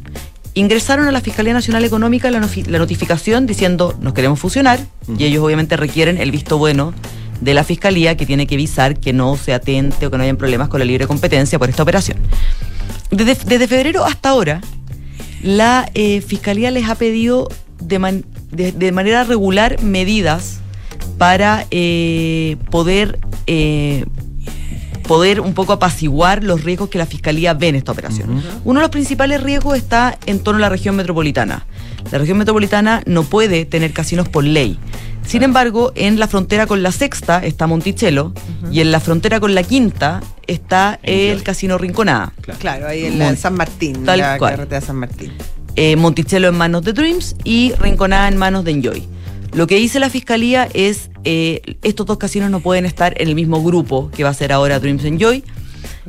ingresaron 0.54 1.06
a 1.08 1.12
la 1.12 1.20
Fiscalía 1.22 1.54
Nacional 1.54 1.84
Económica 1.84 2.30
la, 2.30 2.40
la 2.66 2.78
notificación 2.78 3.46
diciendo 3.46 3.96
nos 4.02 4.12
queremos 4.12 4.38
fusionar 4.38 4.78
y 5.18 5.24
ellos 5.24 5.42
obviamente 5.42 5.76
requieren 5.78 6.18
el 6.18 6.30
visto 6.30 6.58
bueno 6.58 6.92
de 7.40 7.54
la 7.54 7.64
Fiscalía 7.64 8.16
que 8.18 8.26
tiene 8.26 8.46
que 8.46 8.56
visar 8.56 9.00
que 9.00 9.14
no 9.14 9.36
se 9.38 9.54
atente 9.54 10.06
o 10.06 10.10
que 10.10 10.18
no 10.18 10.24
hayan 10.24 10.36
problemas 10.36 10.68
con 10.68 10.78
la 10.80 10.84
libre 10.84 11.06
competencia 11.06 11.58
por 11.58 11.70
esta 11.70 11.82
operación. 11.82 12.18
Desde, 13.10 13.34
desde 13.46 13.66
febrero 13.66 14.04
hasta 14.04 14.28
ahora, 14.28 14.60
la 15.42 15.88
eh, 15.94 16.20
Fiscalía 16.20 16.70
les 16.70 16.88
ha 16.88 16.94
pedido 16.96 17.48
de, 17.80 17.98
man- 17.98 18.24
de- 18.50 18.72
de 18.72 18.92
manera 18.92 19.24
regular 19.24 19.82
medidas 19.82 20.58
para 21.18 21.66
eh, 21.70 22.56
poder, 22.70 23.18
eh, 23.46 24.04
poder 25.06 25.40
un 25.40 25.54
poco 25.54 25.72
apaciguar 25.72 26.42
los 26.44 26.64
riesgos 26.64 26.88
que 26.88 26.98
la 26.98 27.06
Fiscalía 27.06 27.54
ve 27.54 27.68
en 27.68 27.76
esta 27.76 27.92
operación. 27.92 28.42
Uno 28.64 28.80
de 28.80 28.84
los 28.84 28.90
principales 28.90 29.42
riesgos 29.42 29.76
está 29.76 30.18
en 30.26 30.38
torno 30.40 30.58
a 30.58 30.62
la 30.62 30.68
región 30.68 30.96
metropolitana. 30.96 31.66
La 32.10 32.18
región 32.18 32.38
metropolitana 32.38 33.02
no 33.06 33.22
puede 33.22 33.64
tener 33.64 33.92
casinos 33.92 34.28
por 34.28 34.44
ley. 34.44 34.78
Sin 35.24 35.44
embargo, 35.44 35.92
en 35.94 36.18
la 36.18 36.26
frontera 36.26 36.66
con 36.66 36.82
la 36.82 36.90
sexta 36.90 37.44
está 37.44 37.68
Monticello 37.68 38.32
y 38.72 38.80
en 38.80 38.90
la 38.90 38.98
frontera 38.98 39.38
con 39.38 39.54
la 39.54 39.62
quinta 39.62 40.20
está 40.48 40.98
el 41.04 41.44
Casino 41.44 41.78
Rinconada. 41.78 42.32
Claro, 42.58 42.88
ahí 42.88 43.04
en, 43.04 43.20
la- 43.20 43.28
en 43.28 43.36
San 43.36 43.54
Martín, 43.54 44.04
Tal 44.04 44.18
la 44.18 44.36
cual. 44.38 44.52
carretera 44.56 44.80
de 44.80 44.86
San 44.86 44.96
Martín. 44.96 45.32
Eh, 45.76 45.94
Monticello 45.96 46.48
en 46.48 46.56
manos 46.56 46.82
de 46.84 46.92
Dreams 46.92 47.36
y 47.44 47.72
Rinconada 47.78 48.26
en 48.28 48.36
manos 48.36 48.64
de 48.64 48.72
Enjoy. 48.72 49.08
Lo 49.54 49.66
que 49.66 49.76
dice 49.76 49.98
la 50.00 50.08
fiscalía 50.10 50.68
es 50.72 51.10
eh, 51.24 51.60
estos 51.82 52.06
dos 52.06 52.16
casinos 52.18 52.50
no 52.50 52.60
pueden 52.60 52.86
estar 52.86 53.20
en 53.20 53.28
el 53.28 53.34
mismo 53.34 53.62
grupo 53.62 54.10
que 54.10 54.24
va 54.24 54.30
a 54.30 54.34
ser 54.34 54.52
ahora 54.52 54.80
Dreams 54.80 55.04
Enjoy. 55.04 55.44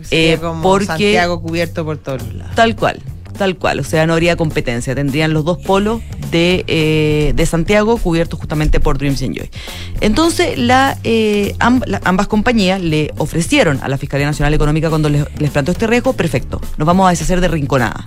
Sería 0.01 0.33
eh, 0.33 0.37
como 0.37 0.61
porque 0.61 0.85
Santiago 0.87 1.41
cubierto 1.41 1.83
por 1.85 1.97
todos 1.97 2.21
lados. 2.33 2.55
Tal 2.55 2.75
cual, 2.75 3.01
tal 3.37 3.57
cual. 3.57 3.79
O 3.79 3.83
sea, 3.83 4.07
no 4.07 4.13
habría 4.13 4.35
competencia. 4.37 4.95
Tendrían 4.95 5.33
los 5.33 5.43
dos 5.45 5.57
polos 5.59 6.01
de, 6.31 6.63
eh, 6.67 7.33
de 7.35 7.45
Santiago 7.45 7.97
cubiertos 7.97 8.39
justamente 8.39 8.79
por 8.79 8.97
Dreams 8.97 9.21
Enjoy. 9.21 9.49
Entonces, 9.99 10.57
la, 10.57 10.97
eh, 11.03 11.53
amb- 11.59 11.85
la- 11.85 12.01
ambas 12.05 12.27
compañías 12.27 12.81
le 12.81 13.11
ofrecieron 13.17 13.79
a 13.83 13.89
la 13.89 13.97
Fiscalía 13.97 14.25
Nacional 14.25 14.53
Económica 14.53 14.89
cuando 14.89 15.09
les, 15.09 15.25
les 15.37 15.51
planteó 15.51 15.73
este 15.73 15.85
riesgo, 15.85 16.13
perfecto, 16.13 16.61
nos 16.77 16.85
vamos 16.87 17.07
a 17.07 17.09
deshacer 17.11 17.41
de 17.41 17.49
Rinconada. 17.49 18.05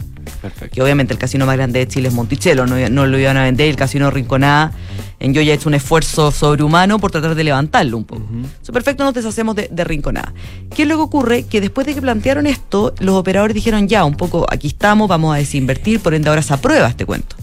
Que 0.73 0.83
obviamente 0.83 1.13
el 1.13 1.19
casino 1.19 1.47
más 1.47 1.57
grande 1.57 1.81
de 1.81 1.89
Chile 1.89 2.09
es 2.09 2.15
Monticello, 2.15 2.67
no, 2.67 2.77
no 2.89 3.07
lo 3.07 3.19
iban 3.19 3.37
a 3.37 3.45
vender, 3.45 3.69
el 3.69 3.77
casino 3.77 4.11
Rinconada 4.11 4.73
en 5.19 5.35
Yo 5.35 5.43
ya 5.43 5.53
ha 5.53 5.55
hecho 5.55 5.69
un 5.69 5.75
esfuerzo 5.75 6.31
sobrehumano 6.31 6.99
por 6.99 7.11
tratar 7.11 7.35
de 7.35 7.45
levantarlo 7.45 7.97
un 7.97 8.05
poco. 8.05 8.23
So, 8.63 8.73
perfecto, 8.73 9.05
nos 9.05 9.15
deshacemos 9.15 9.55
de, 9.57 9.69
de 9.71 9.85
Rinconada. 9.85 10.33
¿Qué 10.75 10.83
es 10.83 10.89
lo 10.89 10.97
que 10.97 11.03
ocurre? 11.03 11.43
Que 11.45 11.61
después 11.61 11.87
de 11.87 11.95
que 11.95 12.03
plantearon 12.03 12.47
esto, 12.47 12.95
los 12.99 13.15
operadores 13.15 13.55
dijeron 13.55 13.89
ya, 13.89 14.05
un 14.05 14.17
poco, 14.17 14.47
aquí 14.51 14.69
estamos, 14.69 15.09
vamos 15.09 15.35
a 15.35 15.39
desinvertir, 15.39 16.01
por 16.01 16.15
ende 16.15 16.29
ahora 16.29 16.43
se 16.43 16.55
aprueba 16.55 16.89
este 16.89 17.07
cuento. 17.07 17.37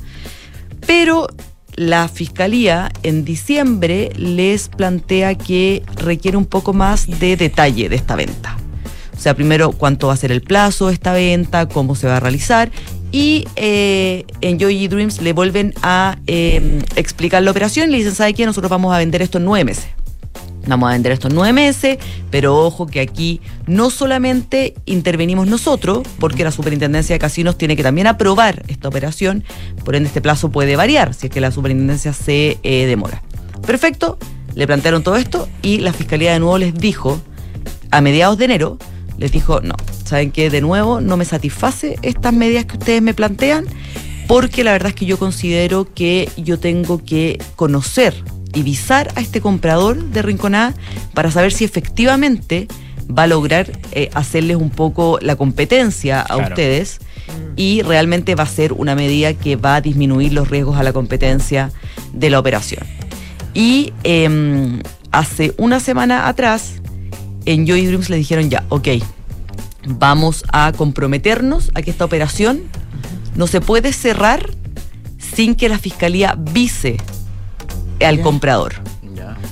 Pero 0.85 1.27
la 1.75 2.07
fiscalía 2.07 2.91
en 3.01 3.25
diciembre 3.25 4.11
les 4.15 4.69
plantea 4.69 5.35
que 5.35 5.83
requiere 5.95 6.37
un 6.37 6.45
poco 6.45 6.73
más 6.73 7.07
de 7.19 7.35
detalle 7.35 7.89
de 7.89 7.95
esta 7.95 8.15
venta. 8.15 8.57
O 9.15 9.19
sea, 9.19 9.35
primero 9.35 9.71
cuánto 9.71 10.07
va 10.07 10.13
a 10.13 10.17
ser 10.17 10.31
el 10.31 10.41
plazo 10.41 10.87
de 10.87 10.93
esta 10.93 11.13
venta, 11.13 11.67
cómo 11.67 11.95
se 11.95 12.07
va 12.07 12.17
a 12.17 12.19
realizar. 12.19 12.71
Y 13.13 13.47
eh, 13.55 14.25
en 14.41 14.59
Joy 14.59 14.87
Dreams 14.87 15.21
le 15.21 15.33
vuelven 15.33 15.75
a 15.83 16.17
eh, 16.25 16.81
explicar 16.95 17.43
la 17.43 17.51
operación 17.51 17.89
y 17.89 17.91
le 17.91 17.97
dicen, 17.99 18.15
¿sabe 18.15 18.33
qué? 18.33 18.43
Nosotros 18.47 18.71
vamos 18.71 18.91
a 18.91 18.97
vender 18.97 19.21
esto 19.21 19.37
en 19.37 19.45
nueve 19.45 19.65
meses. 19.65 19.85
Vamos 20.65 20.89
a 20.89 20.93
vender 20.93 21.11
esto 21.11 21.27
en 21.27 21.35
nueve 21.35 21.53
meses, 21.53 21.99
pero 22.31 22.57
ojo 22.57 22.87
que 22.87 23.01
aquí 23.01 23.39
no 23.67 23.91
solamente 23.91 24.73
intervenimos 24.85 25.45
nosotros, 25.45 26.07
porque 26.17 26.43
la 26.43 26.51
superintendencia 26.51 27.13
de 27.13 27.19
casinos 27.19 27.55
tiene 27.55 27.75
que 27.75 27.83
también 27.83 28.07
aprobar 28.07 28.63
esta 28.67 28.87
operación, 28.87 29.43
por 29.85 29.95
ende 29.95 30.07
este 30.07 30.21
plazo 30.21 30.49
puede 30.49 30.75
variar 30.75 31.13
si 31.13 31.27
es 31.27 31.31
que 31.31 31.39
la 31.39 31.51
superintendencia 31.51 32.13
se 32.13 32.57
eh, 32.63 32.87
demora. 32.87 33.21
Perfecto, 33.67 34.17
le 34.55 34.65
plantearon 34.65 35.03
todo 35.03 35.17
esto 35.17 35.47
y 35.61 35.79
la 35.79 35.93
fiscalía 35.93 36.33
de 36.33 36.39
nuevo 36.39 36.57
les 36.57 36.73
dijo, 36.73 37.21
a 37.91 38.01
mediados 38.01 38.39
de 38.39 38.45
enero, 38.45 38.79
les 39.17 39.31
dijo, 39.31 39.61
no, 39.61 39.75
¿saben 40.05 40.31
qué? 40.31 40.49
De 40.49 40.61
nuevo 40.61 41.01
no 41.01 41.17
me 41.17 41.25
satisface 41.25 41.97
estas 42.01 42.33
medidas 42.33 42.65
que 42.65 42.77
ustedes 42.77 43.01
me 43.01 43.13
plantean, 43.13 43.65
porque 44.27 44.63
la 44.63 44.71
verdad 44.71 44.89
es 44.89 44.95
que 44.95 45.05
yo 45.05 45.17
considero 45.19 45.87
que 45.93 46.29
yo 46.37 46.59
tengo 46.59 47.03
que 47.03 47.39
conocer 47.55 48.13
y 48.53 48.61
visar 48.63 49.11
a 49.15 49.21
este 49.21 49.41
comprador 49.41 50.03
de 50.03 50.21
Rinconada 50.21 50.73
para 51.13 51.31
saber 51.31 51.51
si 51.51 51.63
efectivamente 51.65 52.67
va 53.15 53.23
a 53.23 53.27
lograr 53.27 53.71
eh, 53.91 54.09
hacerles 54.13 54.57
un 54.57 54.69
poco 54.69 55.19
la 55.21 55.35
competencia 55.35 56.21
a 56.21 56.25
Claro. 56.25 56.43
ustedes 56.49 56.99
y 57.55 57.81
realmente 57.81 58.35
va 58.35 58.43
a 58.43 58.47
ser 58.47 58.73
una 58.73 58.95
medida 58.95 59.33
que 59.33 59.55
va 59.55 59.75
a 59.75 59.81
disminuir 59.81 60.33
los 60.33 60.49
riesgos 60.49 60.77
a 60.77 60.83
la 60.83 60.93
competencia 60.93 61.71
de 62.13 62.29
la 62.29 62.39
operación. 62.39 62.83
Y 63.53 63.93
em, 64.03 64.81
hace 65.11 65.53
una 65.57 65.79
semana 65.79 66.27
atrás, 66.27 66.75
en 67.45 67.65
Joy 67.67 67.85
Dreams 67.85 68.09
le 68.09 68.17
dijeron 68.17 68.49
ya, 68.49 68.63
ok, 68.69 68.87
vamos 69.87 70.43
a 70.51 70.71
comprometernos 70.75 71.71
a 71.75 71.81
que 71.81 71.91
esta 71.91 72.05
operación 72.05 72.63
no 73.35 73.47
se 73.47 73.61
puede 73.61 73.93
cerrar 73.93 74.49
sin 75.17 75.55
que 75.55 75.69
la 75.69 75.77
fiscalía 75.77 76.35
vise 76.37 76.97
al 78.01 78.17
Ya. 78.17 78.23
comprador. 78.23 78.75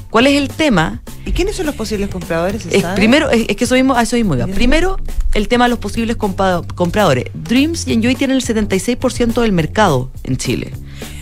¿Cuál 0.09 0.27
es 0.27 0.33
el 0.35 0.49
tema? 0.49 1.01
¿Y 1.25 1.31
quiénes 1.31 1.55
son 1.55 1.65
los 1.67 1.75
posibles 1.75 2.09
compradores? 2.09 2.65
Es, 2.65 2.83
primero, 2.95 3.29
es, 3.29 3.45
es 3.47 3.55
que 3.55 3.63
eso 3.63 3.75
mismo, 3.75 3.95
a 3.95 4.01
eso 4.01 4.17
mismo 4.17 4.35
iba. 4.35 4.45
Primero, 4.47 4.97
el 5.33 5.47
tema 5.47 5.65
de 5.65 5.69
los 5.69 5.79
posibles 5.79 6.17
compradores. 6.17 7.25
Dreams 7.33 7.87
y 7.87 7.93
Enjoy 7.93 8.15
tienen 8.15 8.35
el 8.35 8.43
76% 8.43 9.41
del 9.41 9.53
mercado 9.53 10.11
en 10.23 10.35
Chile. 10.35 10.73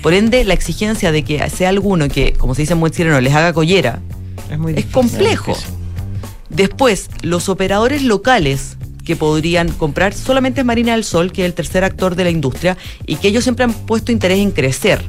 Por 0.01 0.13
ende, 0.15 0.43
la 0.43 0.55
exigencia 0.55 1.11
de 1.11 1.23
que 1.23 1.47
sea 1.51 1.69
alguno 1.69 2.07
que, 2.07 2.33
como 2.33 2.55
se 2.55 2.63
dice 2.63 2.73
en 2.73 2.79
buen 2.79 2.91
chileno, 2.91 3.21
les 3.21 3.33
haga 3.35 3.53
collera, 3.53 3.99
es, 4.49 4.57
muy 4.57 4.73
es 4.75 4.85
complejo. 4.87 5.55
Después, 6.49 7.09
los 7.21 7.49
operadores 7.49 8.03
locales 8.03 8.77
que 9.05 9.15
podrían 9.15 9.69
comprar 9.69 10.13
solamente 10.13 10.63
Marina 10.63 10.91
del 10.91 11.03
Sol, 11.03 11.31
que 11.31 11.41
es 11.41 11.47
el 11.47 11.53
tercer 11.53 11.83
actor 11.83 12.15
de 12.15 12.25
la 12.25 12.29
industria, 12.29 12.77
y 13.07 13.15
que 13.15 13.29
ellos 13.29 13.43
siempre 13.43 13.63
han 13.63 13.73
puesto 13.73 14.11
interés 14.11 14.39
en 14.39 14.51
crecer. 14.51 15.03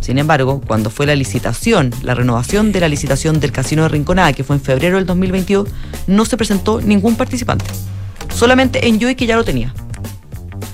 Sin 0.00 0.18
embargo, 0.18 0.62
cuando 0.66 0.88
fue 0.88 1.06
la 1.06 1.14
licitación, 1.14 1.92
la 2.02 2.14
renovación 2.14 2.72
de 2.72 2.80
la 2.80 2.88
licitación 2.88 3.38
del 3.38 3.52
Casino 3.52 3.82
de 3.82 3.90
Rinconada, 3.90 4.32
que 4.32 4.44
fue 4.44 4.56
en 4.56 4.62
febrero 4.62 4.96
del 4.96 5.06
2022, 5.06 5.68
no 6.06 6.24
se 6.24 6.36
presentó 6.36 6.80
ningún 6.80 7.16
participante. 7.16 7.66
Solamente 8.34 8.88
Enjoy 8.88 9.14
que 9.14 9.26
ya 9.26 9.36
lo 9.36 9.44
tenía. 9.44 9.74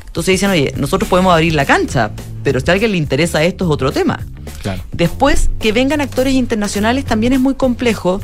Entonces 0.07 0.33
dicen, 0.33 0.51
oye, 0.51 0.73
nosotros 0.77 1.11
podemos 1.11 1.33
abrir 1.33 1.55
la 1.55 1.67
cancha, 1.67 2.13
pero 2.43 2.61
si 2.61 2.71
a 2.71 2.75
alguien 2.75 2.93
le 2.93 2.97
interesa 2.97 3.43
esto 3.43 3.65
es 3.65 3.71
otro 3.71 3.91
tema. 3.91 4.21
Claro. 4.67 4.83
Después, 4.91 5.49
que 5.61 5.71
vengan 5.71 6.01
actores 6.01 6.35
internacionales 6.35 7.05
también 7.05 7.33
es 7.33 7.39
muy 7.39 7.55
complejo, 7.55 8.21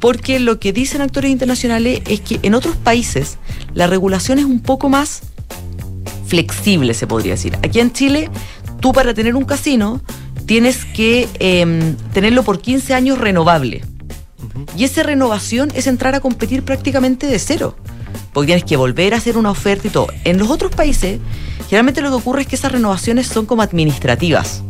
porque 0.00 0.40
lo 0.40 0.58
que 0.58 0.72
dicen 0.72 1.02
actores 1.02 1.30
internacionales 1.30 2.02
es 2.08 2.20
que 2.20 2.40
en 2.42 2.54
otros 2.54 2.74
países 2.74 3.38
la 3.74 3.86
regulación 3.86 4.40
es 4.40 4.44
un 4.44 4.58
poco 4.58 4.88
más 4.88 5.22
flexible, 6.26 6.94
se 6.94 7.06
podría 7.06 7.34
decir. 7.34 7.56
Aquí 7.62 7.78
en 7.78 7.92
Chile, 7.92 8.28
tú 8.80 8.92
para 8.92 9.14
tener 9.14 9.36
un 9.36 9.44
casino 9.44 10.00
tienes 10.46 10.84
que 10.84 11.28
eh, 11.38 11.94
tenerlo 12.12 12.42
por 12.42 12.60
15 12.60 12.92
años 12.92 13.18
renovable. 13.18 13.84
Y 14.76 14.82
esa 14.82 15.04
renovación 15.04 15.70
es 15.76 15.86
entrar 15.86 16.16
a 16.16 16.20
competir 16.20 16.64
prácticamente 16.64 17.28
de 17.28 17.38
cero. 17.38 17.76
Porque 18.32 18.46
tienes 18.46 18.64
que 18.64 18.76
volver 18.76 19.14
a 19.14 19.18
hacer 19.18 19.36
una 19.38 19.52
oferta 19.52 19.86
y 19.86 19.90
todo. 19.90 20.08
En 20.24 20.38
los 20.38 20.50
otros 20.50 20.74
países, 20.74 21.20
generalmente 21.68 22.00
lo 22.00 22.10
que 22.10 22.16
ocurre 22.16 22.42
es 22.42 22.48
que 22.48 22.56
esas 22.56 22.72
renovaciones 22.72 23.28
son 23.28 23.46
como 23.46 23.62
administrativas. 23.62 24.64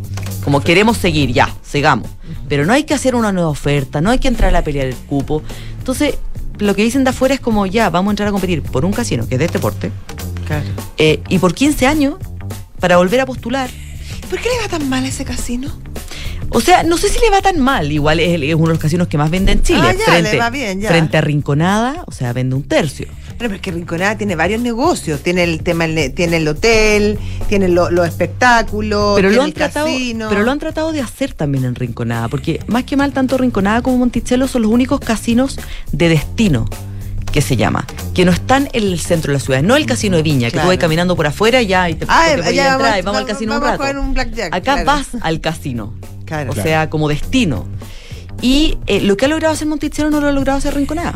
Como 0.44 0.60
queremos 0.60 0.98
seguir, 0.98 1.32
ya, 1.32 1.54
sigamos. 1.62 2.08
Pero 2.48 2.66
no 2.66 2.72
hay 2.72 2.84
que 2.84 2.94
hacer 2.94 3.14
una 3.14 3.32
nueva 3.32 3.48
oferta, 3.48 4.00
no 4.00 4.10
hay 4.10 4.18
que 4.18 4.28
entrar 4.28 4.50
a 4.50 4.52
la 4.52 4.62
pelea 4.62 4.84
del 4.84 4.94
cupo. 4.94 5.42
Entonces, 5.78 6.16
lo 6.58 6.74
que 6.76 6.82
dicen 6.84 7.02
de 7.04 7.10
afuera 7.10 7.34
es 7.34 7.40
como, 7.40 7.66
ya, 7.66 7.90
vamos 7.90 8.10
a 8.10 8.12
entrar 8.12 8.28
a 8.28 8.32
competir 8.32 8.62
por 8.62 8.84
un 8.84 8.92
casino 8.92 9.26
que 9.26 9.36
es 9.36 9.38
de 9.38 9.46
este 9.46 9.58
porte. 9.58 9.90
eh, 10.98 11.20
y 11.28 11.38
por 11.38 11.54
15 11.54 11.86
años, 11.86 12.14
para 12.78 12.98
volver 12.98 13.20
a 13.20 13.26
postular. 13.26 13.70
¿Por 14.28 14.38
qué 14.38 14.48
le 14.50 14.62
va 14.62 14.68
tan 14.68 14.88
mal 14.88 15.04
a 15.04 15.08
ese 15.08 15.24
casino? 15.24 15.70
O 16.50 16.60
sea, 16.60 16.82
no 16.82 16.98
sé 16.98 17.08
si 17.08 17.18
le 17.20 17.30
va 17.30 17.40
tan 17.40 17.58
mal. 17.60 17.90
Igual 17.90 18.20
es, 18.20 18.40
es 18.40 18.54
uno 18.54 18.66
de 18.66 18.74
los 18.74 18.78
casinos 18.78 19.08
que 19.08 19.18
más 19.18 19.30
vende 19.30 19.52
en 19.52 19.62
Chile. 19.62 19.80
Ah, 19.82 19.92
ya, 19.92 20.04
frente, 20.04 20.32
le 20.32 20.38
va 20.38 20.50
bien, 20.50 20.80
ya. 20.80 20.88
frente 20.88 21.16
a 21.16 21.20
Rinconada, 21.20 22.04
o 22.06 22.12
sea, 22.12 22.32
vende 22.32 22.54
un 22.54 22.62
tercio. 22.62 23.08
Pero, 23.38 23.48
pero 23.50 23.54
es 23.56 23.60
que 23.60 23.70
Rinconada 23.72 24.16
tiene 24.16 24.36
varios 24.36 24.60
negocios. 24.60 25.20
Tiene 25.22 25.44
el 25.44 25.62
tema, 25.62 25.86
tiene 26.14 26.36
el 26.38 26.48
hotel, 26.48 27.18
tiene 27.48 27.68
lo- 27.68 27.90
los 27.90 28.06
espectáculos, 28.06 29.16
Pero 29.16 29.28
tiene 29.28 29.36
lo, 29.36 29.42
han 29.42 29.48
el 29.48 29.54
tratado, 29.54 29.86
casino. 29.86 30.26
pero 30.28 30.42
lo 30.42 30.50
han 30.50 30.58
tratado 30.58 30.92
de 30.92 31.00
hacer 31.00 31.32
también 31.34 31.64
en 31.64 31.74
Rinconada, 31.74 32.28
porque 32.28 32.60
más 32.68 32.84
que 32.84 32.96
mal, 32.96 33.12
tanto 33.12 33.36
Rinconada 33.38 33.82
como 33.82 33.98
Monticello 33.98 34.46
son 34.48 34.62
los 34.62 34.70
únicos 34.70 35.00
casinos 35.00 35.58
de 35.92 36.08
destino 36.08 36.66
que 37.32 37.40
se 37.42 37.56
llama, 37.56 37.84
que 38.14 38.24
no 38.24 38.30
están 38.30 38.68
en 38.72 38.84
el 38.84 39.00
centro 39.00 39.32
de 39.32 39.38
la 39.38 39.44
ciudad, 39.44 39.60
no 39.62 39.74
el 39.74 39.86
casino 39.86 40.16
de 40.16 40.22
Viña, 40.22 40.50
que 40.52 40.58
tú 40.60 40.68
vas 40.68 40.76
caminando 40.76 41.16
por 41.16 41.26
afuera 41.26 41.60
ya 41.62 41.90
y 41.90 41.94
te, 41.94 42.06
Ah, 42.08 42.26
te 42.28 42.54
ya 42.54 42.74
entrar 42.74 42.78
vamos- 42.80 42.98
y 42.98 43.02
vamos 43.02 43.20
al 43.22 43.26
casino 43.26 43.52
vamos 43.54 43.64
un 43.64 43.70
rato. 43.72 43.82
jugar 43.82 43.98
un 43.98 44.14
blackjack, 44.14 44.54
Acá 44.54 44.60
claro. 44.74 44.84
vas 44.86 45.06
al 45.20 45.40
casino, 45.40 45.94
Claro. 46.26 46.52
o 46.52 46.54
sea, 46.54 46.88
como 46.90 47.08
destino. 47.08 47.66
Y 48.40 48.78
eh, 48.86 49.00
lo 49.00 49.16
que 49.16 49.24
ha 49.24 49.28
logrado 49.28 49.52
hacer 49.54 49.66
Monticello 49.66 50.10
no 50.10 50.20
lo 50.20 50.28
ha 50.28 50.32
logrado 50.32 50.58
hacer 50.58 50.74
Rinconada. 50.74 51.14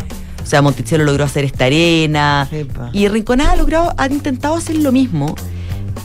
O 0.48 0.50
sea, 0.50 0.62
Monticello 0.62 1.04
logró 1.04 1.24
hacer 1.24 1.44
esta 1.44 1.66
arena 1.66 2.48
Epa. 2.50 2.88
y 2.94 3.06
Rinconada 3.06 3.52
ha 3.52 3.56
logrado, 3.56 3.92
ha 3.98 4.06
intentado 4.06 4.54
hacer 4.54 4.76
lo 4.76 4.92
mismo. 4.92 5.34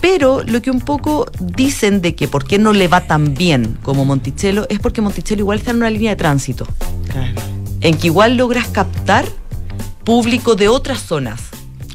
Pero 0.01 0.43
lo 0.43 0.61
que 0.61 0.69
un 0.69 0.81
poco 0.81 1.27
dicen 1.39 2.01
de 2.01 2.13
que 2.13 2.27
por 2.27 2.43
qué 2.43 2.59
no 2.59 2.73
le 2.73 2.89
va 2.89 3.07
tan 3.07 3.35
bien 3.35 3.77
como 3.83 4.03
Monticello 4.03 4.65
es 4.67 4.79
porque 4.79 4.99
Monticello 4.99 5.39
igual 5.39 5.59
está 5.59 5.71
en 5.71 5.77
una 5.77 5.89
línea 5.89 6.09
de 6.09 6.17
tránsito. 6.17 6.67
En 7.79 7.97
que 7.97 8.07
igual 8.07 8.35
logras 8.35 8.67
captar 8.67 9.23
público 10.03 10.55
de 10.55 10.67
otras 10.67 10.99
zonas 10.99 11.39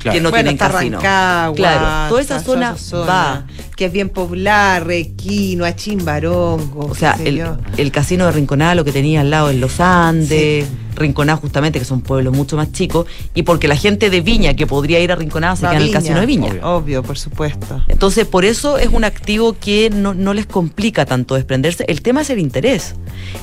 que 0.02 0.18
no 0.18 0.30
Bueno, 0.30 0.44
tienen 0.44 0.56
casino. 0.56 0.96
Rancagua, 1.00 1.54
claro, 1.54 2.08
toda 2.08 2.22
esa 2.22 2.42
zona, 2.42 2.78
zona, 2.78 3.46
que 3.78 3.84
es 3.84 3.92
bien 3.92 4.08
popular, 4.08 4.84
Requino, 4.84 5.64
Achimbarongo. 5.64 6.86
O 6.86 6.94
sea, 6.96 7.16
el, 7.24 7.40
el 7.76 7.92
casino 7.92 8.26
de 8.26 8.32
Rinconada 8.32 8.74
lo 8.74 8.84
que 8.84 8.90
tenía 8.90 9.20
al 9.20 9.30
lado 9.30 9.50
en 9.50 9.60
Los 9.60 9.78
Andes, 9.78 10.66
Rinconada 10.96 11.38
justamente, 11.38 11.78
que 11.78 11.84
son 11.84 12.00
pueblos 12.00 12.34
mucho 12.34 12.56
más 12.56 12.72
chicos, 12.72 13.06
y 13.36 13.44
porque 13.44 13.68
la 13.68 13.76
gente 13.76 14.10
de 14.10 14.20
Viña 14.20 14.54
que 14.54 14.66
podría 14.66 14.98
ir 14.98 15.12
a 15.12 15.14
Rinconada 15.14 15.54
se 15.54 15.64
a 15.64 15.70
queda 15.70 15.78
en 15.78 15.86
el 15.86 15.92
casino 15.92 16.18
de 16.18 16.26
Viña. 16.26 16.48
Obvio, 16.48 16.70
obvio, 16.74 17.02
por 17.04 17.18
supuesto. 17.18 17.80
Entonces, 17.86 18.26
por 18.26 18.44
eso 18.44 18.78
es 18.78 18.88
un 18.88 19.04
activo 19.04 19.52
que 19.52 19.90
no, 19.90 20.12
no 20.12 20.34
les 20.34 20.46
complica 20.46 21.06
tanto 21.06 21.36
desprenderse. 21.36 21.84
El 21.86 22.02
tema 22.02 22.22
es 22.22 22.30
el 22.30 22.40
interés. 22.40 22.96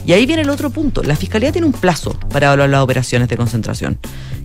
Y 0.05 0.11
ahí 0.11 0.25
viene 0.25 0.41
el 0.41 0.49
otro 0.49 0.69
punto. 0.69 1.01
La 1.01 1.15
Fiscalía 1.15 1.53
tiene 1.53 1.65
un 1.65 1.73
plazo 1.73 2.11
para 2.29 2.47
evaluar 2.47 2.69
las 2.69 2.81
operaciones 2.81 3.29
de 3.29 3.38
concentración, 3.38 3.99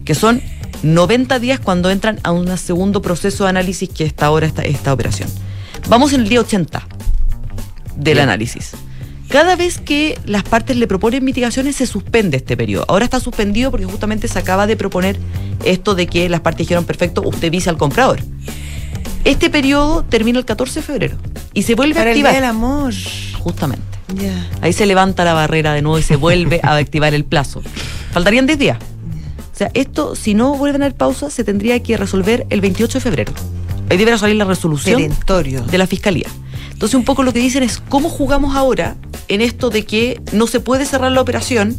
que 0.04 0.14
son 0.14 0.40
90 0.84 1.40
días 1.40 1.58
cuando 1.58 1.90
entran 1.90 2.20
a 2.22 2.30
un 2.30 2.56
segundo 2.58 3.02
proceso 3.02 3.42
de 3.42 3.50
análisis 3.50 3.88
que 3.88 4.04
está 4.04 4.26
ahora 4.26 4.46
esta, 4.46 4.62
esta 4.62 4.92
operación. 4.92 5.28
Vamos 5.88 6.12
en 6.12 6.20
el 6.22 6.28
día 6.28 6.40
80 6.40 6.86
del 7.96 8.14
Bien. 8.14 8.28
análisis. 8.28 8.72
Cada 9.28 9.54
vez 9.54 9.78
que 9.78 10.18
las 10.24 10.42
partes 10.42 10.76
le 10.76 10.86
proponen 10.88 11.24
mitigaciones 11.24 11.76
se 11.76 11.86
suspende 11.86 12.36
este 12.38 12.56
periodo. 12.56 12.84
Ahora 12.88 13.04
está 13.04 13.20
suspendido 13.20 13.70
porque 13.70 13.86
justamente 13.86 14.26
se 14.26 14.38
acaba 14.38 14.66
de 14.66 14.76
proponer 14.76 15.18
esto 15.64 15.94
de 15.94 16.06
que 16.08 16.28
las 16.28 16.40
partes 16.40 16.66
dijeron, 16.66 16.84
perfecto, 16.84 17.22
usted 17.22 17.50
visa 17.50 17.70
al 17.70 17.76
comprador. 17.76 18.20
Este 19.24 19.50
periodo 19.50 20.04
termina 20.04 20.38
el 20.38 20.44
14 20.44 20.80
de 20.80 20.86
febrero 20.86 21.16
y 21.54 21.62
se 21.62 21.74
vuelve 21.74 21.94
a 21.94 21.98
Para 22.00 22.10
el 22.10 22.16
activar. 22.16 22.32
Día 22.32 22.40
del 22.40 22.50
amor. 22.50 22.92
Justamente. 23.38 23.84
Ahí 24.60 24.72
se 24.72 24.86
levanta 24.86 25.24
la 25.24 25.34
barrera 25.34 25.74
de 25.74 25.82
nuevo 25.82 25.98
y 25.98 26.02
se 26.02 26.16
vuelve 26.16 26.60
a 26.64 26.74
activar 26.76 27.14
el 27.14 27.24
plazo. 27.24 27.62
Faltarían 28.12 28.46
10 28.46 28.58
días. 28.58 28.78
O 29.52 29.56
sea, 29.56 29.70
esto, 29.74 30.16
si 30.16 30.34
no 30.34 30.56
vuelven 30.56 30.82
a 30.82 30.86
dar 30.86 30.96
pausa, 30.96 31.30
se 31.30 31.44
tendría 31.44 31.80
que 31.82 31.96
resolver 31.96 32.46
el 32.50 32.60
28 32.60 32.98
de 32.98 33.00
febrero. 33.02 33.32
Ahí 33.90 33.96
deberá 33.96 34.16
salir 34.16 34.36
la 34.36 34.44
resolución 34.44 34.96
Perentorio. 34.96 35.62
de 35.62 35.78
la 35.78 35.86
fiscalía. 35.86 36.28
Entonces, 36.72 36.94
un 36.94 37.04
poco 37.04 37.24
lo 37.24 37.32
que 37.32 37.40
dicen 37.40 37.62
es 37.62 37.82
cómo 37.88 38.08
jugamos 38.08 38.56
ahora 38.56 38.96
en 39.28 39.40
esto 39.42 39.68
de 39.68 39.84
que 39.84 40.20
no 40.32 40.46
se 40.46 40.60
puede 40.60 40.86
cerrar 40.86 41.12
la 41.12 41.20
operación 41.20 41.76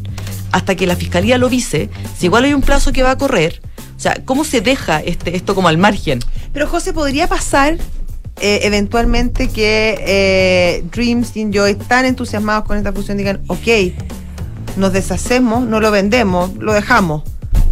hasta 0.51 0.75
que 0.75 0.85
la 0.85 0.95
fiscalía 0.95 1.37
lo 1.37 1.49
vise, 1.49 1.89
si 2.17 2.27
igual 2.27 2.43
hay 2.43 2.53
un 2.53 2.61
plazo 2.61 2.91
que 2.91 3.01
va 3.01 3.11
a 3.11 3.17
correr. 3.17 3.61
O 3.95 3.99
sea, 3.99 4.15
¿cómo 4.25 4.43
se 4.43 4.61
deja 4.61 4.99
este, 4.99 5.35
esto 5.35 5.55
como 5.55 5.69
al 5.69 5.77
margen? 5.77 6.19
Pero 6.53 6.67
José, 6.67 6.91
¿podría 6.91 7.27
pasar 7.27 7.77
eh, 8.41 8.59
eventualmente 8.63 9.47
que 9.49 9.95
eh, 10.05 10.83
Dreams 10.91 11.35
y 11.35 11.41
Enjoy 11.41 11.75
tan 11.75 12.05
entusiasmados 12.05 12.65
con 12.65 12.77
esta 12.77 12.91
fusión 12.91 13.17
digan, 13.17 13.41
ok, 13.47 13.67
nos 14.75 14.91
deshacemos, 14.91 15.65
no 15.65 15.79
lo 15.79 15.91
vendemos, 15.91 16.55
lo 16.57 16.73
dejamos? 16.73 17.23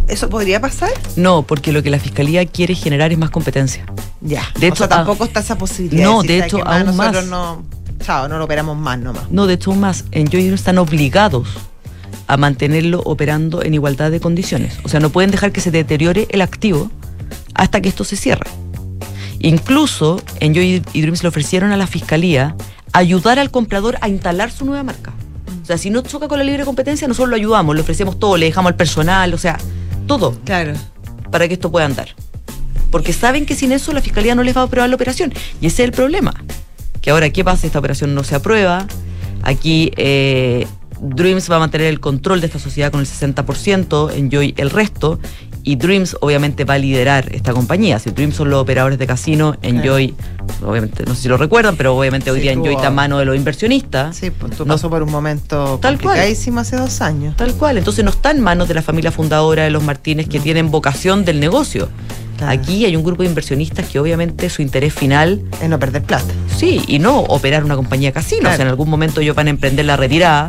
¿Eso 0.08 0.28
podría 0.28 0.60
pasar? 0.60 0.90
No, 1.16 1.42
porque 1.42 1.72
lo 1.72 1.82
que 1.82 1.90
la 1.90 1.98
fiscalía 1.98 2.46
quiere 2.46 2.74
generar 2.74 3.12
es 3.12 3.18
más 3.18 3.30
competencia. 3.30 3.84
Ya. 4.20 4.42
De 4.58 4.66
o 4.66 4.68
hecho, 4.68 4.76
sea, 4.76 4.86
ah, 4.86 4.88
tampoco 4.88 5.24
está 5.24 5.40
esa 5.40 5.56
posibilidad. 5.56 6.04
no, 6.04 6.22
de 6.22 6.28
¿sabes 6.28 6.44
hecho, 6.44 6.56
qué 6.58 6.64
más? 6.64 6.76
aún 6.76 6.96
Nosotros 6.96 7.26
más. 7.26 7.26
no, 7.26 7.64
chao, 8.04 8.28
no 8.28 8.38
lo 8.38 8.44
operamos 8.44 8.76
más 8.76 8.98
nomás. 8.98 9.30
No, 9.30 9.46
de 9.46 9.54
hecho, 9.54 9.70
aún 9.70 9.80
más, 9.80 10.04
en 10.12 10.28
Joy 10.28 10.48
están 10.48 10.78
obligados 10.78 11.48
a 12.26 12.36
mantenerlo 12.36 13.02
operando 13.04 13.62
en 13.62 13.74
igualdad 13.74 14.10
de 14.10 14.20
condiciones. 14.20 14.78
O 14.84 14.88
sea, 14.88 15.00
no 15.00 15.10
pueden 15.10 15.30
dejar 15.30 15.52
que 15.52 15.60
se 15.60 15.70
deteriore 15.70 16.28
el 16.30 16.42
activo 16.42 16.90
hasta 17.54 17.80
que 17.80 17.88
esto 17.88 18.04
se 18.04 18.16
cierre. 18.16 18.48
Incluso 19.40 20.22
en 20.40 20.54
Joy 20.54 20.82
y 20.92 21.00
Dreams 21.00 21.22
le 21.22 21.28
ofrecieron 21.28 21.72
a 21.72 21.76
la 21.76 21.86
fiscalía 21.86 22.54
ayudar 22.92 23.38
al 23.38 23.50
comprador 23.50 23.96
a 24.00 24.08
instalar 24.08 24.50
su 24.50 24.64
nueva 24.64 24.82
marca. 24.82 25.12
O 25.62 25.66
sea, 25.66 25.78
si 25.78 25.90
no 25.90 26.02
choca 26.02 26.28
con 26.28 26.38
la 26.38 26.44
libre 26.44 26.64
competencia, 26.64 27.08
nosotros 27.08 27.30
lo 27.30 27.36
ayudamos, 27.36 27.74
le 27.74 27.80
ofrecemos 27.82 28.18
todo, 28.18 28.36
le 28.36 28.46
dejamos 28.46 28.70
al 28.70 28.76
personal, 28.76 29.32
o 29.32 29.38
sea, 29.38 29.58
todo. 30.06 30.36
Claro. 30.44 30.74
Para 31.30 31.48
que 31.48 31.54
esto 31.54 31.70
pueda 31.70 31.86
andar. 31.86 32.08
Porque 32.90 33.12
saben 33.12 33.46
que 33.46 33.54
sin 33.54 33.72
eso 33.72 33.92
la 33.92 34.00
fiscalía 34.00 34.34
no 34.34 34.42
les 34.42 34.56
va 34.56 34.62
a 34.62 34.64
aprobar 34.64 34.88
la 34.88 34.96
operación. 34.96 35.32
Y 35.60 35.66
ese 35.66 35.82
es 35.82 35.88
el 35.88 35.92
problema. 35.92 36.34
Que 37.00 37.10
ahora, 37.10 37.30
¿qué 37.30 37.44
pasa? 37.44 37.66
Esta 37.66 37.78
operación 37.78 38.14
no 38.14 38.24
se 38.24 38.34
aprueba. 38.34 38.86
Aquí 39.42 39.90
eh, 39.96 40.66
Dreams 41.00 41.50
va 41.50 41.56
a 41.56 41.60
mantener 41.60 41.86
el 41.86 41.98
control 42.00 42.40
de 42.40 42.46
esta 42.48 42.58
sociedad 42.58 42.90
con 42.90 43.00
el 43.00 43.06
60%, 43.06 44.12
Enjoy 44.14 44.54
el 44.58 44.70
resto. 44.70 45.18
Y 45.62 45.76
Dreams 45.76 46.16
obviamente 46.22 46.64
va 46.64 46.74
a 46.74 46.78
liderar 46.78 47.34
esta 47.34 47.52
compañía. 47.52 47.98
Si 47.98 48.10
Dreams 48.10 48.34
son 48.34 48.48
los 48.48 48.60
operadores 48.62 48.98
de 48.98 49.06
casino, 49.06 49.56
Enjoy, 49.60 50.14
obviamente, 50.64 51.04
no 51.04 51.14
sé 51.14 51.22
si 51.22 51.28
lo 51.28 51.36
recuerdan, 51.36 51.76
pero 51.76 51.94
obviamente 51.96 52.30
hoy 52.30 52.38
Sí, 52.38 52.42
día 52.44 52.52
Enjoy 52.52 52.74
está 52.74 52.86
a 52.88 52.90
mano 52.90 53.18
de 53.18 53.26
los 53.26 53.36
inversionistas. 53.36 54.16
Sí, 54.16 54.30
pues 54.30 54.56
tú 54.56 54.64
No- 54.64 54.74
pasó 54.74 54.88
por 54.88 55.02
un 55.02 55.10
momento 55.10 55.78
Tal 55.82 56.00
cual. 56.00 56.18
hace 56.18 56.76
dos 56.76 57.00
años. 57.02 57.36
Tal 57.36 57.54
cual. 57.54 57.76
Entonces 57.78 58.02
no 58.04 58.10
está 58.10 58.30
en 58.30 58.40
manos 58.40 58.68
de 58.68 58.74
la 58.74 58.80
familia 58.82 59.12
fundadora 59.12 59.64
de 59.64 59.70
los 59.70 59.82
Martínez 59.82 60.28
que 60.28 60.40
tienen 60.40 60.70
vocación 60.70 61.24
del 61.26 61.40
negocio. 61.40 61.88
Aquí 62.42 62.84
hay 62.84 62.96
un 62.96 63.04
grupo 63.04 63.22
de 63.22 63.28
inversionistas 63.28 63.88
que 63.88 63.98
obviamente 63.98 64.48
su 64.50 64.62
interés 64.62 64.94
final 64.94 65.42
es 65.62 65.68
no 65.68 65.78
perder 65.78 66.02
plata. 66.02 66.32
Sí, 66.56 66.82
y 66.86 66.98
no 66.98 67.20
operar 67.20 67.64
una 67.64 67.76
compañía 67.76 68.12
casino. 68.12 68.42
Claro. 68.42 68.54
O 68.54 68.56
sea, 68.56 68.64
en 68.64 68.70
algún 68.70 68.88
momento 68.88 69.20
ellos 69.20 69.36
van 69.36 69.46
a 69.48 69.50
emprender 69.50 69.84
la 69.84 69.96
retirada 69.96 70.48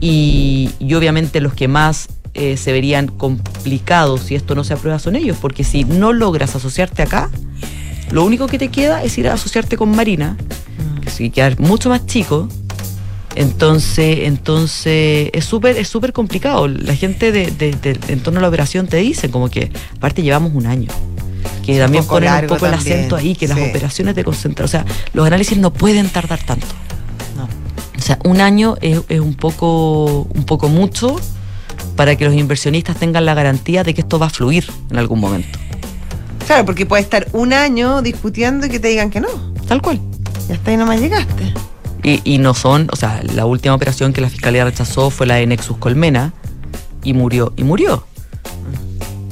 y, 0.00 0.70
y 0.78 0.94
obviamente 0.94 1.40
los 1.40 1.54
que 1.54 1.68
más 1.68 2.08
eh, 2.32 2.56
se 2.56 2.70
verían 2.72 3.08
complicados 3.08 4.20
si 4.22 4.36
esto 4.36 4.54
no 4.54 4.62
se 4.62 4.74
aprueba 4.74 5.00
son 5.00 5.16
ellos, 5.16 5.36
porque 5.40 5.64
si 5.64 5.84
no 5.84 6.12
logras 6.12 6.54
asociarte 6.54 7.02
acá, 7.02 7.28
lo 8.12 8.24
único 8.24 8.46
que 8.46 8.56
te 8.56 8.68
queda 8.68 9.02
es 9.02 9.18
ir 9.18 9.28
a 9.28 9.34
asociarte 9.34 9.76
con 9.76 9.90
Marina, 9.90 10.36
que 11.02 11.10
sí 11.10 11.30
quedar 11.30 11.58
mucho 11.58 11.88
más 11.88 12.06
chico 12.06 12.48
Entonces, 13.36 14.20
entonces 14.22 15.30
es 15.32 15.44
súper 15.44 15.76
es 15.76 15.88
súper 15.88 16.12
complicado. 16.12 16.66
La 16.68 16.94
gente 16.96 17.30
de, 17.32 17.50
de- 17.50 17.72
de- 17.72 17.98
en 18.08 18.20
torno 18.20 18.38
a 18.38 18.42
la 18.42 18.48
operación 18.48 18.86
te 18.88 18.96
dice 18.98 19.30
como 19.30 19.48
que, 19.48 19.70
aparte 19.96 20.22
llevamos 20.22 20.52
un 20.54 20.66
año. 20.66 20.88
Que 21.64 21.78
también 21.78 22.04
ponen 22.04 22.28
un 22.44 22.48
poco 22.48 22.66
el 22.66 22.72
acento 22.74 23.16
ahí, 23.16 23.34
que 23.36 23.46
las 23.46 23.58
operaciones 23.70 24.14
de 24.16 24.24
concentración, 24.24 24.82
o 24.82 24.86
sea, 24.86 24.94
los 25.12 25.26
análisis 25.26 25.56
no 25.58 25.72
pueden 25.72 26.08
tardar 26.08 26.40
tanto. 26.44 26.66
O 27.98 28.02
sea, 28.02 28.18
un 28.24 28.40
año 28.40 28.76
es, 28.80 29.00
es 29.10 29.20
un 29.20 29.34
poco 29.34 30.22
un 30.34 30.44
poco 30.44 30.68
mucho 30.68 31.16
para 31.96 32.16
que 32.16 32.24
los 32.24 32.34
inversionistas 32.34 32.96
tengan 32.96 33.26
la 33.26 33.34
garantía 33.34 33.84
de 33.84 33.92
que 33.94 34.00
esto 34.00 34.18
va 34.18 34.26
a 34.26 34.30
fluir 34.30 34.66
en 34.90 34.98
algún 34.98 35.20
momento. 35.20 35.58
Claro, 36.46 36.64
porque 36.64 36.86
puede 36.86 37.02
estar 37.02 37.28
un 37.32 37.52
año 37.52 38.00
discutiendo 38.02 38.66
y 38.66 38.70
que 38.70 38.80
te 38.80 38.88
digan 38.88 39.10
que 39.10 39.20
no. 39.20 39.28
Tal 39.68 39.82
cual. 39.82 40.00
Y 40.48 40.52
hasta 40.52 40.70
ahí 40.70 40.76
nomás 40.78 40.98
llegaste. 40.98 41.52
Y, 42.02 42.20
y 42.24 42.38
no 42.38 42.54
son, 42.54 42.88
o 42.92 42.96
sea, 42.96 43.20
la 43.34 43.44
última 43.46 43.74
operación 43.74 44.12
que 44.12 44.20
la 44.20 44.30
fiscalía 44.30 44.64
rechazó 44.64 45.10
fue 45.10 45.26
la 45.26 45.34
de 45.36 45.46
Nexus 45.46 45.76
Colmena 45.78 46.32
y 47.02 47.12
murió, 47.12 47.52
y 47.56 47.64
murió. 47.64 48.04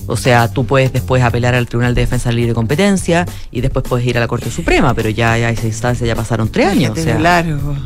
O 0.07 0.17
sea, 0.17 0.49
tú 0.49 0.65
puedes 0.65 0.93
después 0.93 1.23
apelar 1.23 1.55
al 1.55 1.67
Tribunal 1.67 1.95
de 1.95 2.01
Defensa 2.01 2.31
de 2.31 2.37
Libre 2.37 2.55
Competencia 2.55 3.27
y 3.51 3.61
después 3.61 3.85
puedes 3.87 4.07
ir 4.07 4.17
a 4.17 4.21
la 4.21 4.27
Corte 4.29 4.51
Suprema, 4.51 4.95
pero 4.95 5.11
ya, 5.11 5.37
ya 5.37 5.51
esa 5.51 5.67
instancia 5.67 6.07
ya 6.07 6.15
pasaron 6.17 6.49
tres 6.51 6.69
años. 6.69 6.93
O 6.93 6.95
Fíjate, 6.95 7.13
sea, 7.13 7.21
largo. 7.21 7.77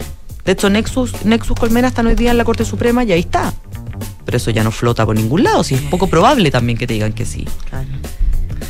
de 0.44 0.52
hecho, 0.52 0.70
Nexus, 0.70 1.24
Nexus 1.24 1.58
Colmena 1.58 1.88
está 1.88 2.02
hoy 2.02 2.14
día 2.14 2.30
en 2.30 2.38
la 2.38 2.44
Corte 2.44 2.64
Suprema 2.64 3.02
y 3.02 3.10
ahí 3.12 3.20
está. 3.20 3.52
Pero 4.24 4.36
eso 4.36 4.52
ya 4.52 4.62
no 4.62 4.70
flota 4.70 5.04
por 5.04 5.16
ningún 5.16 5.42
lado, 5.42 5.64
si 5.64 5.74
es 5.74 5.80
poco 5.82 6.06
probable 6.06 6.52
también 6.52 6.78
que 6.78 6.86
te 6.86 6.94
digan 6.94 7.12
que 7.12 7.26
sí. 7.26 7.44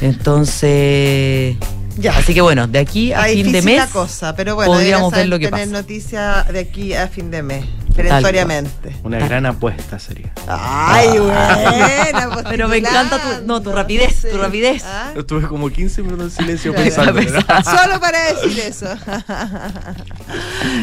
Entonces, 0.01 1.57
Ya. 1.97 2.16
así 2.16 2.34
que 2.34 2.40
bueno, 2.40 2.66
de 2.66 2.78
aquí 2.78 3.12
a 3.12 3.24
fin 3.24 3.53
de 3.53 3.62
mes 3.62 3.76
la 3.76 3.86
cosa, 3.86 4.34
pero 4.34 4.55
bueno, 4.55 4.72
podríamos 4.72 5.12
ver 5.12 5.28
lo 5.28 5.38
que 5.38 5.49
pasa. 5.49 5.66
noticia 5.66 6.45
de 6.51 6.61
aquí 6.61 6.95
a 6.95 7.09
fin 7.09 7.30
de 7.30 7.43
mes, 7.43 7.64
perentoriamente. 7.95 8.97
Una 9.05 9.18
gran 9.18 9.47
apuesta 9.47 9.99
sería. 9.99 10.32
Ay, 10.49 11.18
buena. 11.18 12.30
pues, 12.32 12.47
Pero 12.49 12.68
me 12.68 12.78
encanta 12.78 13.18
tu, 13.18 13.47
no, 13.47 13.61
tu 13.62 13.72
rapidez, 13.72 14.26
tu 14.30 14.36
rapidez. 14.38 14.84
Estuve 15.16 15.47
como 15.49 15.70
15 15.70 16.03
minutos 16.03 16.24
en 16.38 16.45
silencio 16.45 16.72
Claro. 16.74 16.84
pensando. 16.88 17.12
¿verdad? 17.14 17.64
Solo 17.64 18.01
para 18.01 18.18
decir 18.32 18.59
eso. 18.61 18.86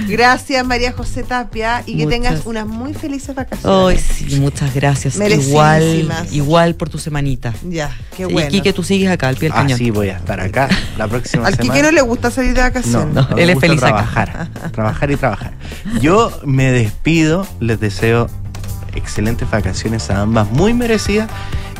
Gracias, 0.07 0.65
María 0.65 0.91
José 0.91 1.23
Tapia, 1.23 1.83
y 1.85 1.97
que 1.97 2.05
Muchas. 2.05 2.09
tengas 2.09 2.45
unas 2.45 2.65
muy 2.67 2.93
felices 2.93 3.35
vacaciones. 3.35 4.03
Ay, 4.19 4.27
sí, 4.29 4.39
muchas 4.39 4.73
gracias. 4.73 5.15
Igual, 5.19 6.11
igual 6.31 6.75
por 6.75 6.89
tu 6.89 6.97
semanita. 6.97 7.53
Ya, 7.63 7.91
qué 8.15 8.25
bueno. 8.25 8.49
Quique, 8.49 8.73
tú 8.73 8.83
sigues 8.83 9.09
acá 9.11 9.27
al 9.29 9.35
pie 9.35 9.49
del 9.49 9.57
Ah, 9.57 9.61
cañón. 9.61 9.77
sí, 9.77 9.91
voy 9.91 10.09
a 10.09 10.17
estar 10.17 10.39
acá 10.39 10.67
la 10.97 11.07
próxima 11.07 11.47
Al 11.47 11.55
semana. 11.55 11.73
Quique 11.73 11.83
no 11.83 11.91
le 11.91 12.01
gusta 12.01 12.31
salir 12.31 12.53
de 12.53 12.61
No, 12.61 12.67
vacaciones. 12.67 13.13
no, 13.13 13.27
me 13.35 13.43
él 13.43 13.49
es 13.49 13.59
feliz 13.59 13.77
acá. 13.83 13.87
trabajar, 13.87 14.47
trabajar 14.71 15.11
y 15.11 15.15
trabajar. 15.15 15.53
Yo 16.01 16.39
me 16.45 16.71
despido, 16.71 16.98
les 17.59 17.79
deseo 17.79 18.27
excelentes 18.93 19.49
vacaciones 19.49 20.09
a 20.09 20.21
ambas, 20.21 20.49
muy 20.51 20.73
merecidas. 20.73 21.29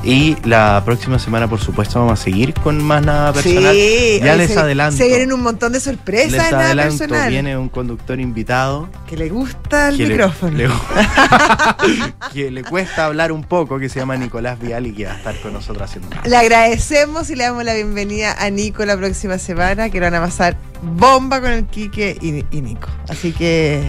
Y 0.01 0.38
la 0.45 0.82
próxima 0.86 1.20
semana, 1.20 1.49
por 1.49 1.59
supuesto, 1.59 1.99
vamos 1.99 2.17
a 2.22 2.24
seguir 2.24 2.53
con 2.53 2.82
más 2.82 3.03
nada 3.03 3.34
personal. 3.34 3.76
Sí, 3.76 4.22
ya 4.24 4.38
les 4.38 4.51
se, 4.51 4.57
adelanto. 4.57 4.95
Se 4.95 5.07
vienen 5.07 5.34
un 5.34 5.41
montón 5.43 5.74
de 5.74 5.82
sorpresas 5.82 6.32
les 6.32 6.51
nada 6.53 6.67
adelanto, 6.67 6.97
personal. 6.99 7.30
viene 7.30 7.57
un 7.57 7.67
conductor 7.67 8.17
invitado. 8.17 8.88
Que 9.09 9.17
le 9.17 9.28
gusta 9.28 9.89
el 9.89 9.97
que 9.97 10.03
le- 10.03 10.09
micrófono. 10.13 10.57
le- 10.57 10.70
que 12.34 12.49
le 12.49 12.63
cuesta 12.63 13.07
hablar 13.07 13.34
un 13.34 13.43
poco, 13.43 13.78
que 13.78 13.89
se 13.89 13.99
llama 13.99 14.15
Nicolás 14.15 14.57
Vial 14.57 14.88
y 14.88 14.93
que 14.93 15.05
va 15.05 15.11
a 15.11 15.17
estar 15.17 15.36
con 15.41 15.51
nosotros 15.51 15.89
haciendo 15.89 16.09
nada. 16.15 16.22
Le 16.26 16.38
agradecemos 16.38 17.30
y 17.30 17.36
le 17.36 17.43
damos 17.43 17.65
la 17.65 17.74
bienvenida 17.74 18.38
a 18.39 18.49
Nico 18.49 18.86
la 18.86 18.95
próxima 18.95 19.38
semana, 19.38 19.89
que 19.89 19.99
lo 19.99 20.05
van 20.05 20.15
a 20.15 20.22
pasar 20.22 20.55
bomba 20.82 21.41
con 21.41 21.51
el 21.51 21.65
Quique 21.65 22.17
y, 22.22 22.45
y 22.55 22.61
Nico. 22.61 22.88
Así 23.09 23.34
que 23.34 23.84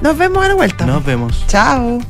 nos 0.00 0.16
vemos 0.16 0.44
a 0.44 0.48
la 0.48 0.54
vuelta. 0.54 0.86
Nos 0.86 1.04
vemos. 1.04 1.44
Chao. 1.46 2.00